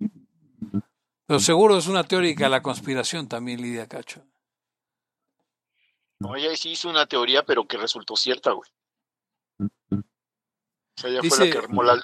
[1.26, 4.24] pero seguro es una teórica la conspiración también, Lidia Cacho.
[6.20, 8.70] No, ella sí hizo una teoría, pero que resultó cierta, güey.
[9.60, 10.02] O
[10.98, 12.02] sea, ella fue Dice- la que armó la...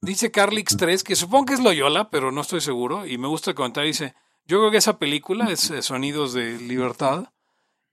[0.00, 3.50] Dice Carlix 3, que supongo que es Loyola, pero no estoy seguro, y me gusta
[3.50, 4.14] el comentario, dice,
[4.46, 7.32] yo creo que esa película es eh, Sonidos de Libertad,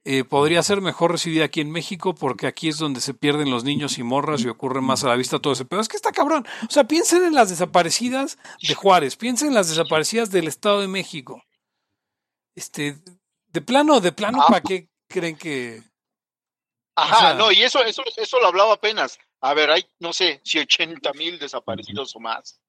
[0.06, 3.64] eh, podría ser mejor recibida aquí en México porque aquí es donde se pierden los
[3.64, 5.80] niños y morras y ocurre más a la vista todo ese pedo.
[5.80, 6.46] Es que está cabrón.
[6.68, 10.90] O sea, piensen en las desaparecidas de Juárez, piensen en las desaparecidas del Estado de
[10.90, 11.42] México.
[12.56, 12.98] Este,
[13.48, 14.48] de plano, de plano, Ah.
[14.48, 15.82] ¿para qué creen que...?
[16.96, 19.18] Ajá, O sea- no, y eso, eso, eso lo hablaba apenas.
[19.42, 22.60] A ver, hay, no sé, si 80 mil desaparecidos o más.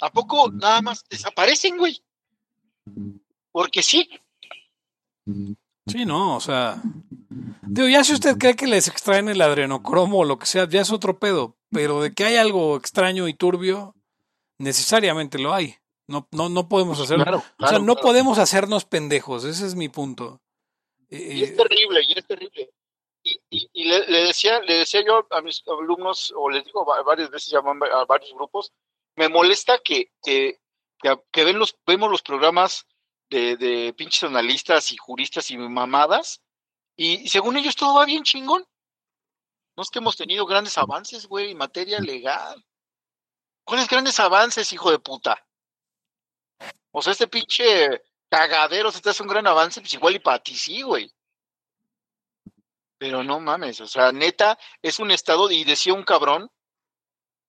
[0.00, 2.02] ¿A poco nada más desaparecen, güey?
[3.52, 4.08] Porque sí.
[5.86, 6.80] Sí, no, o sea...
[7.62, 10.80] Digo, ya si usted cree que les extraen el adrenocromo o lo que sea, ya
[10.80, 11.56] es otro pedo.
[11.70, 13.94] Pero de que hay algo extraño y turbio,
[14.58, 15.76] necesariamente lo hay.
[16.08, 17.16] No, no, no podemos hacer...
[17.16, 18.00] Claro, o sea, no claro.
[18.00, 20.40] podemos hacernos pendejos, ese es mi punto.
[21.10, 22.70] Eh, Y es terrible, y es terrible.
[23.24, 26.84] Y, y, y le, le decía, le decía yo a mis alumnos, o les digo
[26.86, 27.60] va- varias veces, a
[28.04, 28.72] varios grupos,
[29.16, 30.60] me molesta que, que,
[31.00, 32.86] que, ven los, vemos los programas
[33.30, 36.42] de, pinches analistas y juristas y mamadas,
[36.96, 38.66] y, según ellos todo va bien chingón.
[39.76, 42.64] No es que hemos tenido grandes avances, güey, en materia legal.
[43.64, 45.46] ¿Cuáles grandes avances, hijo de puta?
[46.92, 50.42] O sea, este pinche cagadero, si te hace un gran avance, pues igual y para
[50.42, 51.12] ti sí, güey.
[52.98, 56.50] Pero no mames, o sea, neta, es un estado, y decía un cabrón,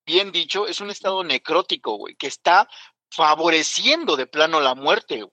[0.05, 2.67] bien dicho, es un estado necrótico, güey, que está
[3.11, 5.25] favoreciendo de plano la muerte.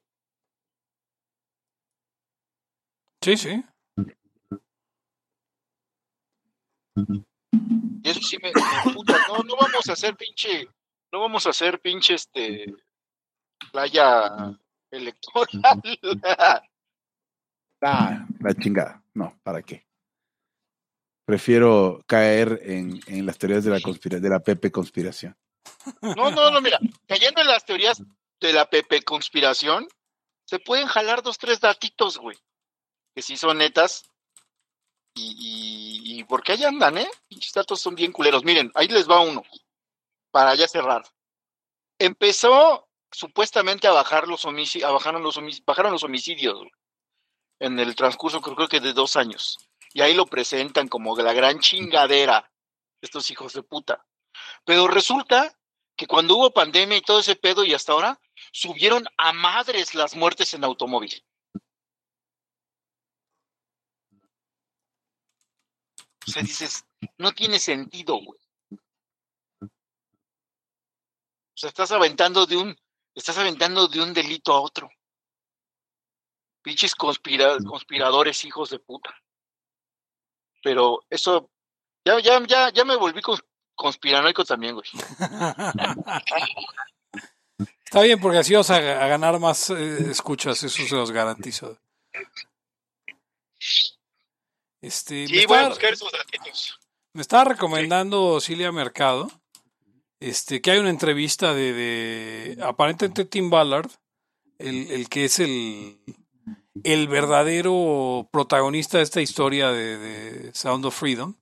[3.21, 3.65] Sí, sí.
[6.97, 10.69] Y eso sí me, me puta, no, no vamos a hacer pinche,
[11.11, 12.67] no vamos a hacer pinche este
[13.73, 14.57] playa
[14.91, 15.83] electoral.
[17.81, 19.03] Ah, la chingada.
[19.15, 19.87] No, ¿para qué?
[21.27, 25.37] Prefiero caer en, en las teorías de la conspira de la Pepe conspiración.
[26.01, 28.03] No, no, no, mira, cayendo en las teorías
[28.41, 29.89] de la Pepe conspiración,
[30.45, 32.39] se pueden jalar dos, tres datitos, güey,
[33.15, 34.05] que sí son netas.
[35.17, 37.09] Y, y, y porque ahí andan, ¿eh?
[37.29, 38.43] Pinches datos son bien culeros.
[38.45, 39.43] Miren, ahí les va uno,
[40.31, 41.05] para ya cerrar.
[41.99, 46.61] Empezó supuestamente a bajar los homicidios, bajaron los, homic- bajaron los homicidios
[47.61, 49.57] en el transcurso, creo que de dos años.
[49.93, 52.51] Y ahí lo presentan como la gran chingadera,
[53.01, 54.05] estos hijos de puta.
[54.65, 55.57] Pero resulta
[55.97, 58.21] que cuando hubo pandemia y todo ese pedo y hasta ahora,
[58.53, 61.25] subieron a madres las muertes en automóvil.
[66.27, 66.85] O sea, dices,
[67.19, 68.41] no tiene sentido, güey.
[69.61, 72.77] O sea, estás aventando de un,
[73.15, 74.89] estás aventando de un delito a otro.
[76.63, 79.15] Pinches conspira- conspiradores, hijos de puta.
[80.63, 81.51] Pero eso,
[82.05, 83.21] ya, ya, ya, ya me volví
[83.75, 84.87] conspiranoico también, güey.
[87.85, 91.79] Está bien, porque así vas a, a ganar más eh, escuchas, eso se los garantizo.
[94.81, 96.79] Este, me, Sí, voy a estaba, buscar esos datitos.
[97.13, 99.31] me estaba recomendando Cilia Mercado
[100.21, 103.91] este, que hay una entrevista de, de aparentemente Tim Ballard,
[104.59, 105.99] el, el que es el,
[106.83, 111.35] el verdadero protagonista de esta historia de, de Sound of Freedom,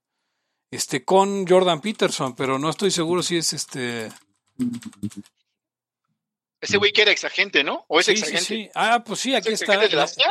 [0.72, 4.08] este, con Jordan Peterson, pero no estoy seguro si es este.
[6.60, 7.84] Ese güey que era exagente, ¿no?
[7.88, 8.44] ¿O es Sí, exagente?
[8.44, 8.68] sí.
[8.74, 9.78] Ah, pues sí, aquí ¿Es está.
[9.78, 10.30] de la CIA?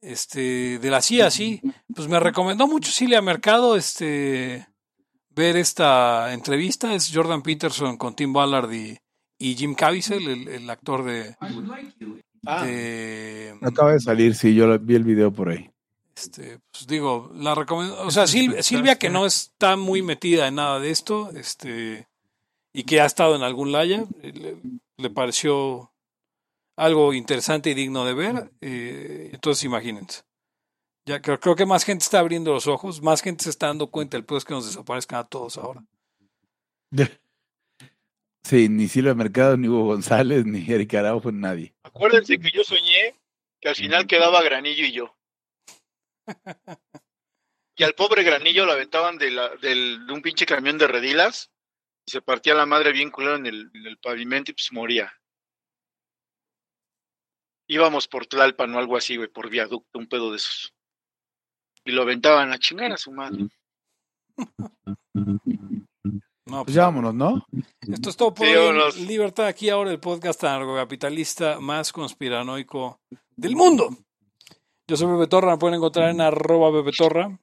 [0.00, 1.60] Este, de la CIA, sí.
[1.94, 4.66] Pues me recomendó mucho Cilia Mercado, este,
[5.30, 6.94] ver esta entrevista.
[6.94, 8.96] Es Jordan Peterson con Tim Ballard y,
[9.38, 11.36] y Jim Caviezel, el, el actor de,
[12.46, 15.68] Ah, de, acaba de salir, sí, yo la- vi el video por ahí.
[16.20, 18.00] Este, pues digo, la recomiendo.
[18.02, 22.08] O sea, Sil- Silvia que no está muy metida en nada de esto, este,
[22.72, 24.56] y que ha estado en algún laya, le,
[24.96, 25.92] le pareció
[26.76, 28.52] algo interesante y digno de ver.
[28.60, 30.22] eh, entonces, imagínense.
[31.06, 33.90] Ya creo, creo que más gente está abriendo los ojos, más gente se está dando
[33.90, 35.84] cuenta del pues que nos desaparezcan a todos ahora.
[38.42, 41.74] Sí, ni Silvia Mercado, ni Hugo González, ni Eric Araujo, nadie.
[41.82, 43.14] Acuérdense que yo soñé
[43.60, 45.14] que al final quedaba Granillo y yo.
[47.76, 51.50] Y al pobre Granillo lo aventaban de, la, del- de un pinche camión de redilas
[52.06, 55.12] y se partía la madre bien culero en el, en el pavimento y pues moría.
[57.68, 60.74] Íbamos por Tlalpan o algo así, güey, por viaducto, un pedo de esos.
[61.84, 63.46] Y lo aventaban a chingar a su madre.
[66.46, 67.46] No, Pues ya vámonos, ¿no?
[67.80, 69.06] Esto es todo por Sí, hoy.
[69.06, 69.46] Libertad.
[69.46, 73.00] Aquí ahora el podcast anarcocapitalista más conspiranoico
[73.36, 73.96] del mundo.
[74.90, 77.38] Yo soy Pepe Torra, me pueden encontrar en arroba Pepe Torra,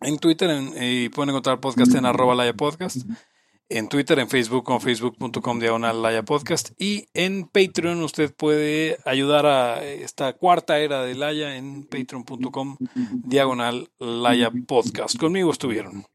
[0.00, 2.96] en Twitter en- y pueden encontrar el podcast en arroba Laya Podcast,
[3.68, 9.44] en Twitter, en Facebook con facebook.com diagonal Laya Podcast y en Patreon usted puede ayudar
[9.44, 12.78] a esta cuarta era de Laya en patreon.com
[13.22, 15.18] diagonal Laya Podcast.
[15.18, 16.06] Conmigo estuvieron.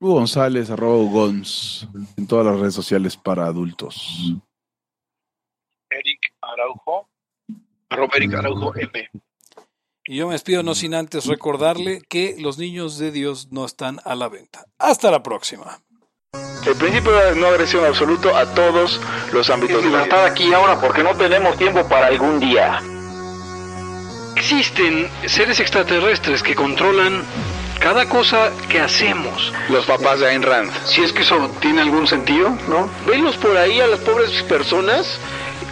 [0.00, 1.86] Hugo González, arroba Gons,
[2.16, 4.32] en todas las redes sociales para adultos.
[5.90, 7.05] Eric Araujo,
[7.90, 9.10] arroba Eric Araujo M.
[10.08, 13.98] Y yo me despido no sin antes recordarle que los niños de Dios no están
[14.04, 14.64] a la venta.
[14.78, 15.80] Hasta la próxima.
[16.64, 19.00] El principio de no agresión absoluto a todos
[19.32, 20.26] los ámbitos de la vida.
[20.26, 22.80] aquí ahora porque no tenemos tiempo para algún día.
[24.36, 27.24] Existen seres extraterrestres que controlan
[27.80, 29.52] cada cosa que hacemos.
[29.70, 30.70] Los papás de Ayn Rand.
[30.84, 32.88] Si es que eso tiene algún sentido, ¿no?
[33.06, 35.18] Venlos por ahí a las pobres personas